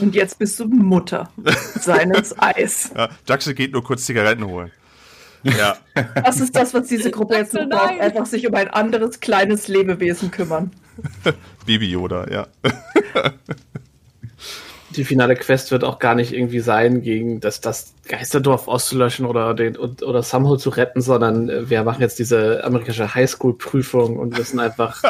Und 0.00 0.14
jetzt 0.14 0.38
bist 0.38 0.60
du 0.60 0.66
Mutter 0.66 1.30
seines 1.80 2.38
Eis. 2.38 2.90
Ja, 2.94 3.08
Jackson 3.26 3.54
geht 3.54 3.72
nur 3.72 3.84
kurz 3.84 4.04
Zigaretten 4.04 4.44
holen. 4.44 4.70
Ja. 5.44 5.76
Das 6.22 6.40
ist 6.40 6.56
das, 6.56 6.74
was 6.74 6.88
diese 6.88 7.12
Gruppe 7.12 7.36
jetzt 7.36 7.54
noch 7.54 7.68
braucht. 7.68 8.00
Einfach 8.00 8.26
sich 8.26 8.46
um 8.48 8.54
ein 8.54 8.68
anderes 8.68 9.20
kleines 9.20 9.68
Lebewesen 9.68 10.32
kümmern. 10.32 10.72
Baby 11.66 11.90
Yoda, 11.90 12.26
ja 12.28 12.48
die 14.90 15.04
finale 15.04 15.34
Quest 15.34 15.70
wird 15.70 15.84
auch 15.84 15.98
gar 15.98 16.14
nicht 16.14 16.32
irgendwie 16.32 16.60
sein, 16.60 17.02
gegen 17.02 17.40
das, 17.40 17.60
das 17.60 17.92
Geisterdorf 18.08 18.68
auszulöschen 18.68 19.26
oder 19.26 19.54
den 19.54 19.76
oder 19.76 20.22
Samho 20.22 20.56
zu 20.56 20.70
retten, 20.70 21.00
sondern 21.00 21.48
äh, 21.48 21.68
wir 21.68 21.82
machen 21.82 22.00
jetzt 22.00 22.18
diese 22.18 22.62
amerikanische 22.64 23.14
Highschool-Prüfung 23.14 24.16
und 24.16 24.38
müssen 24.38 24.60
einfach 24.60 25.02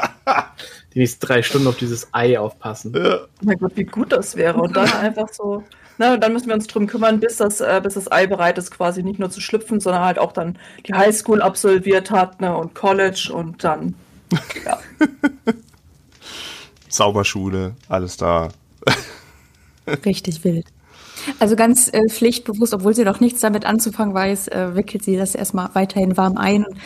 die 0.95 1.01
nächsten 1.01 1.27
drei 1.27 1.43
Stunden 1.43 1.69
auf 1.69 1.77
dieses 1.77 2.09
Ei 2.13 2.39
aufpassen. 2.39 2.95
Ja. 2.97 3.19
Oh 3.25 3.29
mein 3.43 3.59
Gott, 3.59 3.73
wie 3.75 3.85
gut 3.85 4.13
das 4.13 4.37
wäre. 4.37 4.59
Und 4.61 4.77
dann 4.77 4.91
einfach 4.93 5.29
so, 5.31 5.63
na, 5.99 6.15
und 6.15 6.21
dann 6.21 6.33
müssen 6.33 6.49
wir 6.49 6.55
uns 6.55 6.67
drum 6.67 6.87
kümmern, 6.87 7.21
bis 7.21 7.37
das, 7.37 7.61
äh, 7.61 7.81
bis 7.83 7.95
das 7.95 8.11
Ei 8.11 8.27
bereit 8.27 8.59
ist, 8.59 8.71
quasi 8.71 9.03
nicht 9.03 9.19
nur 9.19 9.31
zu 9.31 9.41
schlüpfen, 9.41 9.81
sondern 9.81 10.05
halt 10.05 10.19
auch 10.19 10.33
dann 10.33 10.59
die 10.87 10.95
Highschool 10.95 11.43
absolviert 11.43 12.11
hat, 12.11 12.41
ne, 12.41 12.57
und 12.57 12.75
College 12.75 13.31
und 13.33 13.63
dann, 13.63 13.95
ja. 14.65 14.79
Zauberschule, 16.89 17.75
alles 17.89 18.17
da. 18.17 18.49
Richtig 20.05 20.45
wild. 20.45 20.67
Also 21.39 21.57
ganz 21.57 21.93
äh, 21.93 22.09
pflichtbewusst, 22.09 22.75
obwohl 22.75 22.95
sie 22.95 23.05
noch 23.05 23.21
nichts 23.21 23.41
damit 23.41 23.65
anzufangen 23.65 24.15
weiß, 24.15 24.49
äh, 24.49 24.75
wickelt 24.75 25.03
sie 25.03 25.17
das 25.17 25.35
erstmal 25.35 25.71
weiterhin 25.75 26.17
warm 26.17 26.37
ein. 26.37 26.65
Und 26.65 26.77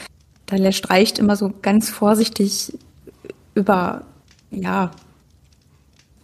Dalia 0.47 0.73
streicht 0.73 1.19
immer 1.19 1.37
so 1.37 1.53
ganz 1.63 1.91
vorsichtig 1.91 2.73
über, 3.55 4.03
ja, 4.51 4.91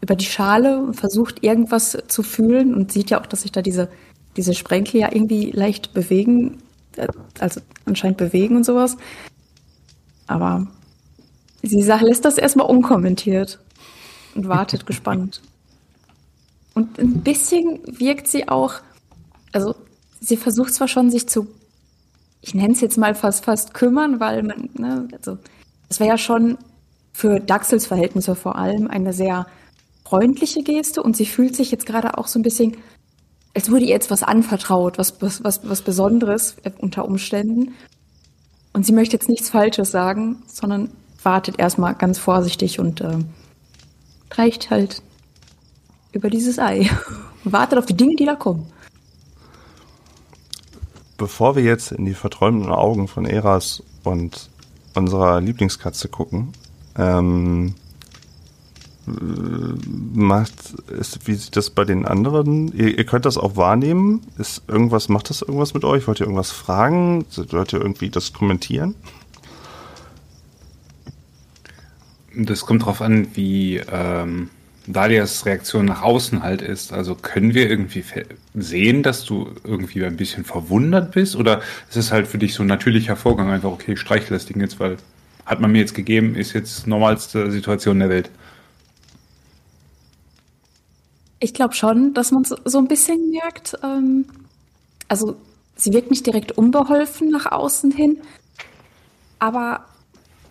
über 0.01 0.15
die 0.15 0.25
Schale 0.25 0.79
und 0.79 0.95
versucht 0.95 1.43
irgendwas 1.43 1.99
zu 2.09 2.23
fühlen 2.23 2.75
und 2.75 2.93
sieht 2.93 3.11
ja 3.11 3.21
auch, 3.21 3.27
dass 3.27 3.43
sich 3.43 3.53
da 3.53 3.63
diese, 3.63 3.89
diese 4.37 4.55
Sprenkel 4.55 5.01
ja 5.01 5.13
irgendwie 5.13 5.51
leicht 5.51 5.95
bewegen, 5.95 6.59
äh, 6.97 7.09
also 7.41 7.61
anscheinend 7.85 8.19
bewegen 8.19 8.57
und 8.57 8.65
sowas. 8.65 8.97
Aber 10.27 10.67
sie 11.63 11.83
lässt 11.83 12.25
das 12.25 12.39
erstmal 12.39 12.67
unkommentiert 12.67 13.59
und 14.35 14.49
wartet 14.49 14.87
gespannt. 14.87 15.41
Und 16.77 16.99
ein 16.99 17.23
bisschen 17.23 17.81
wirkt 17.87 18.29
sie 18.29 18.49
auch, 18.49 18.75
also 19.51 19.75
sie 20.21 20.37
versucht 20.37 20.75
zwar 20.75 20.89
schon, 20.89 21.11
sich 21.11 21.27
zu, 21.27 21.47
ich 22.43 22.55
nenne 22.55 22.75
es 22.75 22.83
jetzt 22.83 22.99
mal 22.99 23.15
fast 23.15 23.47
fast 23.47 23.73
kümmern, 23.73 24.21
weil 24.21 24.43
man, 24.43 24.69
ne, 24.75 25.09
also 25.13 25.39
es 25.89 26.01
wäre 26.01 26.11
ja 26.11 26.19
schon 26.19 26.59
für 27.15 27.41
Daxels 27.41 27.87
Verhältnisse 27.87 28.35
vor 28.35 28.57
allem 28.57 28.89
eine 28.89 29.15
sehr 29.15 29.47
freundliche 30.05 30.63
Geste 30.63 31.03
und 31.03 31.17
sie 31.17 31.25
fühlt 31.25 31.57
sich 31.57 31.71
jetzt 31.71 31.87
gerade 31.87 32.19
auch 32.19 32.27
so 32.27 32.39
ein 32.39 32.43
bisschen, 32.43 32.77
als 33.55 33.71
würde 33.71 33.87
ihr 33.87 33.93
jetzt 33.93 34.11
was 34.11 34.23
anvertraut, 34.23 34.99
was, 34.99 35.23
was, 35.23 35.43
was, 35.43 35.67
was 35.67 35.81
Besonderes 35.81 36.57
unter 36.77 37.07
Umständen. 37.07 37.75
Und 38.75 38.85
sie 38.85 38.93
möchte 38.93 39.17
jetzt 39.17 39.31
nichts 39.31 39.49
Falsches 39.49 39.91
sagen, 39.93 40.43
sondern 40.47 40.91
wartet 41.23 41.59
erstmal 41.59 41.95
ganz 41.95 42.19
vorsichtig 42.19 42.79
und 42.81 43.01
äh, 43.01 43.17
reicht 44.33 44.69
halt 44.69 45.01
über 46.17 46.31
dieses 46.31 46.59
Ei 46.59 46.91
und 47.45 47.53
wartet 47.53 47.79
auf 47.79 47.87
die 47.87 47.97
Dinge, 47.97 48.17
die 48.17 48.25
da 48.25 48.35
kommen. 48.35 48.67
Bevor 51.19 51.57
wir 51.57 51.63
jetzt 51.63 51.93
in 51.93 52.05
die 52.05 52.15
verträumten 52.15 52.71
Augen 52.71 53.09
von 53.09 53.25
Eras 53.25 53.83
und 54.03 54.51
unserer 54.95 55.41
Lieblingskatze 55.41 56.09
gucken, 56.09 56.53
ähm, 56.97 57.75
macht 59.07 60.75
ist, 60.89 61.27
wie 61.29 61.35
sieht 61.35 61.57
das 61.57 61.71
bei 61.71 61.85
den 61.85 62.07
anderen? 62.07 62.73
Ihr, 62.73 62.99
ihr, 62.99 63.07
könnt 63.07 63.25
das 63.25 63.39
auch 63.39 63.57
wahrnehmen. 63.57 64.27
Ist 64.37 64.63
irgendwas, 64.67 65.09
macht 65.09 65.31
das 65.31 65.43
irgendwas 65.43 65.75
mit 65.75 65.85
euch? 65.85 66.09
Wollt 66.09 66.21
ihr 66.21 66.27
irgendwas 66.27 66.51
fragen? 66.51 67.25
Wollt 67.51 67.73
ihr 67.73 67.81
irgendwie 67.81 68.11
das 68.11 68.33
kommentieren? 68.33 68.97
Das 72.35 72.63
kommt 72.67 72.83
darauf 72.83 73.01
an, 73.01 73.29
wie 73.35 73.77
ähm, 73.77 74.51
Dalias 74.87 75.45
Reaktion 75.47 75.85
nach 75.85 76.03
außen 76.03 76.43
halt 76.43 76.63
ist. 76.63 76.93
Also 76.93 77.15
können 77.15 77.55
wir 77.55 77.69
irgendwie 77.69 78.05
sehen, 78.55 79.03
dass 79.03 79.25
du 79.25 79.51
irgendwie 79.65 80.05
ein 80.05 80.17
bisschen 80.17 80.45
verwundert 80.45 81.13
bist? 81.13 81.37
Oder 81.37 81.61
ist 81.89 81.97
es 81.97 82.13
halt 82.13 82.27
für 82.27 82.39
dich 82.39 82.55
so 82.55 82.63
ein 82.63 82.69
natürlicher 82.69 83.17
Vorgang, 83.17 83.51
einfach, 83.51 83.71
okay, 83.71 83.93
ich 83.93 84.01
streichle 84.01 84.37
das 84.37 84.47
Ding 84.47 84.61
jetzt, 84.61 84.79
weil 84.79 84.97
hat 85.45 85.61
man 85.61 85.73
mir 85.73 85.79
jetzt 85.79 85.95
gegeben, 85.95 86.35
ist 86.35 86.53
jetzt 86.53 86.87
normalste 86.87 87.51
Situation 87.51 87.99
der 87.99 88.09
Welt? 88.09 88.31
Ich 91.39 91.53
glaube 91.53 91.75
schon, 91.75 92.15
dass 92.15 92.33
man 92.33 92.45
so 92.45 92.79
ein 92.79 92.89
bisschen 92.89 93.31
merkt, 93.31 93.77
ähm, 93.83 94.25
also 95.09 95.37
sie 95.77 95.93
wirkt 95.93 96.11
nicht 96.11 96.27
direkt 96.27 96.53
unbeholfen 96.53 97.31
nach 97.31 97.47
außen 97.47 97.93
hin, 97.93 98.19
aber 99.39 99.85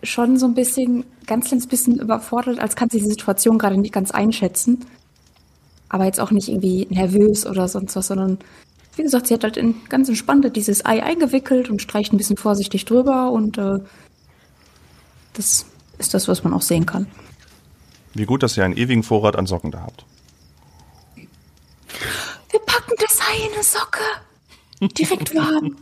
schon 0.04 0.38
so 0.38 0.46
ein 0.46 0.54
bisschen, 0.54 1.06
ganz 1.26 1.48
kleines 1.48 1.68
bisschen 1.68 2.00
überfordert, 2.00 2.60
als 2.60 2.76
kann 2.76 2.90
sie 2.90 3.00
die 3.00 3.10
Situation 3.10 3.58
gerade 3.58 3.78
nicht 3.78 3.94
ganz 3.94 4.12
einschätzen. 4.12 4.86
Aber 5.90 6.06
jetzt 6.06 6.20
auch 6.20 6.32
nicht 6.32 6.50
irgendwie 6.50 6.88
nervös 6.90 7.46
oder 7.46 7.68
sonst 7.68 7.96
was, 7.96 8.08
sondern 8.08 8.40
wie 8.96 9.04
gesagt, 9.04 9.28
sie 9.28 9.34
hat 9.34 9.44
halt 9.44 9.58
in 9.58 9.76
ganz 9.90 10.08
entspannt 10.08 10.56
dieses 10.56 10.86
Ei 10.86 11.04
eingewickelt 11.04 11.70
und 11.70 11.82
streicht 11.82 12.14
ein 12.14 12.18
bisschen 12.18 12.38
vorsichtig 12.38 12.86
drüber 12.86 13.32
und 13.32 13.58
äh, 13.58 13.80
das 15.34 15.66
ist 15.98 16.14
das, 16.14 16.28
was 16.28 16.44
man 16.44 16.54
auch 16.54 16.62
sehen 16.62 16.86
kann. 16.86 17.08
Wie 18.14 18.26
gut, 18.26 18.44
dass 18.44 18.56
ihr 18.56 18.64
einen 18.64 18.78
ewigen 18.78 19.04
Vorrat 19.04 19.36
an 19.36 19.46
Socken 19.46 19.72
da 19.72 19.82
habt. 19.82 20.06
Wir 21.16 22.60
packen 22.66 22.94
das 22.98 23.20
Ei 23.20 23.48
in 23.48 23.54
eine 23.54 23.64
Socke. 23.64 24.00
Direkt 24.82 25.34
warm. 25.36 25.76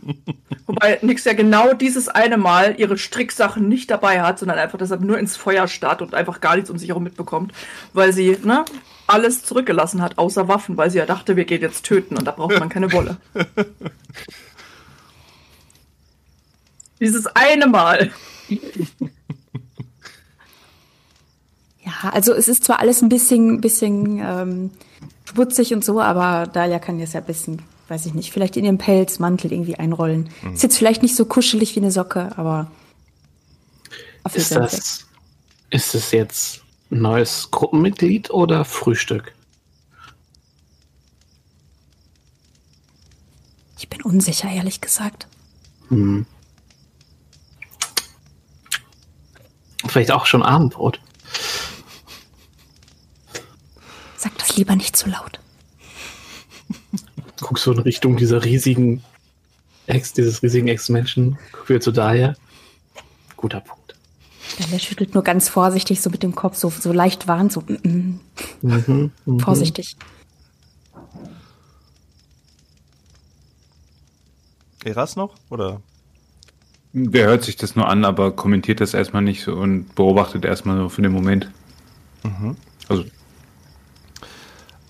Wobei 0.66 0.98
Nix 1.02 1.24
ja 1.24 1.32
genau 1.32 1.74
dieses 1.74 2.08
eine 2.08 2.36
Mal 2.36 2.74
ihre 2.78 2.96
Stricksachen 2.96 3.68
nicht 3.68 3.90
dabei 3.90 4.22
hat, 4.22 4.38
sondern 4.38 4.58
einfach 4.58 4.78
deshalb 4.78 5.02
nur 5.02 5.18
ins 5.18 5.36
Feuer 5.36 5.68
starrt 5.68 6.02
und 6.02 6.14
einfach 6.14 6.40
gar 6.40 6.54
nichts 6.56 6.70
um 6.70 6.78
sich 6.78 6.88
herum 6.88 7.02
mitbekommt, 7.02 7.52
weil 7.92 8.12
sie 8.12 8.38
ne, 8.42 8.64
alles 9.06 9.44
zurückgelassen 9.44 10.00
hat, 10.00 10.18
außer 10.18 10.48
Waffen, 10.48 10.76
weil 10.76 10.90
sie 10.90 10.98
ja 10.98 11.06
dachte, 11.06 11.36
wir 11.36 11.44
gehen 11.44 11.60
jetzt 11.60 11.84
töten 11.84 12.16
und 12.16 12.24
da 12.24 12.30
braucht 12.30 12.58
man 12.58 12.68
keine 12.68 12.92
Wolle. 12.92 13.16
dieses 17.00 17.26
eine 17.26 17.66
Mal. 17.66 18.10
Ja, 21.84 22.10
also 22.10 22.32
es 22.32 22.48
ist 22.48 22.64
zwar 22.64 22.80
alles 22.80 23.02
ein 23.02 23.10
bisschen, 23.10 23.60
bisschen 23.60 24.18
ähm, 24.18 24.70
schmutzig 25.24 25.74
und 25.74 25.84
so, 25.84 26.00
aber 26.00 26.46
Dalia 26.50 26.78
kann 26.78 26.98
jetzt 26.98 27.12
ja 27.12 27.20
ein 27.20 27.26
bisschen, 27.26 27.62
weiß 27.88 28.06
ich 28.06 28.14
nicht, 28.14 28.32
vielleicht 28.32 28.56
in 28.56 28.64
ihren 28.64 28.78
Pelzmantel 28.78 29.52
irgendwie 29.52 29.76
einrollen. 29.76 30.30
Mhm. 30.42 30.54
Ist 30.54 30.62
jetzt 30.62 30.78
vielleicht 30.78 31.02
nicht 31.02 31.16
so 31.16 31.24
kuschelig 31.24 31.74
wie 31.76 31.80
eine 31.80 31.90
Socke, 31.90 32.36
aber 32.36 32.70
ist 34.32 34.52
das, 34.52 35.06
ist 35.70 35.94
es 35.94 36.10
jetzt 36.12 36.62
ein 36.90 37.02
neues 37.02 37.50
Gruppenmitglied 37.50 38.30
oder 38.30 38.64
Frühstück? 38.64 39.34
Ich 43.78 43.88
bin 43.88 44.00
unsicher, 44.02 44.50
ehrlich 44.50 44.80
gesagt. 44.80 45.26
Hm. 45.88 46.26
Vielleicht 49.86 50.10
auch 50.10 50.24
schon 50.24 50.42
Abendbrot. 50.42 51.00
Sag 54.16 54.38
das 54.38 54.56
lieber 54.56 54.74
nicht 54.74 54.96
zu 54.96 55.10
laut. 55.10 55.38
Guckst 57.44 57.66
du 57.66 57.72
in 57.72 57.78
Richtung 57.78 58.16
dieser 58.16 58.42
riesigen 58.42 59.04
Ex, 59.86 60.14
dieses 60.14 60.42
riesigen 60.42 60.66
Ex-Menschen. 60.66 61.38
Guck 61.52 61.68
wieder 61.68 61.80
zu 61.82 61.92
daher. 61.92 62.36
Guter 63.36 63.60
Punkt. 63.60 63.94
Der 64.72 64.78
schüttelt 64.78 65.12
nur 65.12 65.22
ganz 65.22 65.50
vorsichtig 65.50 66.00
so 66.00 66.08
mit 66.08 66.22
dem 66.22 66.34
Kopf, 66.34 66.56
so, 66.56 66.70
so 66.70 66.90
leicht 66.90 67.28
warnt, 67.28 67.52
so 67.52 67.60
mm, 67.60 67.80
mm. 67.82 68.20
Mhm, 68.62 69.12
mhm. 69.26 69.40
vorsichtig. 69.40 69.94
Eras 74.82 75.14
noch? 75.14 75.34
Oder? 75.50 75.82
Der 76.94 77.26
hört 77.26 77.44
sich 77.44 77.56
das 77.56 77.76
nur 77.76 77.88
an, 77.88 78.06
aber 78.06 78.32
kommentiert 78.32 78.80
das 78.80 78.94
erstmal 78.94 79.20
nicht 79.20 79.42
so 79.44 79.52
und 79.52 79.94
beobachtet 79.94 80.46
erstmal 80.46 80.78
so 80.78 80.88
für 80.88 81.02
den 81.02 81.12
Moment. 81.12 81.50
Mhm. 82.22 82.56
Also 82.88 83.04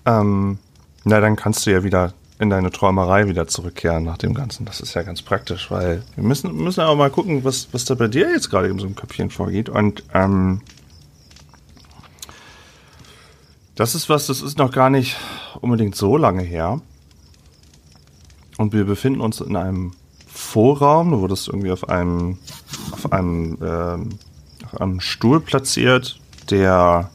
ähm, 0.05 0.57
na, 1.03 1.19
dann 1.19 1.35
kannst 1.35 1.65
du 1.65 1.71
ja 1.71 1.83
wieder 1.83 2.13
in 2.39 2.49
deine 2.49 2.71
Träumerei 2.71 3.27
wieder 3.27 3.47
zurückkehren 3.47 4.03
nach 4.03 4.17
dem 4.17 4.33
Ganzen. 4.33 4.65
Das 4.65 4.81
ist 4.81 4.93
ja 4.93 5.03
ganz 5.03 5.21
praktisch, 5.21 5.71
weil 5.71 6.03
wir 6.15 6.23
müssen, 6.23 6.55
müssen 6.55 6.81
aber 6.81 6.95
mal 6.95 7.09
gucken, 7.09 7.43
was, 7.43 7.69
was 7.71 7.85
da 7.85 7.95
bei 7.95 8.07
dir 8.07 8.29
jetzt 8.29 8.49
gerade 8.49 8.67
in 8.67 8.77
so 8.77 8.85
einem 8.85 8.95
Köpfchen 8.95 9.29
vorgeht. 9.29 9.69
Und 9.69 10.03
ähm, 10.13 10.61
das 13.75 13.95
ist 13.95 14.09
was, 14.09 14.27
das 14.27 14.41
ist 14.41 14.57
noch 14.57 14.71
gar 14.71 14.89
nicht 14.89 15.15
unbedingt 15.61 15.95
so 15.95 16.17
lange 16.17 16.43
her. 16.43 16.81
Und 18.57 18.73
wir 18.73 18.85
befinden 18.85 19.21
uns 19.21 19.39
in 19.39 19.55
einem 19.55 19.93
Vorraum. 20.27 21.11
Du 21.11 21.21
wurdest 21.21 21.47
irgendwie 21.47 21.71
auf 21.71 21.87
einem, 21.87 22.37
auf 22.91 23.11
einem, 23.11 23.57
ähm, 23.61 24.09
auf 24.65 24.81
einem 24.81 24.99
Stuhl 24.99 25.39
platziert, 25.39 26.19
der 26.49 27.09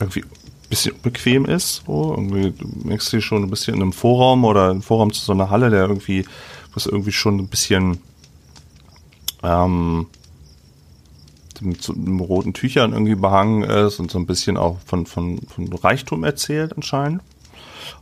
irgendwie 0.00 0.24
bisschen 0.68 1.00
bequem 1.00 1.44
ist. 1.44 1.82
So. 1.86 2.14
Irgendwie, 2.16 2.50
du 2.50 2.68
merkst 2.84 3.12
dich 3.12 3.24
schon 3.24 3.42
ein 3.42 3.50
bisschen 3.50 3.74
in 3.74 3.82
einem 3.82 3.92
Vorraum 3.92 4.44
oder 4.44 4.70
im 4.70 4.82
Vorraum 4.82 5.12
zu 5.12 5.24
so 5.24 5.32
einer 5.32 5.50
Halle, 5.50 5.70
der 5.70 5.82
irgendwie, 5.82 6.24
was 6.74 6.86
irgendwie 6.86 7.12
schon 7.12 7.38
ein 7.38 7.48
bisschen 7.48 7.98
ähm, 9.42 10.06
mit 11.60 11.82
so 11.82 11.94
einem 11.94 12.20
roten 12.20 12.52
Tüchern 12.52 12.92
irgendwie 12.92 13.14
behangen 13.14 13.62
ist 13.62 13.98
und 13.98 14.10
so 14.10 14.18
ein 14.18 14.26
bisschen 14.26 14.56
auch 14.56 14.78
von, 14.84 15.06
von, 15.06 15.40
von 15.48 15.72
Reichtum 15.72 16.24
erzählt 16.24 16.74
anscheinend. 16.74 17.22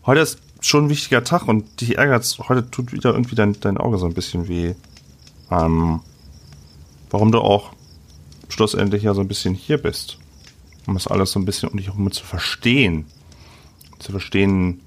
Heute 0.06 0.20
ist 0.20 0.38
schon 0.60 0.86
ein 0.86 0.90
wichtiger 0.90 1.24
Tag 1.24 1.46
und 1.46 1.80
dich 1.80 1.98
ärgert 1.98 2.38
heute 2.48 2.70
tut 2.70 2.92
wieder 2.92 3.12
irgendwie 3.12 3.34
dein, 3.34 3.58
dein 3.60 3.78
Auge 3.78 3.98
so 3.98 4.06
ein 4.06 4.14
bisschen 4.14 4.48
weh. 4.48 4.74
Ähm, 5.50 6.00
warum 7.10 7.30
du 7.30 7.40
auch 7.40 7.72
schlussendlich 8.48 9.02
ja 9.02 9.14
so 9.14 9.20
ein 9.20 9.28
bisschen 9.28 9.54
hier 9.54 9.78
bist 9.78 10.18
um 10.86 10.94
das 10.94 11.06
alles 11.06 11.32
so 11.32 11.40
ein 11.40 11.44
bisschen 11.44 11.68
um 11.68 11.76
dich 11.76 11.88
herum 11.88 12.10
zu 12.10 12.24
verstehen. 12.24 13.06
Zu 13.98 14.12
verstehen, 14.12 14.80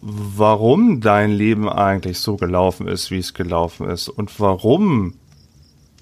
warum 0.00 1.00
dein 1.00 1.30
Leben 1.30 1.68
eigentlich 1.68 2.18
so 2.18 2.36
gelaufen 2.36 2.88
ist, 2.88 3.10
wie 3.10 3.18
es 3.18 3.34
gelaufen 3.34 3.88
ist 3.88 4.08
und 4.08 4.38
warum 4.40 5.14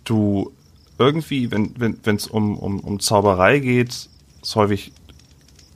du 0.04 0.52
irgendwie, 0.98 1.50
wenn 1.50 1.74
wenn 1.78 1.98
wenn, 2.02 2.16
es 2.16 2.26
um, 2.26 2.58
um, 2.58 2.80
um 2.80 3.00
Zauberei 3.00 3.58
geht, 3.58 4.08
es 4.42 4.56
häufig 4.56 4.92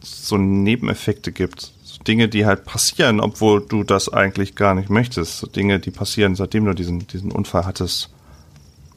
so 0.00 0.36
Nebeneffekte 0.36 1.32
gibt. 1.32 1.72
So 1.82 2.02
Dinge, 2.02 2.28
die 2.28 2.46
halt 2.46 2.64
passieren, 2.64 3.20
obwohl 3.20 3.64
du 3.64 3.84
das 3.84 4.12
eigentlich 4.12 4.54
gar 4.54 4.74
nicht 4.74 4.90
möchtest. 4.90 5.38
So 5.38 5.46
Dinge, 5.46 5.78
die 5.80 5.90
passieren, 5.90 6.34
seitdem 6.34 6.64
du 6.64 6.74
diesen, 6.74 7.06
diesen 7.06 7.32
Unfall 7.32 7.64
hattest. 7.64 8.10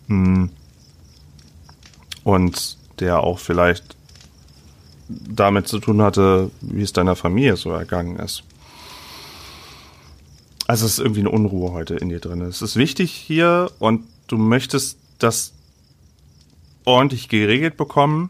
Hm. 0.08 0.50
Und 2.24 2.77
der 3.00 3.24
auch 3.24 3.40
vielleicht 3.40 3.96
damit 5.10 5.68
zu 5.68 5.80
tun 5.80 6.02
hatte, 6.02 6.52
wie 6.62 6.82
es 6.82 6.94
deiner 6.94 7.16
Familie 7.16 7.56
so 7.56 7.72
ergangen 7.72 8.18
ist. 8.18 8.44
Also 10.68 10.86
es 10.86 10.94
ist 10.94 11.00
irgendwie 11.00 11.22
eine 11.22 11.30
Unruhe 11.30 11.72
heute 11.72 11.96
in 11.96 12.10
dir 12.10 12.20
drin. 12.20 12.42
Es 12.42 12.62
ist 12.62 12.76
wichtig 12.76 13.12
hier 13.12 13.72
und 13.80 14.04
du 14.28 14.38
möchtest 14.38 14.98
das 15.18 15.54
ordentlich 16.84 17.30
geregelt 17.30 17.78
bekommen. 17.78 18.30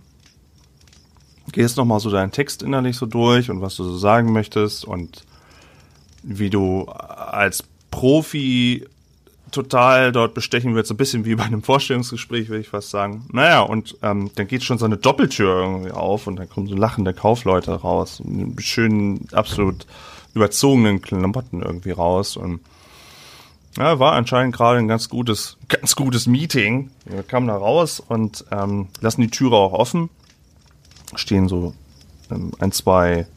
Gehst 1.51 1.77
nochmal 1.77 1.99
so 1.99 2.11
deinen 2.11 2.31
Text 2.31 2.61
innerlich 2.61 2.97
so 2.97 3.05
durch 3.05 3.49
und 3.49 3.61
was 3.61 3.75
du 3.75 3.83
so 3.83 3.97
sagen 3.97 4.33
möchtest 4.33 4.85
und 4.85 5.23
wie 6.21 6.49
du 6.49 6.83
als 6.85 7.63
Profi 7.89 8.85
total 9.51 10.11
dort 10.11 10.33
bestechen 10.33 10.75
wird, 10.75 10.87
so 10.87 10.93
ein 10.93 10.97
bisschen 10.97 11.25
wie 11.25 11.35
bei 11.35 11.43
einem 11.43 11.63
Vorstellungsgespräch, 11.63 12.49
würde 12.49 12.61
ich 12.61 12.69
fast 12.69 12.89
sagen. 12.89 13.25
Naja, 13.31 13.61
und 13.61 13.97
ähm, 14.01 14.31
dann 14.35 14.47
geht 14.47 14.63
schon 14.63 14.77
so 14.77 14.85
eine 14.85 14.97
Doppeltür 14.97 15.61
irgendwie 15.61 15.91
auf 15.91 16.27
und 16.27 16.37
dann 16.37 16.49
kommen 16.49 16.67
so 16.67 16.75
lachende 16.75 17.13
Kaufleute 17.13 17.73
raus, 17.73 18.21
mit 18.23 18.61
schönen, 18.61 19.27
absolut 19.31 19.85
überzogenen 20.33 21.01
Klamotten 21.01 21.61
irgendwie 21.61 21.91
raus 21.91 22.37
und 22.37 22.59
ja, 23.77 23.99
war 23.99 24.13
anscheinend 24.13 24.55
gerade 24.55 24.79
ein 24.79 24.87
ganz 24.87 25.07
gutes, 25.07 25.57
ganz 25.67 25.95
gutes 25.95 26.25
Meeting. 26.25 26.89
Wir 27.05 27.21
kamen 27.21 27.47
da 27.47 27.55
raus 27.55 27.99
und 27.99 28.43
ähm, 28.51 28.87
lassen 29.01 29.21
die 29.21 29.29
Türe 29.29 29.55
auch 29.55 29.73
offen. 29.73 30.09
Stehen 31.15 31.47
so 31.47 31.73
ähm, 32.31 32.51
ein, 32.59 32.71
zwei 32.71 33.27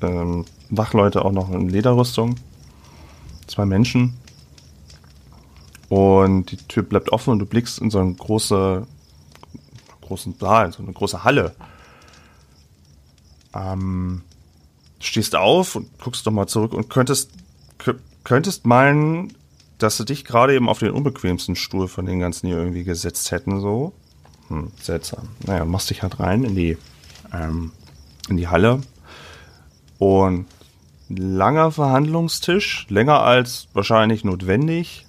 ähm, 0.00 0.46
Wachleute 0.70 1.24
auch 1.24 1.32
noch 1.32 1.50
in 1.50 1.68
Lederrüstung. 1.68 2.36
Zwei 3.46 3.66
Menschen. 3.66 4.14
Und 5.92 6.50
die 6.50 6.56
Tür 6.56 6.84
bleibt 6.84 7.12
offen 7.12 7.32
und 7.32 7.38
du 7.38 7.44
blickst 7.44 7.78
in 7.78 7.90
so 7.90 7.98
eine 7.98 8.14
große, 8.14 8.86
großen 10.00 10.34
Saal, 10.40 10.72
so 10.72 10.82
eine 10.82 10.94
große 10.94 11.22
Halle. 11.22 11.54
Ähm, 13.54 14.22
stehst 15.00 15.36
auf 15.36 15.76
und 15.76 15.90
guckst 15.98 16.26
doch 16.26 16.30
mal 16.30 16.46
zurück 16.46 16.72
und 16.72 16.88
könntest, 16.88 17.32
könntest 18.24 18.64
meinen, 18.64 19.34
dass 19.76 19.98
sie 19.98 20.06
dich 20.06 20.24
gerade 20.24 20.54
eben 20.54 20.70
auf 20.70 20.78
den 20.78 20.92
unbequemsten 20.92 21.56
Stuhl 21.56 21.88
von 21.88 22.06
den 22.06 22.20
ganzen 22.20 22.46
hier 22.46 22.56
irgendwie 22.56 22.84
gesetzt 22.84 23.30
hätten, 23.30 23.60
so. 23.60 23.92
Hm, 24.48 24.72
seltsam. 24.80 25.28
Naja, 25.46 25.66
machst 25.66 25.90
dich 25.90 26.02
halt 26.02 26.20
rein 26.20 26.44
in 26.44 26.54
die, 26.56 26.78
ähm, 27.34 27.70
in 28.30 28.38
die 28.38 28.48
Halle. 28.48 28.80
Und 29.98 30.46
langer 31.10 31.70
Verhandlungstisch, 31.70 32.86
länger 32.88 33.20
als 33.20 33.68
wahrscheinlich 33.74 34.24
notwendig. 34.24 35.04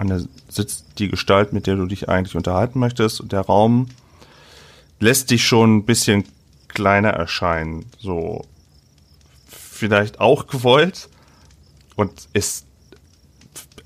An 0.00 0.08
der 0.08 0.22
sitzt 0.48 0.86
die 0.98 1.08
Gestalt, 1.08 1.52
mit 1.52 1.66
der 1.66 1.76
du 1.76 1.84
dich 1.84 2.08
eigentlich 2.08 2.34
unterhalten 2.34 2.78
möchtest. 2.78 3.20
Und 3.20 3.32
der 3.32 3.42
Raum 3.42 3.88
lässt 4.98 5.30
dich 5.30 5.44
schon 5.44 5.76
ein 5.76 5.84
bisschen 5.84 6.24
kleiner 6.68 7.10
erscheinen. 7.10 7.84
So, 7.98 8.46
vielleicht 9.46 10.18
auch 10.18 10.46
gewollt. 10.46 11.10
Und 11.96 12.28
ist 12.32 12.64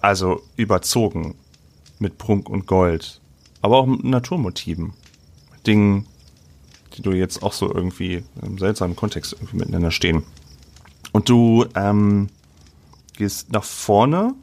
also 0.01 0.41
überzogen 0.55 1.35
mit 1.99 2.17
Prunk 2.17 2.49
und 2.49 2.69
Gold, 2.69 3.21
aber 3.61 3.79
auch 3.79 3.87
mit 3.87 4.05
Naturmotiven. 4.05 4.93
Dingen, 5.67 6.07
die 6.97 7.03
du 7.03 7.11
jetzt 7.11 7.43
auch 7.43 7.53
so 7.53 7.75
irgendwie 7.75 8.23
im 8.41 8.59
seltsamen 8.59 8.95
Kontext 8.95 9.33
irgendwie 9.33 9.57
miteinander 9.57 9.91
stehen. 9.91 10.23
Und 11.11 11.29
du 11.29 11.67
ähm, 11.75 12.29
gehst 13.17 13.51
nach 13.51 13.65
vorne. 13.65 14.35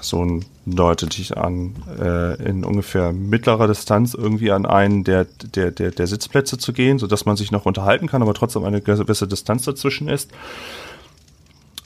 Person 0.00 0.46
deutet 0.64 1.18
dich 1.18 1.36
an, 1.36 1.74
äh, 1.98 2.42
in 2.42 2.64
ungefähr 2.64 3.12
mittlerer 3.12 3.68
Distanz 3.68 4.14
irgendwie 4.14 4.50
an 4.50 4.64
einen 4.64 5.04
der, 5.04 5.26
der, 5.26 5.72
der, 5.72 5.90
der 5.90 6.06
Sitzplätze 6.06 6.56
zu 6.56 6.72
gehen, 6.72 6.98
sodass 6.98 7.26
man 7.26 7.36
sich 7.36 7.50
noch 7.50 7.66
unterhalten 7.66 8.06
kann, 8.06 8.22
aber 8.22 8.32
trotzdem 8.32 8.64
eine 8.64 8.80
gewisse 8.80 9.28
Distanz 9.28 9.64
dazwischen 9.64 10.08
ist. 10.08 10.30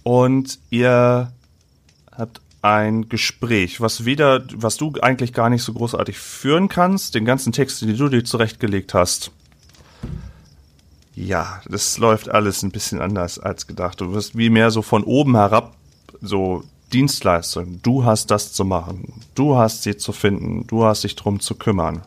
Und 0.05 0.61
ihr 0.71 1.33
habt 2.17 2.41
ein 2.63 3.09
Gespräch, 3.09 3.81
was 3.81 4.05
weder, 4.05 4.45
was 4.55 4.77
du 4.77 4.93
eigentlich 5.03 5.33
gar 5.33 5.51
nicht 5.51 5.65
so 5.65 5.73
großartig 5.73 6.17
führen 6.17 6.69
kannst, 6.69 7.17
den 7.17 7.25
ganzen 7.25 7.53
Text, 7.53 7.83
den 7.83 7.97
du 7.97 8.09
dir 8.09 8.23
zurechtgelegt 8.23 8.95
hast. 8.95 9.33
Ja, 11.17 11.61
das 11.69 11.99
läuft 11.99 12.29
alles 12.29 12.63
ein 12.63 12.71
bisschen 12.71 13.01
anders 13.01 13.41
als 13.41 13.67
gedacht. 13.67 14.01
Du 14.01 14.13
wirst 14.13 14.39
wie 14.39 14.51
mehr 14.51 14.71
so 14.71 14.83
von 14.83 15.03
oben 15.03 15.35
herab 15.35 15.75
so 16.21 16.63
Dienstleistung. 16.95 17.81
Du 17.83 18.05
hast 18.05 18.31
das 18.31 18.53
zu 18.53 18.65
machen. 18.65 19.21
Du 19.35 19.57
hast 19.57 19.83
sie 19.83 19.97
zu 19.97 20.13
finden. 20.13 20.65
Du 20.69 20.85
hast 20.85 21.03
dich 21.03 21.17
drum 21.17 21.41
zu 21.41 21.57
kümmern. 21.57 22.03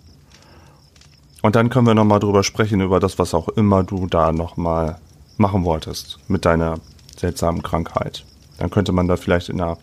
Und 1.42 1.56
dann 1.58 1.70
können 1.70 1.86
wir 1.86 1.94
nochmal 1.94 2.20
drüber 2.22 2.44
sprechen, 2.44 2.80
über 2.80 3.02
das, 3.02 3.20
was 3.20 3.34
auch 3.34 3.50
immer 3.50 3.84
du 3.84 4.08
da 4.08 4.32
nochmal 4.32 5.00
machen 5.36 5.66
wolltest 5.66 6.20
mit 6.30 6.46
deiner 6.46 6.80
seltsamen 7.18 7.64
Krankheit. 7.64 8.24
Dann 8.58 8.70
könnte 8.70 8.94
man 8.94 9.08
da 9.08 9.18
vielleicht 9.18 9.50
in 9.50 9.58
der 9.58 9.78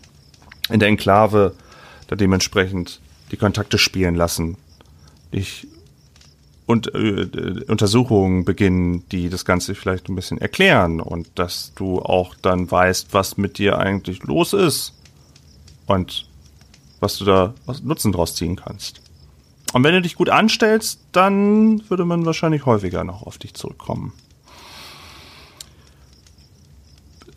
in 0.69 0.79
der 0.79 0.89
Enklave 0.89 1.53
da 2.07 2.15
dementsprechend 2.15 2.99
die 3.31 3.37
Kontakte 3.37 3.77
spielen 3.77 4.15
lassen. 4.15 4.57
Ich 5.29 5.67
und 6.65 6.95
äh, 6.95 7.63
Untersuchungen 7.67 8.43
beginnen, 8.43 9.03
die 9.11 9.29
das 9.29 9.45
Ganze 9.45 9.75
vielleicht 9.75 10.09
ein 10.09 10.15
bisschen 10.15 10.39
erklären 10.39 10.99
und 10.99 11.27
dass 11.35 11.73
du 11.75 11.99
auch 11.99 12.33
dann 12.41 12.69
weißt, 12.71 13.09
was 13.13 13.37
mit 13.37 13.59
dir 13.59 13.77
eigentlich 13.77 14.23
los 14.23 14.53
ist 14.53 14.94
und 15.87 16.27
was 16.99 17.17
du 17.17 17.25
da 17.25 17.53
was 17.65 17.83
Nutzen 17.83 18.11
draus 18.11 18.35
ziehen 18.35 18.55
kannst. 18.55 19.01
Und 19.73 19.83
wenn 19.83 19.93
du 19.93 20.01
dich 20.01 20.15
gut 20.15 20.29
anstellst, 20.29 20.99
dann 21.11 21.87
würde 21.89 22.05
man 22.05 22.25
wahrscheinlich 22.25 22.65
häufiger 22.65 23.03
noch 23.03 23.23
auf 23.23 23.37
dich 23.37 23.53
zurückkommen. 23.53 24.13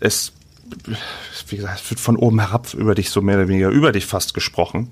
Es 0.00 0.32
wie 1.48 1.56
gesagt, 1.56 1.80
es 1.80 1.90
wird 1.90 2.00
von 2.00 2.16
oben 2.16 2.40
herab 2.40 2.74
über 2.74 2.94
dich 2.94 3.10
so 3.10 3.22
mehr 3.22 3.36
oder 3.36 3.48
weniger 3.48 3.70
über 3.70 3.92
dich 3.92 4.06
fast 4.06 4.34
gesprochen. 4.34 4.90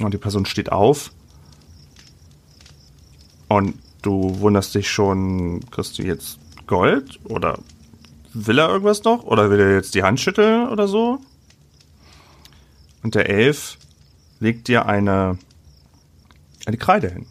Und 0.00 0.12
die 0.12 0.18
Person 0.18 0.46
steht 0.46 0.70
auf. 0.70 1.10
Und 3.48 3.78
du 4.02 4.38
wunderst 4.40 4.74
dich 4.74 4.90
schon, 4.90 5.68
kriegst 5.70 5.98
du 5.98 6.02
jetzt 6.02 6.38
Gold? 6.66 7.18
Oder 7.24 7.58
will 8.34 8.58
er 8.58 8.68
irgendwas 8.68 9.04
noch? 9.04 9.24
Oder 9.24 9.50
will 9.50 9.60
er 9.60 9.74
jetzt 9.74 9.94
die 9.94 10.02
Hand 10.02 10.20
schütteln 10.20 10.68
oder 10.68 10.88
so? 10.88 11.20
Und 13.06 13.14
der 13.14 13.28
Elf 13.28 13.78
legt 14.40 14.66
dir 14.66 14.86
eine, 14.86 15.38
eine 16.66 16.76
Kreide 16.76 17.08
hin. 17.08 17.24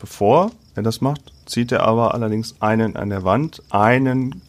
Bevor 0.00 0.50
er 0.74 0.82
das 0.82 1.00
macht, 1.00 1.32
zieht 1.46 1.70
er 1.70 1.84
aber 1.84 2.14
allerdings 2.14 2.56
einen 2.60 2.96
an 2.96 3.10
der 3.10 3.22
Wand, 3.22 3.62
einen 3.70 4.42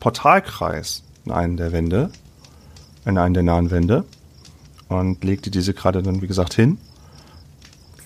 Portalkreis 0.00 1.02
in 1.24 1.32
einen 1.32 1.56
der 1.56 1.72
Wände, 1.72 2.10
in 3.06 3.16
einen 3.16 3.32
der 3.32 3.42
nahen 3.42 3.70
Wände 3.70 4.04
und 4.90 5.24
legte 5.24 5.50
diese 5.50 5.72
Kreide 5.72 6.02
dann, 6.02 6.20
wie 6.20 6.26
gesagt, 6.26 6.52
hin. 6.52 6.76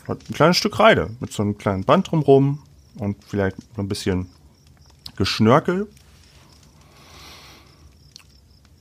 Hat 0.06 0.20
ein 0.30 0.32
kleines 0.32 0.58
Stück 0.58 0.74
Kreide 0.74 1.10
mit 1.18 1.32
so 1.32 1.42
einem 1.42 1.58
kleinen 1.58 1.82
Band 1.82 2.12
drumrum 2.12 2.60
und 2.94 3.16
vielleicht 3.24 3.56
ein 3.76 3.88
bisschen 3.88 4.28
Geschnörkel. 5.16 5.88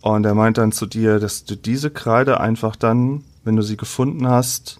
Und 0.01 0.25
er 0.25 0.33
meint 0.33 0.57
dann 0.57 0.71
zu 0.71 0.85
dir, 0.87 1.19
dass 1.19 1.45
du 1.45 1.55
diese 1.55 1.91
Kreide 1.91 2.39
einfach 2.39 2.75
dann, 2.75 3.23
wenn 3.43 3.55
du 3.55 3.61
sie 3.61 3.77
gefunden 3.77 4.27
hast, 4.27 4.79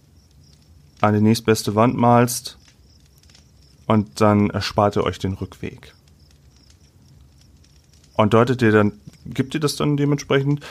an 0.99 1.13
die 1.13 1.22
nächstbeste 1.22 1.76
Wand 1.76 1.95
malst 1.95 2.57
und 3.88 4.22
dann 4.22 4.49
erspart 4.49 4.95
er 4.95 5.03
euch 5.03 5.19
den 5.19 5.34
Rückweg. 5.34 5.93
Und 8.15 8.34
deutet 8.34 8.61
dir 8.61 8.72
dann, 8.72 8.93
gibt 9.26 9.53
dir 9.53 9.59
das 9.59 9.76
dann 9.76 9.97
dementsprechend 9.97 10.65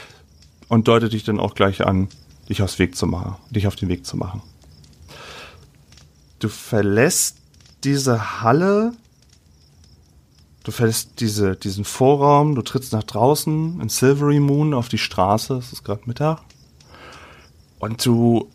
und 0.68 0.88
deutet 0.88 1.12
dich 1.12 1.24
dann 1.24 1.40
auch 1.40 1.54
gleich 1.54 1.84
an, 1.84 2.08
dich 2.48 2.62
aufs 2.62 2.78
Weg 2.78 2.96
zu 2.96 3.06
machen, 3.06 3.36
dich 3.50 3.66
auf 3.66 3.76
den 3.76 3.88
Weg 3.88 4.06
zu 4.06 4.16
machen. 4.16 4.42
Du 6.38 6.48
verlässt 6.48 7.36
diese 7.84 8.42
Halle, 8.42 8.92
du 10.64 10.72
verlässt 10.72 11.20
diese, 11.20 11.56
diesen 11.56 11.84
Vorraum, 11.84 12.54
du 12.54 12.62
trittst 12.62 12.92
nach 12.92 13.02
draußen 13.02 13.80
in 13.80 13.88
Silvery 13.88 14.40
Moon 14.40 14.74
auf 14.74 14.88
die 14.88 14.98
Straße, 14.98 15.54
es 15.54 15.72
ist 15.72 15.84
gerade 15.84 16.02
Mittag, 16.06 16.40
und 17.78 18.04
du 18.04 18.48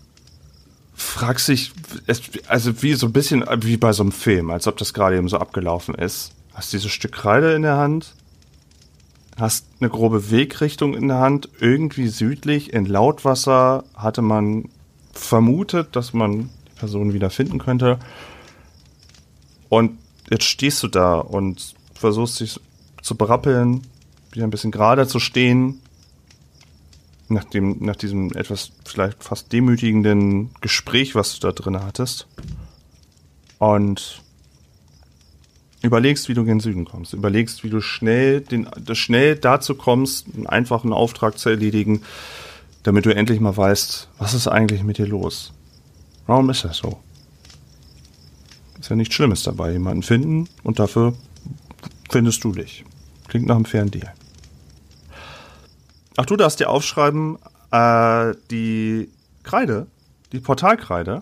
fragst 0.94 1.48
dich, 1.48 1.74
also 2.48 2.82
wie 2.82 2.94
so 2.94 3.08
ein 3.08 3.14
bisschen 3.14 3.44
wie 3.62 3.78
bei 3.78 3.92
so 3.92 4.04
einem 4.04 4.12
Film, 4.12 4.50
als 4.50 4.68
ob 4.68 4.78
das 4.78 4.94
gerade 4.94 5.18
eben 5.18 5.28
so 5.28 5.38
abgelaufen 5.38 5.96
ist. 5.96 6.32
Hast 6.54 6.72
dieses 6.72 6.92
Stück 6.92 7.12
Kreide 7.12 7.54
in 7.54 7.64
der 7.64 7.78
Hand, 7.78 8.14
hast 9.38 9.66
eine 9.80 9.90
grobe 9.90 10.32
Wegrichtung 10.32 10.94
in 10.94 11.10
der 11.10 11.18
Hand. 11.18 11.50
Irgendwie 11.60 12.08
südlich 12.08 12.72
in 12.72 12.86
Lautwasser 12.86 13.84
hatte 13.96 14.22
man 14.22 14.70
vermutet, 15.12 15.96
dass 15.96 16.14
man 16.14 16.50
die 16.68 16.80
Person 16.80 17.14
wieder 17.14 17.30
finden 17.30 17.60
könnte. 17.60 18.00
Und 19.68 19.98
jetzt 20.30 20.46
stehst 20.46 20.82
du 20.84 20.88
da 20.88 21.18
und 21.18 21.76
versuchst 22.06 22.40
dich 22.40 22.60
zu 23.02 23.16
berappeln, 23.16 23.82
wieder 24.32 24.46
ein 24.46 24.52
bisschen 24.52 24.70
gerade 24.70 25.08
zu 25.08 25.20
stehen. 25.20 25.82
Nach, 27.30 27.46
dem, 27.46 27.78
nach 27.80 27.96
diesem 27.96 28.32
etwas 28.36 28.72
vielleicht 28.86 29.24
fast 29.24 29.52
demütigenden 29.52 30.52
Gespräch, 30.62 31.16
was 31.16 31.34
du 31.34 31.48
da 31.48 31.52
drin 31.52 31.84
hattest. 31.84 32.28
Und 33.58 34.22
überlegst, 35.82 36.30
wie 36.30 36.36
du 36.36 36.46
gen 36.46 36.60
Süden 36.60 36.86
kommst, 36.86 37.14
überlegst, 37.14 37.64
wie 37.64 37.72
du 37.72 37.82
schnell, 37.82 38.42
den, 38.42 38.68
schnell 38.94 39.36
dazu 39.36 39.74
kommst, 39.74 40.28
einen 40.36 40.46
einfachen 40.46 40.94
Auftrag 40.94 41.40
zu 41.40 41.50
erledigen, 41.50 42.04
damit 42.84 43.08
du 43.08 43.16
endlich 43.16 43.40
mal 43.40 43.58
weißt, 43.58 44.10
was 44.20 44.36
ist 44.36 44.48
eigentlich 44.48 44.84
mit 44.84 45.00
dir 45.00 45.08
los? 45.08 45.52
Warum 46.28 46.52
ist 46.52 46.64
das 46.64 46.78
so? 46.78 47.00
Ist 48.80 48.92
ja 48.92 48.96
nichts 48.96 49.16
Schlimmes 49.16 49.42
dabei, 49.42 49.72
jemanden 49.72 50.04
finden 50.04 50.48
und 50.62 50.78
dafür 50.78 51.16
findest 52.10 52.44
du 52.44 52.52
dich. 52.52 52.86
Klingt 53.28 53.48
nach 53.48 53.56
einem 53.56 53.66
fairen 53.66 53.92
Deal. 53.92 54.12
ach 56.18 56.26
du 56.26 56.36
darfst 56.36 56.60
dir 56.60 56.70
aufschreiben, 56.70 57.38
äh, 57.72 58.34
die 58.52 59.10
Kreide, 59.44 59.88
die 60.32 60.40
Portalkreide, 60.40 61.22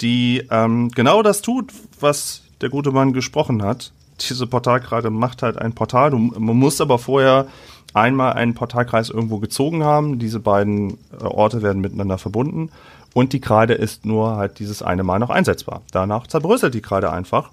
die 0.00 0.46
ähm, 0.50 0.90
genau 0.90 1.22
das 1.22 1.42
tut, 1.42 1.72
was 2.00 2.42
der 2.60 2.70
gute 2.70 2.92
Mann 2.92 3.12
gesprochen 3.12 3.62
hat. 3.62 3.92
Diese 4.20 4.46
Portalkreide 4.46 5.10
macht 5.10 5.42
halt 5.42 5.56
ein 5.58 5.74
Portal. 5.74 6.10
Du, 6.10 6.18
man 6.18 6.56
muss 6.56 6.80
aber 6.80 6.98
vorher 6.98 7.46
einmal 7.94 8.34
einen 8.34 8.54
Portalkreis 8.54 9.10
irgendwo 9.10 9.38
gezogen 9.38 9.82
haben. 9.84 10.18
Diese 10.18 10.40
beiden 10.40 10.98
äh, 11.18 11.24
Orte 11.24 11.62
werden 11.62 11.80
miteinander 11.80 12.18
verbunden. 12.18 12.70
Und 13.12 13.32
die 13.32 13.40
Kreide 13.40 13.74
ist 13.74 14.06
nur 14.06 14.36
halt 14.36 14.58
dieses 14.58 14.82
eine 14.82 15.02
Mal 15.02 15.18
noch 15.18 15.30
einsetzbar. 15.30 15.82
Danach 15.90 16.26
zerbröselt 16.26 16.74
die 16.74 16.82
Kreide 16.82 17.10
einfach. 17.10 17.50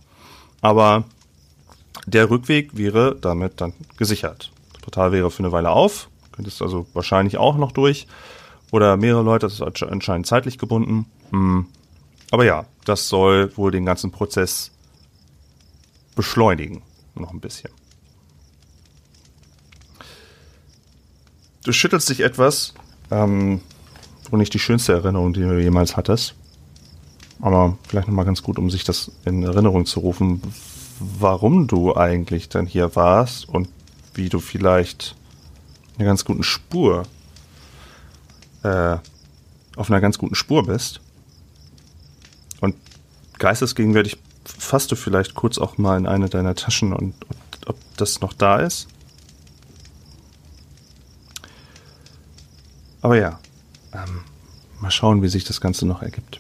Aber 0.61 1.05
der 2.07 2.29
Rückweg 2.29 2.77
wäre 2.77 3.15
damit 3.19 3.59
dann 3.59 3.73
gesichert. 3.97 4.51
Das 4.71 4.81
Portal 4.81 5.11
wäre 5.11 5.29
für 5.29 5.39
eine 5.39 5.51
Weile 5.51 5.71
auf. 5.71 6.09
Könntest 6.31 6.61
also 6.61 6.87
wahrscheinlich 6.93 7.37
auch 7.37 7.57
noch 7.57 7.73
durch. 7.73 8.07
Oder 8.71 8.95
mehrere 8.95 9.23
Leute, 9.23 9.45
das 9.45 9.59
ist 9.59 9.83
anscheinend 9.83 10.25
zeitlich 10.25 10.57
gebunden. 10.57 11.05
Hm. 11.31 11.67
Aber 12.31 12.45
ja, 12.45 12.65
das 12.85 13.09
soll 13.09 13.55
wohl 13.57 13.71
den 13.71 13.85
ganzen 13.85 14.11
Prozess 14.11 14.71
beschleunigen. 16.15 16.81
Noch 17.15 17.31
ein 17.31 17.41
bisschen. 17.41 17.71
Du 21.63 21.73
schüttelst 21.73 22.09
dich 22.09 22.21
etwas. 22.21 22.73
Ähm, 23.11 23.59
wohl 24.29 24.39
nicht 24.39 24.53
die 24.53 24.59
schönste 24.59 24.93
Erinnerung, 24.93 25.33
die 25.33 25.41
du 25.41 25.61
jemals 25.61 25.97
hattest. 25.97 26.35
Aber 27.41 27.77
vielleicht 27.87 28.07
nochmal 28.07 28.25
ganz 28.25 28.43
gut, 28.43 28.57
um 28.57 28.69
sich 28.69 28.85
das 28.85 29.11
in 29.25 29.43
Erinnerung 29.43 29.85
zu 29.85 29.99
rufen, 29.99 30.41
warum 30.99 31.67
du 31.67 31.95
eigentlich 31.95 32.49
dann 32.49 32.65
hier 32.65 32.95
warst 32.95 33.47
und 33.47 33.69
wie 34.13 34.29
du 34.29 34.39
vielleicht 34.39 35.15
eine 35.97 36.05
ganz 36.05 36.25
guten 36.25 36.43
Spur, 36.43 37.03
äh, 38.63 38.97
auf 39.75 39.89
einer 39.89 40.01
ganz 40.01 40.17
guten 40.17 40.35
Spur 40.35 40.65
bist. 40.65 41.01
Und 42.61 42.75
geistesgegenwärtig 43.37 44.17
fasst 44.43 44.91
du 44.91 44.95
vielleicht 44.95 45.35
kurz 45.35 45.57
auch 45.57 45.77
mal 45.77 45.97
in 45.97 46.07
eine 46.07 46.29
deiner 46.29 46.55
Taschen 46.55 46.93
und, 46.93 47.13
und 47.25 47.67
ob 47.67 47.77
das 47.97 48.21
noch 48.21 48.33
da 48.33 48.57
ist. 48.59 48.87
Aber 53.01 53.17
ja, 53.17 53.39
ähm, 53.93 54.23
mal 54.79 54.91
schauen, 54.91 55.21
wie 55.21 55.29
sich 55.29 55.43
das 55.43 55.61
Ganze 55.61 55.85
noch 55.85 56.01
ergibt. 56.01 56.39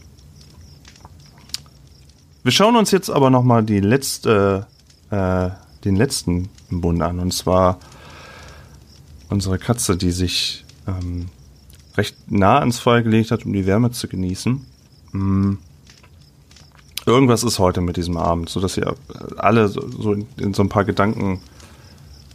Wir 2.47 2.53
schauen 2.53 2.77
uns 2.77 2.91
jetzt 2.91 3.09
aber 3.09 3.29
noch 3.29 3.43
mal 3.43 3.61
die 3.61 3.81
letzte, 3.81 4.67
äh, 5.09 5.49
den 5.83 5.97
letzten 5.97 6.47
Bund 6.69 7.01
an, 7.01 7.19
und 7.19 7.33
zwar 7.33 7.77
unsere 9.27 9.59
Katze, 9.59 9.97
die 9.97 10.11
sich 10.11 10.63
ähm, 10.87 11.27
recht 11.97 12.15
nah 12.31 12.59
ans 12.59 12.79
Feuer 12.79 13.01
gelegt 13.01 13.31
hat, 13.31 13.45
um 13.45 13.51
die 13.51 13.65
Wärme 13.65 13.91
zu 13.91 14.07
genießen. 14.07 14.65
Mm. 15.11 15.55
Irgendwas 17.05 17.43
ist 17.43 17.59
heute 17.59 17.81
mit 17.81 17.97
diesem 17.97 18.15
Abend, 18.15 18.47
so 18.47 18.61
dass 18.61 18.77
ihr 18.77 18.95
alle 19.35 19.67
so, 19.67 20.13
in, 20.13 20.53
so 20.53 20.63
ein 20.63 20.69
paar 20.69 20.85
Gedanken 20.85 21.41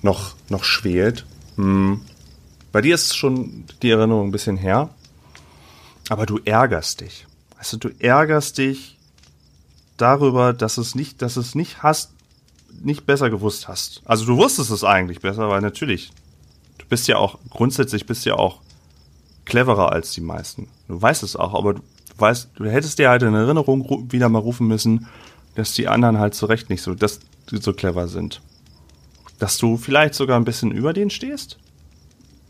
noch, 0.02 0.34
noch 0.50 0.64
schwelt. 0.64 1.24
Mm. 1.56 1.94
Bei 2.70 2.82
dir 2.82 2.96
ist 2.96 3.16
schon 3.16 3.64
die 3.80 3.88
Erinnerung 3.88 4.28
ein 4.28 4.32
bisschen 4.32 4.58
her, 4.58 4.90
aber 6.10 6.26
du 6.26 6.38
ärgerst 6.44 7.00
dich. 7.00 7.26
Also 7.56 7.78
du 7.78 7.88
ärgerst 7.98 8.58
dich 8.58 8.98
darüber, 10.02 10.52
dass 10.52 10.78
es 10.78 10.94
nicht, 10.94 11.22
dass 11.22 11.36
es 11.36 11.54
nicht 11.54 11.82
hast, 11.82 12.12
nicht 12.82 13.06
besser 13.06 13.30
gewusst 13.30 13.68
hast. 13.68 14.02
Also 14.04 14.26
du 14.26 14.36
wusstest 14.36 14.70
es 14.70 14.84
eigentlich 14.84 15.20
besser, 15.20 15.48
weil 15.48 15.60
natürlich, 15.60 16.10
du 16.78 16.86
bist 16.86 17.06
ja 17.08 17.16
auch, 17.16 17.38
grundsätzlich 17.50 18.06
bist 18.06 18.24
ja 18.24 18.34
auch 18.34 18.60
cleverer 19.44 19.92
als 19.92 20.12
die 20.12 20.20
meisten. 20.20 20.68
Du 20.88 21.00
weißt 21.00 21.22
es 21.22 21.36
auch, 21.36 21.54
aber 21.54 21.74
du 21.74 21.82
weißt, 22.18 22.50
du 22.56 22.64
hättest 22.64 22.98
dir 22.98 23.10
halt 23.10 23.22
in 23.22 23.34
Erinnerung 23.34 24.10
wieder 24.10 24.28
mal 24.28 24.40
rufen 24.40 24.66
müssen, 24.66 25.06
dass 25.54 25.74
die 25.74 25.88
anderen 25.88 26.18
halt 26.18 26.34
zu 26.34 26.46
Recht 26.46 26.70
nicht 26.70 26.82
so, 26.82 26.94
dass 26.94 27.20
die 27.50 27.58
so 27.58 27.72
clever 27.72 28.08
sind. 28.08 28.40
Dass 29.38 29.58
du 29.58 29.76
vielleicht 29.76 30.14
sogar 30.14 30.38
ein 30.38 30.44
bisschen 30.44 30.72
über 30.72 30.92
denen 30.92 31.10
stehst? 31.10 31.58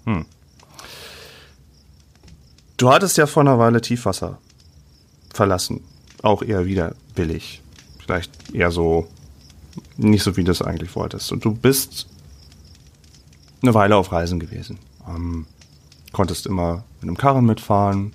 Hm. 0.05 0.25
Du 2.77 2.91
hattest 2.91 3.17
ja 3.17 3.27
vor 3.27 3.43
einer 3.43 3.59
Weile 3.59 3.81
Tiefwasser 3.81 4.39
verlassen. 5.33 5.83
Auch 6.23 6.43
eher 6.43 6.67
wieder 6.67 6.95
billig. 7.15 7.61
Vielleicht 7.99 8.55
eher 8.55 8.71
so, 8.71 9.09
nicht 9.97 10.23
so 10.23 10.37
wie 10.37 10.45
du 10.45 10.53
es 10.53 10.63
eigentlich 10.63 10.95
wolltest. 10.97 11.33
Und 11.33 11.45
du 11.45 11.55
bist 11.55 12.09
eine 13.63 13.75
Weile 13.75 13.97
auf 13.97 14.13
Reisen 14.13 14.41
gewesen. 14.41 14.79
Ähm, 15.09 15.47
konntest 16.13 16.47
immer 16.47 16.85
mit 17.01 17.09
einem 17.09 17.17
Karren 17.17 17.45
mitfahren, 17.45 18.13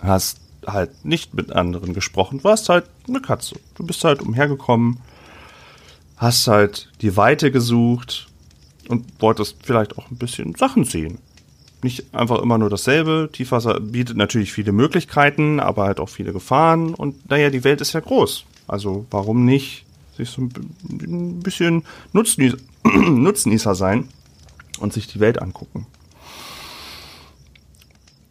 hast 0.00 0.40
halt 0.66 1.04
nicht 1.04 1.34
mit 1.34 1.52
anderen 1.52 1.94
gesprochen, 1.94 2.42
warst 2.44 2.68
halt 2.68 2.86
eine 3.08 3.20
Katze. 3.20 3.56
Du 3.74 3.84
bist 3.84 4.02
halt 4.04 4.22
umhergekommen, 4.22 4.98
hast 6.16 6.48
halt 6.48 6.90
die 7.02 7.16
Weite 7.16 7.50
gesucht 7.50 8.28
und 8.88 9.20
wolltest 9.20 9.56
vielleicht 9.62 9.98
auch 9.98 10.10
ein 10.10 10.16
bisschen 10.16 10.54
Sachen 10.54 10.84
sehen 10.84 11.18
nicht 11.86 12.14
einfach 12.14 12.42
immer 12.42 12.58
nur 12.58 12.68
dasselbe. 12.68 13.30
Tiefwasser 13.32 13.78
bietet 13.78 14.16
natürlich 14.16 14.52
viele 14.52 14.72
Möglichkeiten, 14.72 15.60
aber 15.60 15.84
halt 15.84 16.00
auch 16.00 16.08
viele 16.08 16.32
Gefahren. 16.32 16.94
Und 16.94 17.30
naja, 17.30 17.50
die 17.50 17.62
Welt 17.62 17.80
ist 17.80 17.92
ja 17.92 18.00
groß. 18.00 18.44
Also 18.66 19.06
warum 19.10 19.44
nicht 19.44 19.86
sich 20.16 20.30
so 20.30 20.42
ein 20.42 21.40
bisschen 21.40 21.84
Nutznießer, 22.12 23.74
sein 23.74 24.08
und 24.80 24.92
sich 24.92 25.06
die 25.06 25.20
Welt 25.20 25.40
angucken. 25.40 25.86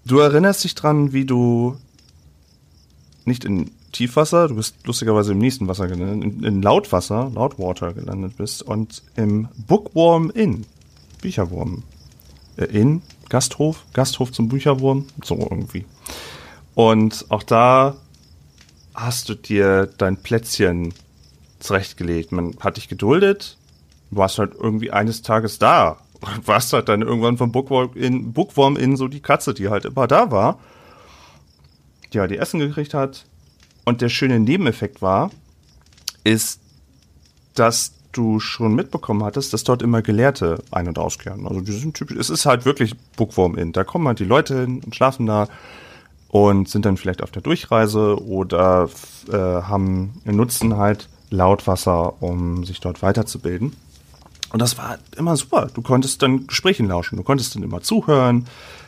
Du 0.05 0.19
erinnerst 0.19 0.63
dich 0.63 0.75
dran, 0.75 1.13
wie 1.13 1.25
du 1.25 1.77
nicht 3.23 3.45
in 3.45 3.71
Tiefwasser, 3.91 4.49
du 4.49 4.55
bist 4.55 4.75
lustigerweise 4.85 5.31
im 5.31 5.37
nächsten 5.37 5.67
Wasser 5.67 5.87
gelandet, 5.87 6.23
in, 6.23 6.43
in 6.43 6.61
Lautwasser, 6.61 7.31
Lautwater 7.33 7.93
gelandet 7.93 8.35
bist 8.37 8.61
und 8.61 9.01
im 9.15 9.47
Bookworm 9.67 10.29
Inn, 10.31 10.65
Bücherwurm 11.21 11.83
äh, 12.57 12.65
Inn, 12.65 13.01
Gasthof, 13.29 13.85
Gasthof 13.93 14.31
zum 14.31 14.49
Bücherwurm, 14.49 15.07
so 15.23 15.37
irgendwie. 15.37 15.85
Und 16.75 17.25
auch 17.29 17.43
da 17.43 17.95
hast 18.93 19.29
du 19.29 19.35
dir 19.35 19.87
dein 19.97 20.17
Plätzchen 20.17 20.93
zurechtgelegt. 21.59 22.31
Man 22.31 22.55
hat 22.59 22.77
dich 22.77 22.87
geduldet, 22.87 23.57
du 24.11 24.17
warst 24.17 24.39
halt 24.39 24.53
irgendwie 24.53 24.91
eines 24.91 25.21
Tages 25.21 25.59
da. 25.59 25.97
Warst 26.45 26.73
halt 26.73 26.87
dann 26.87 27.01
irgendwann 27.01 27.37
vom 27.37 27.51
Bookworm 27.51 27.91
in, 27.93 28.31
Bookworm 28.31 28.77
in 28.77 28.95
so 28.95 29.07
die 29.07 29.19
Katze, 29.19 29.53
die 29.53 29.67
halt 29.67 29.85
immer 29.85 30.07
da 30.07 30.31
war, 30.31 30.59
die 32.13 32.19
halt 32.19 32.31
die 32.31 32.37
Essen 32.37 32.59
gekriegt 32.59 32.93
hat. 32.93 33.25
Und 33.83 34.01
der 34.01 34.09
schöne 34.09 34.39
Nebeneffekt 34.39 35.01
war, 35.01 35.29
ist, 36.23 36.61
dass 37.53 37.94
du 38.17 38.39
schon 38.39 38.75
mitbekommen 38.75 39.23
hattest, 39.23 39.53
dass 39.53 39.63
dort 39.63 39.81
immer 39.81 40.01
Gelehrte 40.01 40.63
ein- 40.71 40.87
und 40.87 40.97
auskehren. 40.97 41.47
Also 41.47 41.61
die 41.61 41.71
sind 41.71 41.95
typisch, 41.95 42.17
es 42.17 42.29
ist 42.29 42.45
halt 42.45 42.65
wirklich 42.65 42.95
Bookworm 43.15 43.55
in. 43.55 43.71
Da 43.71 43.83
kommen 43.83 44.07
halt 44.07 44.19
die 44.19 44.25
Leute 44.25 44.61
hin 44.61 44.81
und 44.83 44.95
schlafen 44.95 45.25
da 45.25 45.47
und 46.29 46.69
sind 46.69 46.85
dann 46.85 46.97
vielleicht 46.97 47.23
auf 47.23 47.31
der 47.31 47.41
Durchreise 47.41 48.21
oder 48.23 48.89
äh, 49.31 49.35
haben 49.35 50.21
Nutzen 50.25 50.77
halt 50.77 51.09
Lautwasser, 51.29 52.21
um 52.21 52.63
sich 52.65 52.79
dort 52.79 53.01
weiterzubilden. 53.01 53.75
Und 54.51 54.61
das 54.61 54.77
war 54.77 54.97
immer 55.17 55.35
super. 55.35 55.69
Du 55.73 55.81
konntest 55.81 56.21
dann 56.21 56.47
Gesprächen 56.47 56.87
lauschen, 56.87 57.17
du 57.17 57.23
konntest 57.23 57.55
dann 57.55 57.63
immer 57.63 57.81
zuhören, 57.81 58.45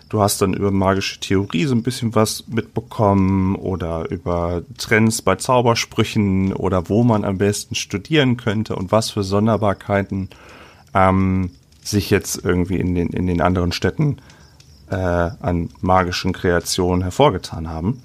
Du 0.10 0.22
hast 0.22 0.42
dann 0.42 0.54
über 0.54 0.72
magische 0.72 1.20
Theorie 1.20 1.66
so 1.66 1.76
ein 1.76 1.84
bisschen 1.84 2.16
was 2.16 2.46
mitbekommen 2.48 3.56
oder 3.56 4.10
über 4.10 4.62
Trends 4.78 5.22
bei 5.22 5.36
Zaubersprüchen 5.36 6.54
oder 6.54 6.88
wo 6.88 7.04
man 7.04 7.26
am 7.26 7.38
besten 7.38 7.76
studieren 7.76 8.38
könnte 8.38 8.76
und 8.76 8.92
was 8.92 9.10
für 9.10 9.24
Sonderbarkeiten 9.24 10.30
ähm, 10.94 11.52
sich 11.84 12.10
jetzt 12.10 12.44
irgendwie 12.44 12.78
in 12.78 12.96
den, 12.96 13.10
in 13.10 13.28
den 13.28 13.42
anderen 13.42 13.74
Städten 13.74 14.18
äh, 14.90 14.96
an 14.96 15.70
magischen 15.82 16.32
Kreationen 16.32 17.02
hervorgetan 17.02 17.70
haben. 17.70 18.02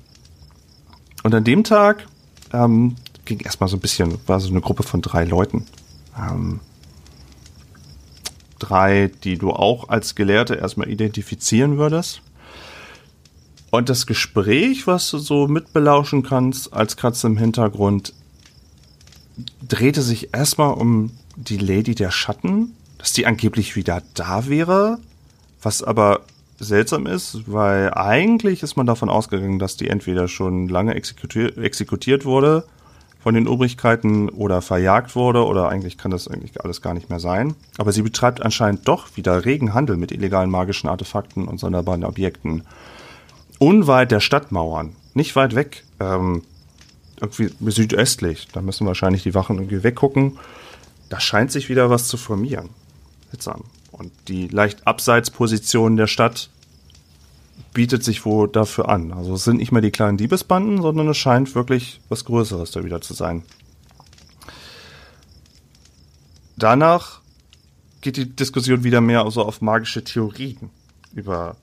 Und 1.23 1.35
an 1.35 1.45
dem 1.45 1.63
Tag 1.63 2.07
ähm, 2.53 2.97
ging 3.25 3.39
erstmal 3.41 3.69
so 3.69 3.77
ein 3.77 3.81
bisschen, 3.81 4.19
war 4.27 4.41
so 4.41 4.51
eine 4.51 4.61
Gruppe 4.61 4.83
von 4.83 5.03
drei 5.03 5.25
Leuten. 5.25 5.67
Ähm, 6.19 6.59
drei, 8.63 9.11
die 9.25 9.39
du 9.39 9.51
auch 9.51 9.89
als 9.89 10.15
Gelehrte 10.15 10.55
erstmal 10.55 10.89
identifizieren 10.89 11.79
würdest. 11.79 12.23
Und 13.71 13.89
das 13.89 14.07
Gespräch, 14.07 14.87
was 14.87 15.11
du 15.11 15.19
so 15.19 15.49
mitbelauschen 15.49 16.23
kannst 16.23 16.73
als 16.73 16.97
Katze 16.97 17.27
im 17.27 17.39
Hintergrund, 17.39 18.13
drehte 19.67 20.03
sich 20.03 20.35
erstmal 20.35 20.75
um 20.75 21.11
die 21.37 21.57
Lady 21.57 21.95
der 21.95 22.11
Schatten, 22.11 22.75
dass 22.99 23.13
die 23.13 23.27
angeblich 23.27 23.75
wieder 23.75 24.03
da 24.15 24.47
wäre, 24.49 24.99
was 25.63 25.83
aber 25.83 26.21
seltsam 26.59 27.07
ist, 27.07 27.51
weil 27.51 27.93
eigentlich 27.95 28.63
ist 28.63 28.77
man 28.77 28.87
davon 28.87 29.09
ausgegangen, 29.09 29.59
dass 29.59 29.77
die 29.77 29.89
entweder 29.89 30.29
schon 30.29 30.69
lange 30.69 30.95
exekutiert, 30.95 31.57
exekutiert 31.57 32.25
wurde, 32.25 32.65
von 33.23 33.35
den 33.35 33.47
Obrigkeiten 33.47 34.29
oder 34.29 34.63
verjagt 34.63 35.15
wurde 35.15 35.47
oder 35.47 35.69
eigentlich 35.69 35.97
kann 35.97 36.11
das 36.11 36.27
eigentlich 36.27 36.63
alles 36.63 36.83
gar 36.83 36.93
nicht 36.93 37.09
mehr 37.09 37.21
sein. 37.21 37.55
Aber 37.79 37.93
sie 37.93 38.03
betreibt 38.03 38.43
anscheinend 38.43 38.89
doch 38.89 39.17
wieder 39.17 39.45
regen 39.45 39.75
Handel 39.75 39.97
mit 39.97 40.11
illegalen 40.11 40.51
magischen 40.51 40.89
Artefakten 40.89 41.47
und 41.47 41.59
sonderbaren 41.59 42.05
Objekten. 42.05 42.65
Unweit 43.59 44.11
der 44.11 44.19
Stadtmauern, 44.19 44.97
nicht 45.15 45.37
weit 45.37 45.55
weg, 45.55 45.85
ähm, 46.01 46.43
irgendwie 47.21 47.53
südöstlich, 47.71 48.49
da 48.53 48.61
müssen 48.61 48.89
wahrscheinlich 48.89 49.23
die 49.23 49.35
Wachen 49.35 49.57
irgendwie 49.57 49.85
weggucken. 49.85 50.39
Da 51.09 51.21
scheint 51.21 51.53
sich 51.53 51.69
wieder 51.69 51.91
was 51.91 52.09
zu 52.09 52.17
formieren. 52.17 52.71
Und 53.93 54.11
die 54.27 54.49
leicht 54.49 54.87
Abseitsposition 54.87 55.97
der 55.97 56.09
Stadt 56.09 56.51
bietet 57.73 58.05
sich 58.05 58.25
wohl 58.25 58.49
dafür 58.49 58.89
an. 58.89 59.13
Also 59.13 59.35
es 59.35 59.45
sind 59.45 59.57
nicht 59.57 59.73
mehr 59.73 59.83
die 59.83 59.91
kleinen 59.91 60.19
Diebesbanden, 60.19 60.83
sondern 60.83 61.09
es 61.09 61.17
scheint 61.17 61.55
wirklich 61.55 62.01
was 62.09 62.25
Größeres 62.25 62.71
da 62.71 62.85
wieder 62.85 63.01
zu 63.01 63.15
sein. 63.15 63.43
Danach 66.57 67.21
geht 68.03 68.17
die 68.17 68.29
Diskussion 68.29 68.85
wieder 68.85 69.01
mehr 69.01 69.29
so 69.31 69.43
auf 69.43 69.61
magische 69.61 70.05
Theorien 70.05 70.71
über 71.15 71.57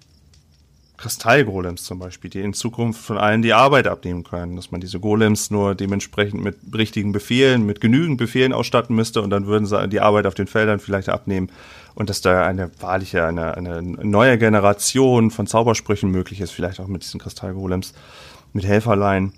Kristallgolems 0.97 1.84
zum 1.84 1.99
Beispiel, 1.99 2.30
die 2.30 2.41
in 2.41 2.53
Zukunft 2.53 3.01
von 3.01 3.18
allen 3.18 3.41
die 3.41 3.53
Arbeit 3.53 3.88
abnehmen 3.88 4.24
können, 4.24 4.57
dass 4.57 4.72
man 4.72 4.82
diese 4.82 4.99
Golems 4.99 5.49
nur 5.49 5.74
dementsprechend 5.74 6.43
mit 6.43 6.57
richtigen 6.74 7.14
Befehlen, 7.14 7.66
mit 7.66 7.80
genügend 7.80 8.18
Befehlen 8.18 8.51
ausstatten 8.51 8.95
müsste 8.95 9.22
und 9.22 9.30
dann 9.30 9.47
würden 9.47 9.66
sie 9.66 9.88
die 9.88 10.01
Arbeit 10.01 10.26
auf 10.26 10.34
den 10.34 10.47
Feldern 10.47 10.80
vielleicht 10.80 11.07
abnehmen 11.07 11.51
und 11.96 12.10
dass 12.10 12.22
da 12.22 12.46
eine 12.46 12.72
wahrliche, 12.80 13.26
eine, 13.26 13.56
eine 13.56 13.82
neue 13.82 14.38
Generation 14.38 15.32
von 15.32 15.48
Zaubersprüchen 15.48 16.10
möglich 16.10 16.42
ist, 16.42 16.52
vielleicht 16.52 16.80
auch 16.80 16.88
mit 16.88 17.04
diesen 17.04 17.20
Kristallgolems, 17.20 17.94
mit 18.54 18.66
Helferlein. 18.66 19.34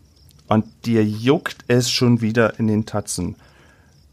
Und 0.48 0.66
dir 0.86 1.04
juckt 1.04 1.58
es 1.68 1.90
schon 1.90 2.22
wieder 2.22 2.60
in 2.60 2.68
den 2.68 2.86
Tatzen. 2.86 3.36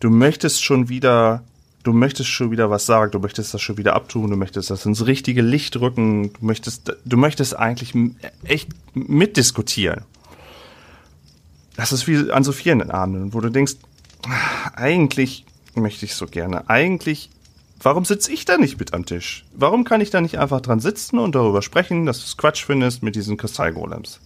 Du 0.01 0.11
möchtest 0.11 0.65
schon 0.65 0.89
wieder 0.89 1.43
du 1.89 1.95
möchtest 1.95 2.29
schon 2.29 2.51
wieder 2.51 2.71
was 2.71 2.85
sagen, 2.85 3.13
du 3.13 3.19
möchtest 3.19 3.55
das 3.55 3.63
schon 3.63 3.79
wieder 3.79 3.95
abtun, 3.95 4.31
du 4.31 4.37
möchtest 4.37 4.69
das 4.69 4.85
ins 4.85 5.07
richtige 5.07 5.41
Licht 5.41 5.77
rücken, 5.81 6.33
du 6.35 6.45
möchtest, 6.45 6.95
du 7.05 7.17
möchtest 7.17 7.59
eigentlich 7.59 7.95
echt 8.45 8.69
mitdiskutieren. 8.95 10.03
Das 11.77 11.93
ist 11.93 12.07
wie 12.07 12.31
an 12.31 12.45
so 12.45 12.53
vielen 12.53 12.91
Abenden, 12.91 13.33
wo 13.33 13.41
du 13.41 13.51
denkst, 13.51 13.77
eigentlich 14.75 15.47
möchte 15.75 16.05
ich 16.05 16.15
so 16.15 16.27
gerne, 16.27 16.69
eigentlich, 16.69 17.31
warum 17.81 18.05
sitze 18.05 18.33
ich 18.33 18.45
da 18.45 18.59
nicht 18.59 18.79
mit 18.79 18.95
am 18.95 19.07
Tisch? 19.07 19.45
Warum 19.53 19.85
kann 19.85 20.01
ich 20.01 20.11
da 20.11 20.21
nicht 20.21 20.39
einfach 20.39 20.61
dran 20.61 20.81
sitzen 20.81 21.19
und 21.19 21.35
darüber 21.35 21.63
sprechen, 21.63 22.07
dass 22.07 22.19
du 22.19 22.25
es 22.25 22.37
Quatsch 22.37 22.65
findest 22.65 23.03
mit 23.03 23.17
diesen 23.17 23.37
Kristallgolems? 23.37 24.21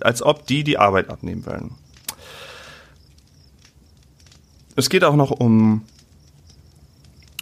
Als 0.00 0.22
ob 0.22 0.46
die 0.46 0.64
die 0.64 0.78
Arbeit 0.78 1.10
abnehmen 1.10 1.44
wollen. 1.46 1.74
Es 4.76 4.88
geht 4.90 5.04
auch 5.04 5.16
noch 5.16 5.32
um 5.32 5.82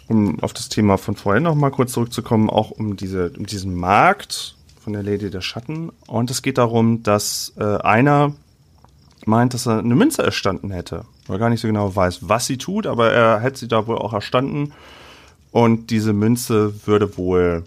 um 0.07 0.39
auf 0.41 0.53
das 0.53 0.69
Thema 0.69 0.97
von 0.97 1.15
vorhin 1.15 1.43
noch 1.43 1.55
mal 1.55 1.69
kurz 1.69 1.91
zurückzukommen, 1.91 2.49
auch 2.49 2.71
um 2.71 2.95
diese, 2.95 3.31
um 3.37 3.45
diesen 3.45 3.75
Markt 3.75 4.55
von 4.79 4.93
der 4.93 5.03
Lady 5.03 5.29
der 5.29 5.41
Schatten. 5.41 5.91
Und 6.07 6.31
es 6.31 6.41
geht 6.41 6.57
darum, 6.57 7.03
dass 7.03 7.53
äh, 7.57 7.77
einer 7.79 8.33
meint, 9.25 9.53
dass 9.53 9.67
er 9.67 9.79
eine 9.79 9.95
Münze 9.95 10.23
erstanden 10.23 10.71
hätte. 10.71 11.03
Weil 11.27 11.39
gar 11.39 11.49
nicht 11.49 11.59
so 11.59 11.67
genau 11.67 11.93
weiß, 11.93 12.29
was 12.29 12.45
sie 12.45 12.57
tut, 12.57 12.87
aber 12.87 13.11
er 13.11 13.41
hätte 13.41 13.59
sie 13.59 13.67
da 13.67 13.85
wohl 13.85 13.97
auch 13.97 14.13
erstanden. 14.13 14.71
Und 15.51 15.89
diese 15.89 16.13
Münze 16.13 16.85
würde 16.85 17.17
wohl 17.17 17.65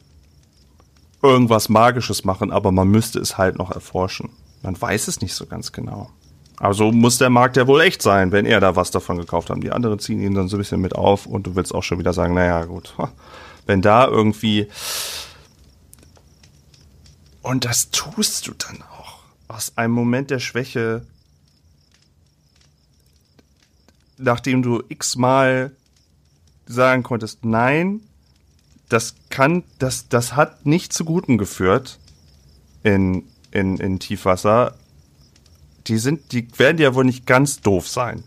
irgendwas 1.22 1.68
Magisches 1.68 2.24
machen, 2.24 2.50
aber 2.50 2.72
man 2.72 2.88
müsste 2.88 3.18
es 3.18 3.38
halt 3.38 3.58
noch 3.58 3.70
erforschen. 3.70 4.30
Man 4.62 4.80
weiß 4.80 5.08
es 5.08 5.20
nicht 5.20 5.34
so 5.34 5.46
ganz 5.46 5.72
genau. 5.72 6.10
Also 6.60 6.92
muss 6.92 7.16
der 7.16 7.30
Markt 7.30 7.56
ja 7.56 7.66
wohl 7.66 7.80
echt 7.80 8.02
sein, 8.02 8.32
wenn 8.32 8.44
er 8.44 8.60
da 8.60 8.76
was 8.76 8.90
davon 8.90 9.16
gekauft 9.16 9.48
hat. 9.48 9.62
Die 9.62 9.72
anderen 9.72 9.98
ziehen 9.98 10.20
ihn 10.20 10.34
dann 10.34 10.48
so 10.48 10.56
ein 10.56 10.58
bisschen 10.58 10.80
mit 10.80 10.94
auf 10.94 11.24
und 11.24 11.46
du 11.46 11.56
willst 11.56 11.74
auch 11.74 11.82
schon 11.82 11.98
wieder 11.98 12.12
sagen, 12.12 12.34
naja, 12.34 12.64
gut, 12.64 12.94
wenn 13.66 13.80
da 13.80 14.06
irgendwie. 14.06 14.68
Und 17.42 17.64
das 17.64 17.90
tust 17.90 18.46
du 18.46 18.52
dann 18.52 18.82
auch 18.82 19.20
aus 19.48 19.72
einem 19.76 19.94
Moment 19.94 20.30
der 20.30 20.38
Schwäche, 20.38 21.06
nachdem 24.18 24.62
du 24.62 24.82
x-mal 24.88 25.72
sagen 26.72 27.02
konntest, 27.02 27.44
nein, 27.44 28.00
das 28.88 29.14
kann, 29.28 29.62
das, 29.78 30.08
das 30.08 30.34
hat 30.36 30.66
nicht 30.66 30.92
zu 30.92 31.04
Guten 31.04 31.38
geführt 31.38 31.98
in, 32.82 33.24
in, 33.52 33.76
in 33.76 33.98
Tiefwasser 33.98 34.74
die 35.86 35.98
sind, 35.98 36.32
die 36.32 36.46
werden 36.58 36.78
ja 36.78 36.94
wohl 36.94 37.04
nicht 37.04 37.26
ganz 37.26 37.60
doof 37.60 37.88
sein. 37.88 38.24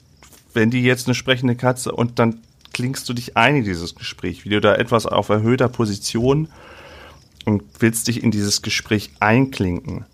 Wenn 0.54 0.70
die 0.70 0.84
jetzt 0.84 1.08
eine 1.08 1.16
sprechende 1.16 1.56
Katze 1.56 1.92
und 1.92 2.20
dann 2.20 2.42
klingst 2.74 3.08
du 3.08 3.14
dich 3.14 3.38
ein 3.38 3.58
in 3.58 3.64
dieses 3.64 3.96
Gespräch, 3.96 4.46
wie 4.46 4.50
du 4.50 4.62
da 4.62 4.76
etwas 4.76 5.06
auf 5.06 5.30
erhöhter 5.30 5.70
Position 5.70 6.50
und 7.46 7.64
willst 7.80 8.08
dich 8.08 8.24
in 8.24 8.32
dieses 8.32 8.62
Gespräch 8.62 9.12
einklinken. 9.20 10.06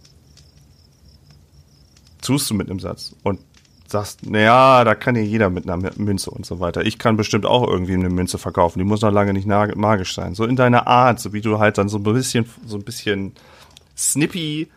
Tust 2.22 2.50
du 2.50 2.54
mit 2.54 2.70
einem 2.70 2.80
Satz 2.80 3.16
und 3.24 3.40
sagst, 3.92 4.26
naja, 4.26 4.84
da 4.84 4.96
kann 4.96 5.16
ja 5.16 5.22
jeder 5.22 5.50
mit 5.50 5.70
einer 5.70 5.92
Münze 5.98 6.32
und 6.32 6.46
so 6.46 6.60
weiter. 6.60 6.86
Ich 6.86 7.00
kann 7.00 7.18
bestimmt 7.18 7.46
auch 7.46 7.68
irgendwie 7.68 7.94
eine 7.94 8.10
Münze 8.10 8.38
verkaufen. 8.38 8.80
Die 8.80 8.86
muss 8.86 9.02
noch 9.02 9.12
lange 9.12 9.34
nicht 9.34 9.48
magisch 9.48 10.16
sein. 10.16 10.36
So 10.36 10.46
in 10.46 10.56
deiner 10.56 10.88
Art, 10.88 11.20
so 11.20 11.34
wie 11.34 11.42
du 11.42 11.60
halt 11.60 11.78
dann 11.78 11.90
so 11.90 11.98
ein 11.98 12.04
bisschen, 12.04 12.46
so 12.66 12.78
ein 12.78 12.84
bisschen 12.84 13.34
snippy 13.98 14.70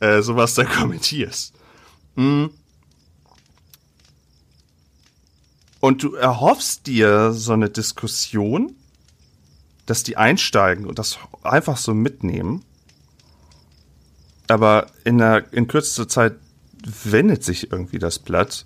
äh, 0.00 0.22
sowas 0.22 0.54
da 0.54 0.64
kommentierst. 0.64 1.54
Mhm. 2.16 2.50
Und 5.80 6.02
du 6.02 6.14
erhoffst 6.14 6.86
dir 6.86 7.32
so 7.32 7.52
eine 7.52 7.70
Diskussion, 7.70 8.74
dass 9.86 10.02
die 10.02 10.16
einsteigen 10.16 10.86
und 10.86 10.98
das 10.98 11.18
einfach 11.42 11.76
so 11.76 11.94
mitnehmen. 11.94 12.64
Aber 14.48 14.86
in, 15.04 15.18
der, 15.18 15.52
in 15.52 15.68
kürzester 15.68 16.08
Zeit 16.08 16.34
wendet 16.84 17.44
sich 17.44 17.72
irgendwie 17.72 17.98
das 17.98 18.18
Blatt. 18.18 18.64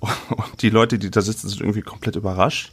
Und 0.00 0.62
die 0.62 0.70
Leute, 0.70 0.98
die 0.98 1.10
da 1.10 1.20
sitzen, 1.20 1.48
sind 1.48 1.60
irgendwie 1.60 1.82
komplett 1.82 2.16
überrascht. 2.16 2.72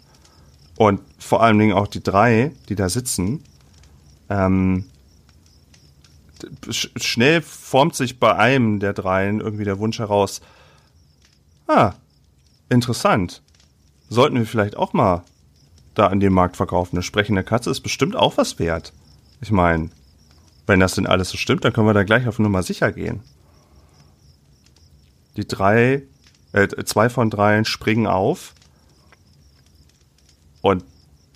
Und 0.78 1.02
vor 1.20 1.44
allen 1.44 1.60
Dingen 1.60 1.74
auch 1.74 1.88
die 1.88 2.04
drei, 2.04 2.54
die 2.70 2.76
da 2.76 2.90
sitzen, 2.90 3.44
ähm, 4.30 4.86
schnell 6.70 7.42
formt 7.42 7.96
sich 7.96 8.20
bei 8.20 8.36
einem 8.36 8.80
der 8.80 8.94
dreien 8.94 9.42
irgendwie 9.42 9.66
der 9.66 9.80
Wunsch 9.80 10.00
heraus, 10.00 10.42
ah, 11.68 11.94
interessant. 12.70 13.42
Sollten 14.10 14.38
wir 14.38 14.46
vielleicht 14.46 14.76
auch 14.76 14.94
mal 14.94 15.24
da 15.94 16.08
an 16.08 16.20
dem 16.20 16.34
Markt 16.34 16.58
verkaufen. 16.58 16.96
Eine 16.96 17.04
sprechende 17.04 17.44
Katze 17.44 17.70
ist 17.70 17.82
bestimmt 17.82 18.16
auch 18.16 18.38
was 18.38 18.60
wert. 18.60 18.94
Ich 19.42 19.52
meine, 19.52 19.90
wenn 20.68 20.80
das 20.80 20.96
denn 20.96 21.08
alles 21.08 21.30
so 21.30 21.38
stimmt, 21.38 21.66
dann 21.66 21.74
können 21.74 21.88
wir 21.88 21.94
da 21.94 22.04
gleich 22.04 22.28
auf 22.28 22.40
Nummer 22.40 22.64
sicher 22.64 22.92
gehen. 22.92 23.22
Die 25.38 25.48
drei, 25.48 26.04
äh, 26.54 26.68
zwei 26.86 27.10
von 27.10 27.30
dreien 27.30 27.66
springen 27.66 28.08
auf 28.08 28.54
und 30.62 30.84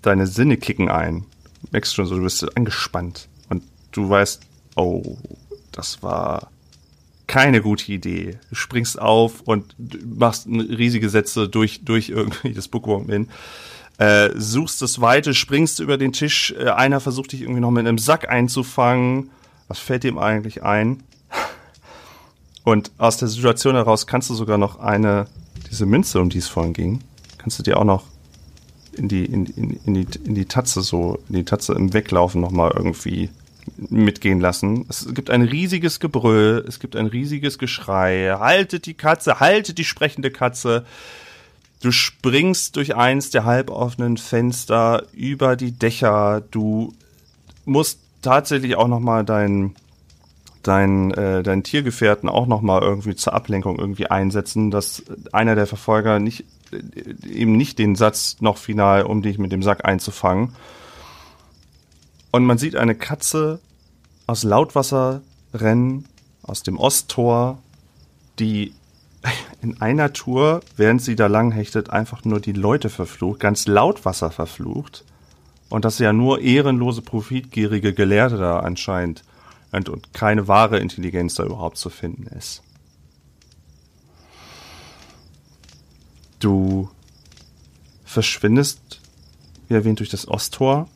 deine 0.01 0.27
Sinne 0.27 0.57
kicken 0.57 0.89
ein. 0.89 1.25
Du 1.61 1.67
merkst 1.71 1.95
schon 1.95 2.05
so, 2.05 2.15
du 2.15 2.23
bist 2.23 2.57
angespannt 2.57 3.27
und 3.49 3.63
du 3.91 4.09
weißt, 4.09 4.41
oh, 4.75 5.17
das 5.71 6.03
war 6.03 6.51
keine 7.27 7.61
gute 7.61 7.91
Idee. 7.91 8.37
Du 8.49 8.55
springst 8.55 8.99
auf 8.99 9.41
und 9.41 9.75
machst 10.17 10.47
riesige 10.47 11.09
Sätze 11.09 11.49
durch, 11.49 11.83
durch 11.83 12.09
irgendwie 12.09 12.53
das 12.53 12.67
Bookworm 12.67 13.09
in. 13.09 13.29
Äh, 13.97 14.31
suchst 14.35 14.81
das 14.81 14.99
Weite, 14.99 15.33
springst 15.33 15.79
über 15.79 15.97
den 15.97 16.11
Tisch. 16.11 16.53
Äh, 16.57 16.69
einer 16.69 16.99
versucht 16.99 17.31
dich 17.31 17.41
irgendwie 17.41 17.61
noch 17.61 17.71
mit 17.71 17.87
einem 17.87 17.97
Sack 17.97 18.29
einzufangen. 18.29 19.31
Was 19.67 19.79
fällt 19.79 20.03
dem 20.03 20.17
eigentlich 20.17 20.63
ein? 20.63 21.03
Und 22.65 22.91
aus 22.97 23.17
der 23.17 23.27
Situation 23.27 23.75
heraus 23.75 24.07
kannst 24.07 24.29
du 24.29 24.33
sogar 24.33 24.57
noch 24.57 24.79
eine, 24.79 25.27
diese 25.69 25.85
Münze, 25.85 26.19
um 26.19 26.29
die 26.29 26.39
es 26.39 26.47
vorhin 26.47 26.73
ging, 26.73 26.99
kannst 27.37 27.59
du 27.59 27.63
dir 27.63 27.77
auch 27.77 27.85
noch 27.85 28.03
in 28.93 29.07
die, 29.07 29.23
in, 29.23 29.45
in, 29.45 29.79
in 29.85 29.93
die, 29.93 30.07
in 30.25 30.35
die 30.35 30.45
Tatze 30.45 30.81
so, 30.81 31.19
in 31.29 31.35
die 31.35 31.45
Tatze 31.45 31.73
im 31.73 31.93
Weglaufen 31.93 32.41
nochmal 32.41 32.71
irgendwie 32.75 33.29
mitgehen 33.77 34.39
lassen. 34.39 34.85
Es 34.89 35.07
gibt 35.13 35.29
ein 35.29 35.43
riesiges 35.43 35.99
Gebrüll, 35.99 36.65
es 36.67 36.79
gibt 36.79 36.95
ein 36.95 37.05
riesiges 37.05 37.59
Geschrei. 37.59 38.35
Haltet 38.39 38.87
die 38.87 38.95
Katze, 38.95 39.39
haltet 39.39 39.77
die 39.77 39.83
sprechende 39.83 40.31
Katze. 40.31 40.85
Du 41.81 41.91
springst 41.91 42.75
durch 42.77 42.95
eins 42.95 43.29
der 43.29 43.45
halboffenen 43.45 44.17
Fenster 44.17 45.03
über 45.13 45.55
die 45.55 45.71
Dächer. 45.71 46.41
Du 46.49 46.93
musst 47.65 47.99
tatsächlich 48.23 48.75
auch 48.75 48.87
noch 48.87 48.99
mal 48.99 49.23
deinen 49.23 49.75
dein, 50.67 51.11
äh, 51.11 51.43
deinen 51.43 51.63
Tiergefährten 51.63 52.29
auch 52.29 52.47
noch 52.47 52.61
mal 52.61 52.81
irgendwie 52.81 53.15
zur 53.15 53.33
Ablenkung 53.33 53.77
irgendwie 53.77 54.07
einsetzen, 54.07 54.71
dass 54.71 55.03
einer 55.31 55.55
der 55.55 55.67
Verfolger 55.67 56.19
nicht 56.19 56.45
äh, 56.71 57.27
eben 57.27 57.55
nicht 57.57 57.79
den 57.79 57.95
Satz 57.95 58.37
noch 58.39 58.57
final, 58.57 59.03
um 59.03 59.21
dich 59.21 59.37
mit 59.37 59.51
dem 59.51 59.63
Sack 59.63 59.85
einzufangen, 59.85 60.53
und 62.35 62.43
man 62.43 62.57
sieht 62.57 62.75
eine 62.75 62.95
Katze 62.95 63.61
aus 64.27 64.43
Lautwasser 64.43 65.21
rennen, 65.53 66.03
aus 66.43 66.63
dem 66.63 66.77
Osttor, 66.77 67.59
die 68.39 68.73
in 69.61 69.79
einer 69.79 70.11
Tour, 70.11 70.59
während 70.75 71.01
sie 71.01 71.15
da 71.15 71.27
lang 71.27 71.53
hechtet, 71.53 71.91
einfach 71.91 72.25
nur 72.25 72.41
die 72.41 72.51
Leute 72.51 72.89
verflucht, 72.89 73.39
ganz 73.39 73.67
laut 73.67 74.03
Wasser 74.03 74.31
verflucht. 74.31 75.05
Und 75.69 75.85
dass 75.85 75.97
ja 75.97 76.11
nur 76.11 76.41
ehrenlose, 76.41 77.01
profitgierige 77.01 77.93
Gelehrte 77.93 78.35
da 78.35 78.59
anscheinend 78.59 79.23
und, 79.71 79.89
und 79.89 80.13
keine 80.13 80.47
wahre 80.47 80.79
Intelligenz 80.79 81.35
da 81.35 81.43
überhaupt 81.43 81.77
zu 81.77 81.89
finden 81.89 82.27
ist. 82.37 82.61
Du 86.39 86.89
verschwindest, 88.03 89.01
wie 89.67 89.73
erwähnt, 89.73 89.99
durch 89.99 90.09
das 90.09 90.27
Osttor. 90.27 90.87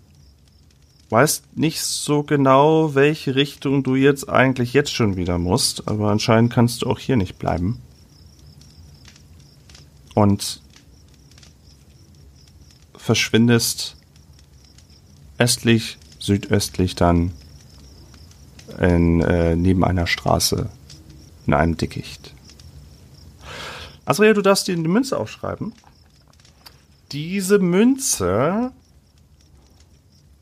Weißt 1.10 1.58
nicht 1.58 1.82
so 1.82 2.22
genau, 2.22 2.94
welche 2.94 3.36
Richtung 3.36 3.84
du 3.84 3.96
jetzt 3.96 4.30
eigentlich 4.30 4.74
jetzt 4.74 4.94
schon 4.94 5.16
wieder 5.16 5.40
musst, 5.40 5.88
aber 5.88 6.12
anscheinend 6.12 6.54
kannst 6.54 6.84
du 6.84 6.88
auch 6.88 7.00
hier 7.00 7.18
nicht 7.18 7.40
bleiben. 7.40 7.82
Und 10.14 10.62
verschwindest 12.96 13.96
östlich, 15.40 15.98
südöstlich 16.20 16.96
dann 16.96 17.32
in, 18.80 19.22
äh, 19.22 19.56
neben 19.56 19.84
einer 19.84 20.08
Straße 20.08 20.70
in 21.48 21.54
einem 21.54 21.78
Dickicht. 21.78 22.34
Asriel, 24.06 24.34
du 24.34 24.42
darfst 24.42 24.68
dir 24.68 24.76
die 24.76 24.88
Münze 24.88 25.18
aufschreiben. 25.18 25.74
Diese 27.12 27.60
Münze 27.60 28.72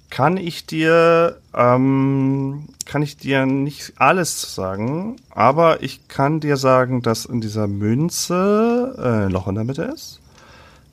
kann 0.10 0.38
ich 0.38 0.66
dir, 0.66 1.40
ähm, 1.54 2.70
kann 2.86 3.02
ich 3.02 3.18
dir 3.18 3.46
nicht 3.46 3.94
alles 3.98 4.56
sagen, 4.56 5.18
aber 5.30 5.84
ich 5.84 6.08
kann 6.08 6.40
dir 6.40 6.58
sagen, 6.58 7.02
dass 7.02 7.26
in 7.26 7.42
dieser 7.42 7.68
Münze 7.68 8.96
äh, 8.98 9.26
ein 9.26 9.32
Loch 9.32 9.48
in 9.48 9.56
der 9.56 9.64
Mitte 9.64 9.84
ist, 9.84 10.20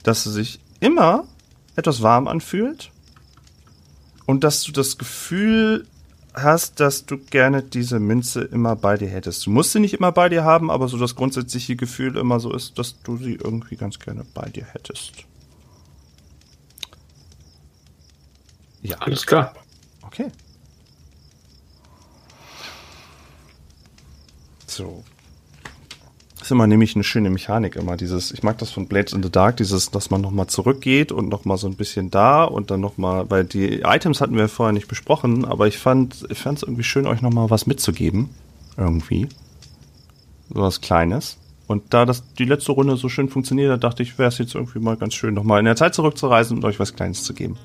dass 0.03 0.25
sie 0.25 0.33
sich 0.33 0.61
immer 0.81 1.25
etwas 1.77 2.03
warm 2.03 2.29
anfühlt 2.29 2.91
und 4.27 4.45
dass 4.45 4.63
du 4.63 4.73
das 4.73 4.99
Gefühl 4.99 5.87
hast, 6.35 6.81
dass 6.81 7.07
du 7.07 7.19
gerne 7.19 7.63
diese 7.63 8.01
Münze 8.01 8.43
immer 8.43 8.77
bei 8.77 8.97
dir 8.97 9.09
hättest. 9.09 9.47
Du 9.47 9.51
musst 9.51 9.73
sie 9.73 9.81
nicht 9.81 9.95
immer 9.95 10.13
bei 10.13 10.29
dir 10.29 10.45
haben, 10.45 10.71
aber 10.71 10.89
so 10.89 10.99
das 10.99 11.15
grundsätzliche 11.15 11.77
Gefühl 11.77 12.17
immer 12.17 12.41
so 12.41 12.53
ist, 12.53 12.79
dass 12.79 13.01
du 13.03 13.17
sie 13.17 13.35
irgendwie 13.35 13.77
ganz 13.77 13.99
gerne 13.99 14.25
bei 14.35 14.49
dir 14.49 14.65
hättest. 14.65 15.13
Ja, 18.83 18.99
alles 18.99 19.25
klar. 19.25 19.55
Okay. 20.03 20.31
So. 24.67 25.05
Ist 26.45 26.51
immer 26.51 26.67
nämlich 26.67 26.95
eine 26.95 27.05
schöne 27.05 27.31
Mechanik 27.31 27.75
immer 27.75 27.97
dieses, 27.97 28.31
ich 28.31 28.43
mag 28.43 28.59
das 28.59 28.71
von 28.71 28.87
Blades 28.87 29.15
in 29.15 29.23
the 29.23 29.31
Dark, 29.31 29.57
dieses, 29.57 29.91
dass 29.91 30.11
man 30.11 30.21
nochmal 30.21 30.47
zurückgeht 30.47 31.11
und 31.11 31.31
nochmal 31.31 31.57
so 31.57 31.67
ein 31.67 31.75
bisschen 31.75 32.11
da 32.11 32.45
und 32.45 32.71
dann 32.71 32.83
nochmal, 32.83 33.31
weil 33.31 33.45
die 33.45 33.81
Items 33.81 34.21
hatten 34.21 34.37
wir 34.37 34.47
vorher 34.49 34.75
nicht 34.75 34.87
besprochen, 34.87 35.47
aber 35.47 35.69
ich 35.69 35.79
fand, 35.79 36.27
ich 36.29 36.39
fand 36.39 36.59
es 36.59 36.63
irgendwie 36.63 36.83
schön, 36.83 37.07
euch 37.07 37.23
nochmal 37.23 37.49
was 37.49 37.67
mitzugeben. 37.67 38.29
Irgendwie. 38.77 39.27
So 40.51 40.61
was 40.61 40.83
Kleines. 40.83 41.39
Und 41.67 41.95
da 41.95 42.05
das 42.05 42.35
die 42.35 42.45
letzte 42.45 42.73
Runde 42.73 42.99
so 42.99 43.09
schön 43.09 43.31
funktioniert, 43.31 43.71
da 43.71 43.79
dachte 43.79 44.03
ich, 44.03 44.19
wäre 44.19 44.29
es 44.29 44.37
jetzt 44.37 44.55
irgendwie 44.55 44.81
mal 44.81 44.99
ganz 44.99 45.15
schön, 45.15 45.33
nochmal 45.33 45.61
in 45.61 45.65
der 45.65 45.77
Zeit 45.77 45.95
zurückzureisen 45.95 46.59
und 46.59 46.65
euch 46.67 46.79
was 46.79 46.95
Kleines 46.95 47.25
zu 47.25 47.33
geben. 47.33 47.57